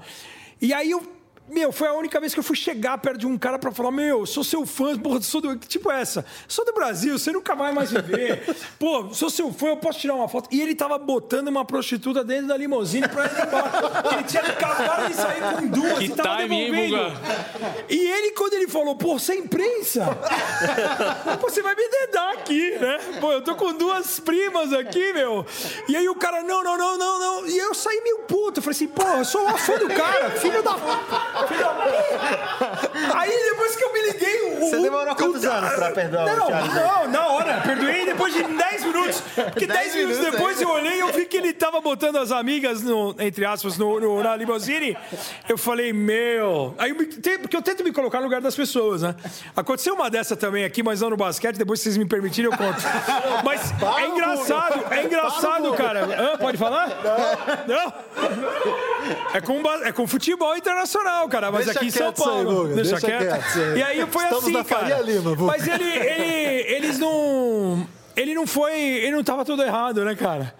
E 0.61 0.73
aí 0.73 0.91
eu. 0.91 1.12
Meu, 1.49 1.73
foi 1.73 1.89
a 1.89 1.93
única 1.93 2.19
vez 2.21 2.33
que 2.33 2.39
eu 2.39 2.43
fui 2.43 2.55
chegar 2.55 2.97
perto 2.97 3.19
de 3.19 3.27
um 3.27 3.37
cara 3.37 3.59
pra 3.59 3.71
falar: 3.71 3.91
Meu, 3.91 4.25
sou 4.25 4.43
seu 4.43 4.65
fã, 4.65 4.97
porra, 4.97 5.21
sou 5.21 5.41
do. 5.41 5.55
Tipo 5.57 5.91
essa. 5.91 6.25
Sou 6.47 6.63
do 6.65 6.73
Brasil, 6.73 7.19
você 7.19 7.31
nunca 7.31 7.53
vai 7.53 7.73
mais 7.73 7.91
me 7.91 8.01
ver. 8.01 8.55
Pô, 8.79 9.13
sou 9.13 9.29
seu 9.29 9.51
fã, 9.51 9.67
eu 9.67 9.77
posso 9.77 9.99
tirar 9.99 10.15
uma 10.15 10.29
foto. 10.29 10.47
E 10.51 10.61
ele 10.61 10.73
tava 10.73 10.97
botando 10.97 11.49
uma 11.49 11.65
prostituta 11.65 12.23
dentro 12.23 12.47
da 12.47 12.57
limusine 12.57 13.07
pra 13.07 13.25
ir 13.25 13.47
embora. 13.47 14.13
Ele 14.13 14.23
tinha 14.23 14.41
acabado 14.41 15.07
de 15.07 15.15
sair 15.15 15.41
com 15.41 15.67
duas 15.67 15.99
Que 15.99 16.05
e 16.05 16.09
tava 16.09 16.41
time, 16.43 16.55
hein, 16.55 16.71
devolvendo. 16.71 17.19
E 17.89 18.11
ele, 18.11 18.31
quando 18.31 18.53
ele 18.53 18.67
falou, 18.67 18.95
pô, 18.95 19.17
você 19.17 19.33
é 19.33 19.37
imprensa? 19.37 20.05
Pô, 21.39 21.49
você 21.49 21.61
vai 21.61 21.75
me 21.75 21.87
dedar 21.89 22.33
aqui, 22.33 22.71
né? 22.77 22.99
Pô, 23.19 23.31
eu 23.31 23.41
tô 23.41 23.55
com 23.55 23.73
duas 23.73 24.19
primas 24.19 24.71
aqui, 24.73 25.13
meu. 25.13 25.45
E 25.87 25.95
aí 25.95 26.07
o 26.07 26.15
cara, 26.15 26.43
não, 26.43 26.63
não, 26.63 26.77
não, 26.77 26.97
não, 26.97 27.19
não. 27.19 27.47
E 27.47 27.57
eu 27.57 27.73
saí 27.73 28.01
meio 28.01 28.19
puto. 28.19 28.59
Eu 28.59 28.63
falei 28.63 28.75
assim, 28.75 28.87
pô, 28.87 29.03
eu 29.03 29.25
sou 29.25 29.41
uma 29.41 29.57
fã 29.57 29.77
do 29.77 29.87
cara, 29.87 30.31
filho 30.31 30.61
da. 30.61 30.73
Aí 33.15 33.29
depois 33.49 33.75
que 33.75 33.83
eu 33.83 33.93
me 33.93 34.01
liguei. 34.11 34.41
O, 34.53 34.59
Você 34.59 34.77
demorou 34.81 35.15
quantos 35.15 35.43
anos 35.45 35.73
pra 35.73 35.91
perdoar 35.91 36.25
o 36.25 36.37
não, 36.37 36.47
Charles? 36.47 36.73
Não, 36.73 37.07
na 37.09 37.27
hora. 37.27 37.61
Perdoei 37.61 38.05
depois 38.05 38.33
de 38.33 38.43
10 38.43 38.85
minutos. 38.85 39.21
Porque 39.35 39.67
10 39.67 39.95
minutos 39.95 40.17
minutos, 40.17 40.31
depois 40.31 40.61
eu 40.61 40.69
olhei 40.69 40.95
e 40.97 40.99
eu 40.99 41.07
vi 41.13 41.25
que 41.25 41.37
ele 41.37 41.53
tava 41.53 41.79
botando 41.81 42.17
as 42.17 42.31
amigas, 42.31 42.81
no, 42.81 43.15
entre 43.19 43.45
aspas, 43.45 43.77
no, 43.77 43.99
no- 43.99 44.21
na 44.23 44.35
limusine. 44.35 44.97
Eu 45.47 45.57
falei, 45.57 45.93
meu. 45.93 46.75
Aí 46.77 46.93
porque 46.93 47.55
eu 47.55 47.61
tento 47.61 47.83
me 47.83 47.91
colocar 47.91 48.17
no 48.19 48.25
lugar 48.25 48.41
das 48.41 48.55
pessoas, 48.55 49.01
né? 49.01 49.15
Aconteceu 49.55 49.93
uma 49.95 50.09
dessa 50.09 50.35
também 50.35 50.63
aqui, 50.65 50.83
mas 50.83 51.01
não 51.01 51.09
no 51.09 51.17
basquete. 51.17 51.57
Depois, 51.57 51.79
se 51.79 51.85
vocês 51.85 51.97
me 51.97 52.05
permitirem, 52.05 52.51
eu 52.51 52.57
conto. 52.57 52.81
Mas 53.43 53.73
é 53.99 54.07
engraçado, 54.07 54.83
é 54.93 55.03
engraçado, 55.03 55.73
cara. 55.73 56.37
Pode 56.39 56.57
falar? 56.57 56.89
Não? 57.67 58.92
É 59.33 59.41
com, 59.41 59.61
é 59.83 59.91
com 59.91 60.07
futebol 60.07 60.55
internacional, 60.55 61.27
cara. 61.29 61.51
Mas 61.51 61.65
Deixa 61.65 61.79
aqui 61.79 61.87
em 61.87 61.91
São 61.91 62.03
quieto 62.13 62.17
isso 62.19 62.29
aí, 62.29 62.43
Paulo. 62.45 62.61
Guga, 62.63 62.75
deixa 62.75 62.99
quieto 62.99 63.33
aí. 63.33 63.79
E 63.79 63.83
aí 63.83 64.07
foi 64.09 64.23
Estamos 64.23 64.43
assim, 64.45 64.53
na 64.53 64.63
cara. 64.63 65.01
Lima. 65.01 65.35
Mas 65.35 65.67
ele, 65.67 65.83
ele- 65.83 66.73
eles 66.75 66.99
não. 66.99 67.87
Ele 68.15 68.33
não 68.35 68.45
foi. 68.45 68.73
Ele 68.79 69.11
não 69.11 69.23
tava 69.23 69.43
tudo 69.43 69.63
errado, 69.63 70.03
né, 70.05 70.15
cara? 70.15 70.53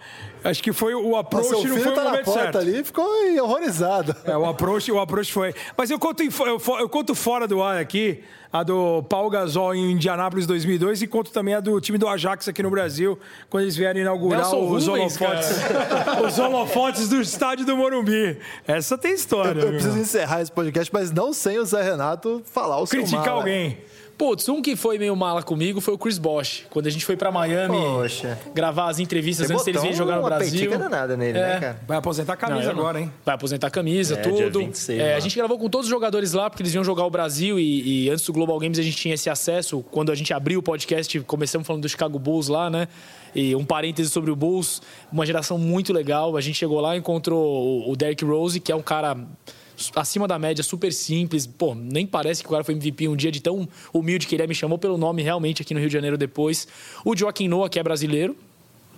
Acho 0.44 0.62
que 0.62 0.72
foi 0.72 0.94
o 0.94 1.12
Mas 1.12 1.20
approach 1.20 1.48
seu 1.48 1.56
não 1.56 1.62
filho 1.62 1.82
foi 1.82 1.92
o 1.92 1.94
tá 1.94 2.04
na 2.04 2.10
momento 2.10 2.24
porta 2.26 2.42
certo. 2.42 2.58
ali 2.58 2.84
ficou 2.84 3.06
horrorizado. 3.42 4.14
É, 4.24 4.36
o 4.36 4.44
approach, 4.44 4.92
o 4.92 5.00
approach 5.00 5.32
foi. 5.32 5.54
Mas 5.76 5.90
eu 5.90 5.98
conto, 5.98 6.22
eu, 6.22 6.60
eu 6.78 6.88
conto 6.88 7.14
fora 7.14 7.48
do 7.48 7.62
ar 7.62 7.78
aqui, 7.78 8.22
a 8.52 8.62
do 8.62 9.02
Paul 9.04 9.30
Gasol 9.30 9.74
em 9.74 9.92
Indianápolis 9.92 10.46
2002 10.46 11.02
e 11.02 11.06
conto 11.06 11.32
também 11.32 11.54
a 11.54 11.60
do 11.60 11.80
time 11.80 11.96
do 11.96 12.06
Ajax 12.06 12.46
aqui 12.46 12.62
no 12.62 12.70
Brasil, 12.70 13.18
quando 13.48 13.62
eles 13.64 13.74
vieram 13.74 13.98
inaugurar 13.98 14.42
Nelson 14.42 14.60
os 14.70 14.86
Rubens, 14.86 15.20
holofotes, 15.20 15.50
os 16.28 16.38
holofotes 16.38 17.08
do 17.08 17.20
estádio 17.20 17.64
do 17.64 17.76
Morumbi. 17.76 18.38
Essa 18.66 18.98
tem 18.98 19.14
história. 19.14 19.58
Eu 19.58 19.70
meu 19.70 19.72
preciso 19.72 19.98
encerrar 19.98 20.42
esse 20.42 20.52
podcast, 20.52 20.88
mas 20.92 21.10
não 21.10 21.32
sem 21.32 21.58
o 21.58 21.64
Zé 21.64 21.82
Renato 21.82 22.42
falar 22.44 22.78
o 22.78 22.86
seu 22.86 23.00
Criticar 23.00 23.34
mal, 23.34 23.44
né? 23.44 23.76
Putz, 24.16 24.48
um 24.48 24.62
que 24.62 24.76
foi 24.76 24.96
meio 24.96 25.14
mala 25.16 25.42
comigo 25.42 25.80
foi 25.80 25.92
o 25.94 25.98
Chris 25.98 26.18
Bosh. 26.18 26.64
Quando 26.70 26.86
a 26.86 26.90
gente 26.90 27.04
foi 27.04 27.16
pra 27.16 27.32
Miami 27.32 27.76
Poxa. 27.76 28.38
gravar 28.54 28.88
as 28.88 28.98
entrevistas 29.00 29.48
Você 29.48 29.52
antes 29.54 29.64
deles 29.64 29.82
virem 29.82 29.96
jogar 29.96 30.16
no 30.16 30.22
Brasil. 30.22 30.52
petica 30.70 30.78
danada 30.78 31.16
nele, 31.16 31.36
É. 31.38 31.42
né, 31.42 31.60
cara? 31.60 31.80
Vai 31.86 31.96
aposentar 31.98 32.34
a 32.34 32.36
camisa 32.36 32.68
Não, 32.68 32.74
não. 32.74 32.80
agora, 32.82 33.00
hein? 33.00 33.12
Vai 33.24 33.34
aposentar 33.34 33.66
a 33.66 33.70
camisa, 33.70 34.14
É, 34.14 34.20
dia 34.22 34.32
tudo. 34.44 34.58
26 34.60 35.00
É, 35.00 35.14
a 35.16 35.20
gente 35.20 35.36
gravou 35.36 35.58
com 35.58 35.68
todos 35.68 35.86
os 35.86 35.90
jogadores 35.90 36.32
lá, 36.32 36.48
porque 36.48 36.62
eles 36.62 36.72
iam 36.74 36.84
jogar 36.84 37.04
o 37.04 37.10
Brasil 37.10 37.58
e, 37.58 38.04
e 38.04 38.10
antes 38.10 38.24
do 38.24 38.32
Global 38.32 38.58
Games 38.60 38.78
a 38.78 38.82
gente 38.82 38.96
tinha 38.96 39.14
esse 39.14 39.28
acesso. 39.28 39.84
Quando 39.90 40.12
a 40.12 40.14
gente 40.14 40.32
abriu 40.32 40.60
o 40.60 40.62
podcast, 40.62 41.18
começamos 41.20 41.66
falando 41.66 41.82
do 41.82 41.88
Chicago 41.88 42.18
Bulls 42.18 42.46
lá, 42.48 42.70
né? 42.70 42.86
E 43.34 43.56
um 43.56 43.64
parêntese 43.64 44.10
sobre 44.10 44.30
o 44.30 44.36
Bulls, 44.36 44.80
uma 45.12 45.26
geração 45.26 45.58
muito 45.58 45.92
legal. 45.92 46.36
A 46.36 46.40
gente 46.40 46.56
chegou 46.56 46.80
lá 46.80 46.94
e 46.94 47.00
encontrou 47.00 47.42
o- 47.44 47.90
o 47.90 47.96
Derrick 47.96 48.24
Rose, 48.24 48.60
que 48.60 48.70
é 48.70 48.76
um 48.76 48.82
cara 48.82 49.16
acima 49.94 50.26
da 50.26 50.38
média, 50.38 50.62
super 50.62 50.92
simples. 50.92 51.46
Pô, 51.46 51.74
nem 51.74 52.06
parece 52.06 52.42
que 52.42 52.48
o 52.48 52.52
cara 52.52 52.64
foi 52.64 52.74
MVP 52.74 53.08
um 53.08 53.16
dia 53.16 53.30
de 53.30 53.40
tão 53.40 53.68
humilde 53.92 54.26
que 54.26 54.34
ele 54.34 54.42
é. 54.42 54.46
Me 54.46 54.54
chamou 54.54 54.78
pelo 54.78 54.96
nome 54.96 55.22
realmente 55.22 55.62
aqui 55.62 55.74
no 55.74 55.80
Rio 55.80 55.88
de 55.88 55.94
Janeiro 55.94 56.16
depois. 56.16 56.66
O 57.04 57.16
Joaquim 57.16 57.48
Noah, 57.48 57.68
que 57.68 57.78
é 57.78 57.82
brasileiro, 57.82 58.36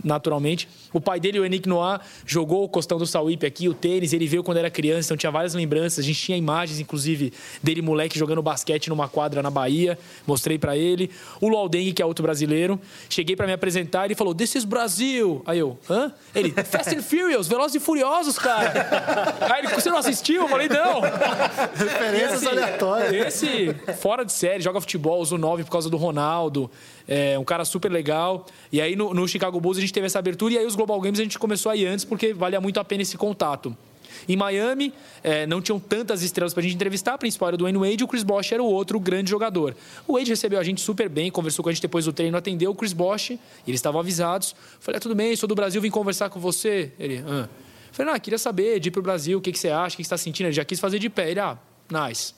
naturalmente. 0.02 0.68
O 0.92 1.00
pai 1.00 1.18
dele, 1.20 1.38
o 1.40 1.44
Enik 1.44 1.68
Noah, 1.68 2.00
jogou 2.24 2.64
o 2.64 2.68
costão 2.68 2.98
do 2.98 3.06
Sauípe 3.06 3.46
aqui, 3.46 3.68
o 3.68 3.74
tênis, 3.74 4.12
ele 4.12 4.26
veio 4.26 4.42
quando 4.42 4.58
era 4.58 4.70
criança, 4.70 5.08
então 5.08 5.16
tinha 5.16 5.30
várias 5.30 5.54
lembranças. 5.54 5.98
A 5.98 6.02
gente 6.06 6.20
tinha 6.20 6.36
imagens, 6.38 6.78
inclusive, 6.80 7.32
dele 7.62 7.82
moleque 7.82 8.18
jogando 8.18 8.42
basquete 8.42 8.88
numa 8.88 9.08
quadra 9.08 9.42
na 9.42 9.50
Bahia. 9.50 9.98
Mostrei 10.26 10.58
pra 10.58 10.76
ele. 10.76 11.10
O 11.40 11.48
Lualdengue, 11.48 11.92
que 11.92 12.02
é 12.02 12.06
outro 12.06 12.22
brasileiro. 12.22 12.80
Cheguei 13.08 13.34
pra 13.36 13.46
me 13.46 13.52
apresentar, 13.52 14.04
ele 14.04 14.14
falou, 14.14 14.34
This 14.34 14.54
is 14.54 14.64
Brasil. 14.64 15.42
Aí 15.46 15.58
eu, 15.58 15.78
hã? 15.90 16.12
Ele, 16.34 16.50
Fast 16.50 16.94
and 16.94 17.02
Furious, 17.02 17.46
Velozes 17.48 17.74
e 17.76 17.80
Furiosos, 17.80 18.38
cara. 18.38 19.36
Aí 19.52 19.64
ele, 19.64 19.68
você 19.74 19.90
não 19.90 19.98
assistiu? 19.98 20.42
Eu 20.42 20.48
falei, 20.48 20.68
não. 20.68 21.00
Referências 21.74 22.34
Esse- 22.42 22.48
aleatórias. 22.48 23.26
Esse, 23.26 23.74
fora 24.00 24.24
de 24.24 24.32
série, 24.32 24.62
joga 24.62 24.80
futebol, 24.80 25.20
usa 25.20 25.34
o 25.34 25.38
9 25.38 25.64
por 25.64 25.70
causa 25.70 25.88
do 25.90 25.96
Ronaldo. 25.96 26.70
É 27.08 27.38
um 27.38 27.44
cara 27.44 27.64
super 27.64 27.90
legal. 27.90 28.46
E 28.72 28.80
aí 28.80 28.96
no, 28.96 29.14
no 29.14 29.28
Chicago 29.28 29.60
Bulls 29.60 29.78
a 29.78 29.80
gente 29.80 29.92
teve 29.92 30.06
essa 30.06 30.18
abertura 30.18 30.54
e 30.54 30.58
aí 30.58 30.66
os 30.66 30.74
Global 30.74 31.00
Games 31.00 31.20
a 31.20 31.22
gente 31.22 31.38
começou 31.38 31.70
a 31.70 31.76
ir 31.76 31.86
antes 31.86 32.04
porque 32.04 32.32
valia 32.32 32.60
muito 32.60 32.80
a 32.80 32.84
pena 32.84 33.02
esse 33.02 33.16
contato. 33.16 33.76
Em 34.28 34.36
Miami, 34.36 34.92
é, 35.22 35.46
não 35.46 35.60
tinham 35.60 35.78
tantas 35.78 36.22
estrelas 36.22 36.54
pra 36.54 36.62
gente 36.62 36.74
entrevistar. 36.74 37.14
A 37.14 37.18
principal 37.18 37.48
era 37.48 37.54
o 37.54 37.58
Dwayne 37.58 37.78
Wade 37.78 38.02
e 38.02 38.04
o 38.04 38.08
Chris 38.08 38.22
Bosh 38.22 38.52
era 38.52 38.62
o 38.62 38.66
outro 38.66 38.98
grande 38.98 39.30
jogador. 39.30 39.76
O 40.06 40.14
Wade 40.14 40.30
recebeu 40.30 40.58
a 40.58 40.64
gente 40.64 40.80
super 40.80 41.08
bem, 41.08 41.30
conversou 41.30 41.62
com 41.62 41.68
a 41.68 41.72
gente 41.72 41.82
depois 41.82 42.04
do 42.04 42.12
treino, 42.12 42.36
atendeu 42.36 42.70
o 42.70 42.74
Chris 42.74 42.92
Bosh. 42.92 43.30
E 43.30 43.40
eles 43.66 43.78
estavam 43.78 44.00
avisados. 44.00 44.54
Falei, 44.80 44.98
ah, 44.98 45.00
tudo 45.00 45.14
bem, 45.14 45.34
sou 45.36 45.48
do 45.48 45.54
Brasil, 45.54 45.80
vim 45.80 45.90
conversar 45.90 46.30
com 46.30 46.40
você. 46.40 46.92
Ele, 46.98 47.22
ah. 47.26 47.48
Falei, 47.92 48.14
ah, 48.14 48.18
queria 48.18 48.38
saber 48.38 48.80
de 48.80 48.88
ir 48.88 48.90
pro 48.90 49.02
Brasil, 49.02 49.38
o 49.38 49.40
que, 49.40 49.52
que 49.52 49.58
você 49.58 49.68
acha, 49.68 49.94
o 49.94 49.96
que, 49.96 50.02
que 50.02 50.08
você 50.08 50.14
está 50.14 50.18
sentindo. 50.18 50.46
Ele 50.46 50.54
já 50.54 50.64
quis 50.64 50.80
fazer 50.80 50.98
de 50.98 51.08
pé. 51.08 51.30
Ele, 51.30 51.40
ah, 51.40 51.58
nice. 51.90 52.34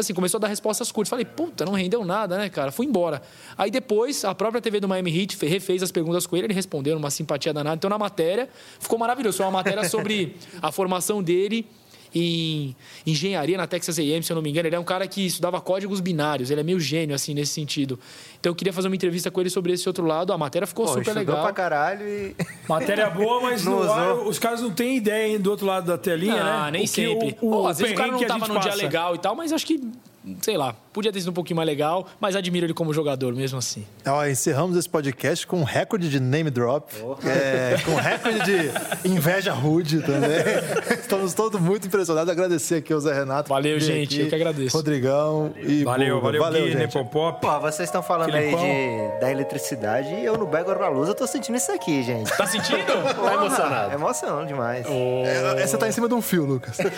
Assim, 0.00 0.14
começou 0.14 0.38
a 0.38 0.40
dar 0.40 0.48
respostas 0.48 0.90
curtas. 0.92 1.10
Falei, 1.10 1.24
puta, 1.24 1.64
não 1.64 1.72
rendeu 1.72 2.04
nada, 2.04 2.38
né, 2.38 2.48
cara? 2.48 2.70
Fui 2.70 2.86
embora. 2.86 3.22
Aí 3.56 3.70
depois, 3.70 4.24
a 4.24 4.34
própria 4.34 4.60
TV 4.60 4.80
do 4.80 4.88
Miami 4.88 5.16
Heat 5.16 5.44
refez 5.46 5.82
as 5.82 5.90
perguntas 5.90 6.26
com 6.26 6.36
ele, 6.36 6.46
ele 6.46 6.54
respondeu 6.54 6.94
numa 6.94 7.10
simpatia 7.10 7.52
danada. 7.52 7.76
Então, 7.76 7.90
na 7.90 7.98
matéria, 7.98 8.48
ficou 8.78 8.98
maravilhoso. 8.98 9.38
Foi 9.38 9.46
uma 9.46 9.52
matéria 9.52 9.88
sobre 9.88 10.36
a 10.62 10.70
formação 10.70 11.22
dele 11.22 11.66
em 12.14 12.74
engenharia 13.06 13.56
na 13.56 13.66
Texas 13.66 13.98
A&M, 13.98 14.22
se 14.22 14.32
eu 14.32 14.34
não 14.34 14.42
me 14.42 14.50
engano. 14.50 14.68
Ele 14.68 14.76
é 14.76 14.78
um 14.78 14.84
cara 14.84 15.06
que 15.06 15.24
estudava 15.26 15.60
códigos 15.60 16.00
binários. 16.00 16.50
Ele 16.50 16.60
é 16.60 16.64
meio 16.64 16.80
gênio, 16.80 17.14
assim, 17.14 17.34
nesse 17.34 17.52
sentido. 17.52 17.98
Então, 18.40 18.50
eu 18.50 18.54
queria 18.54 18.72
fazer 18.72 18.88
uma 18.88 18.94
entrevista 18.96 19.30
com 19.30 19.40
ele 19.40 19.50
sobre 19.50 19.72
esse 19.72 19.88
outro 19.88 20.04
lado. 20.06 20.32
A 20.32 20.38
matéria 20.38 20.66
ficou 20.66 20.86
Pô, 20.86 20.92
super 20.94 21.14
legal. 21.14 21.42
pra 21.42 21.52
caralho 21.52 22.06
e... 22.06 22.36
Matéria 22.68 23.08
boa, 23.10 23.40
mas 23.42 23.64
no 23.64 23.82
ar, 23.82 24.14
os 24.26 24.38
caras 24.38 24.60
não 24.60 24.70
têm 24.70 24.96
ideia 24.96 25.28
hein, 25.32 25.38
do 25.40 25.50
outro 25.50 25.66
lado 25.66 25.86
da 25.86 25.96
telinha, 25.98 26.34
né? 26.42 26.50
Ah, 26.50 26.70
nem 26.70 26.82
O 26.82 26.84
que- 26.84 26.88
sempre. 26.90 27.36
O, 27.40 27.48
o, 27.48 27.50
Pô, 27.62 27.66
às 27.68 27.78
vezes 27.78 27.94
o 27.94 27.96
cara 27.96 28.12
não 28.12 28.18
que 28.18 28.26
tava 28.26 28.46
num 28.48 28.58
dia 28.60 28.70
passa. 28.70 28.82
legal 28.82 29.14
e 29.14 29.18
tal, 29.18 29.34
mas 29.34 29.52
acho 29.52 29.66
que, 29.66 29.80
sei 30.40 30.56
lá, 30.56 30.74
podia 30.92 31.12
ter 31.12 31.20
sido 31.20 31.30
um 31.30 31.34
pouquinho 31.34 31.56
mais 31.56 31.66
legal, 31.66 32.06
mas 32.20 32.34
admiro 32.34 32.66
ele 32.66 32.74
como 32.74 32.92
jogador 32.92 33.34
mesmo 33.34 33.58
assim. 33.58 33.86
Ó, 34.06 34.26
encerramos 34.26 34.76
esse 34.76 34.88
podcast 34.88 35.46
com 35.46 35.60
um 35.60 35.64
recorde 35.64 36.08
de 36.08 36.20
name 36.20 36.50
drop, 36.50 36.92
é, 37.24 37.76
com 37.84 37.94
recorde 37.94 38.40
de 38.44 39.08
inveja 39.08 39.52
rude 39.52 40.00
também. 40.02 40.30
Estamos 40.98 41.34
todos 41.34 41.60
muito 41.60 41.86
impressionados. 41.86 42.30
Agradecer 42.30 42.76
aqui 42.76 42.92
ao 42.92 43.00
Zé 43.00 43.12
Renato. 43.14 43.48
Valeu, 43.48 43.78
gente, 43.80 44.14
aqui, 44.14 44.20
eu 44.22 44.28
que 44.28 44.34
agradeço. 44.34 44.76
Rodrigão 44.76 45.52
e 45.56 45.84
Valeu, 45.84 46.20
Buba. 46.20 46.38
valeu, 46.38 46.64
Gui, 46.64 46.72
gente. 46.72 46.80
Nepopop. 46.80 47.40
Pô, 47.40 47.60
vocês 47.60 47.88
estão 47.88 48.02
falando 48.02 48.32
Filipão. 48.32 48.60
aí 48.60 49.10
de, 49.14 49.20
da 49.20 49.30
eletricidade 49.30 50.08
e 50.14 50.24
eu 50.24 50.36
no 50.36 50.46
Bego 50.46 50.72
Luz 50.92 51.08
eu 51.08 51.14
tô 51.14 51.26
sentindo 51.26 51.56
isso 51.56 51.72
aqui, 51.72 52.02
gente. 52.02 52.36
Tá 52.36 52.46
sentindo? 52.46 52.84
Tá 52.86 53.34
emocionado? 53.34 53.90
É 53.92 53.94
emoção 53.94 54.46
demais. 54.46 54.86
É, 54.86 55.66
Você 55.66 55.76
tá 55.76 55.88
em 55.88 55.92
cima 55.92 56.08
de 56.08 56.14
um 56.14 56.22
fio, 56.22 56.44
Lucas. 56.44 56.78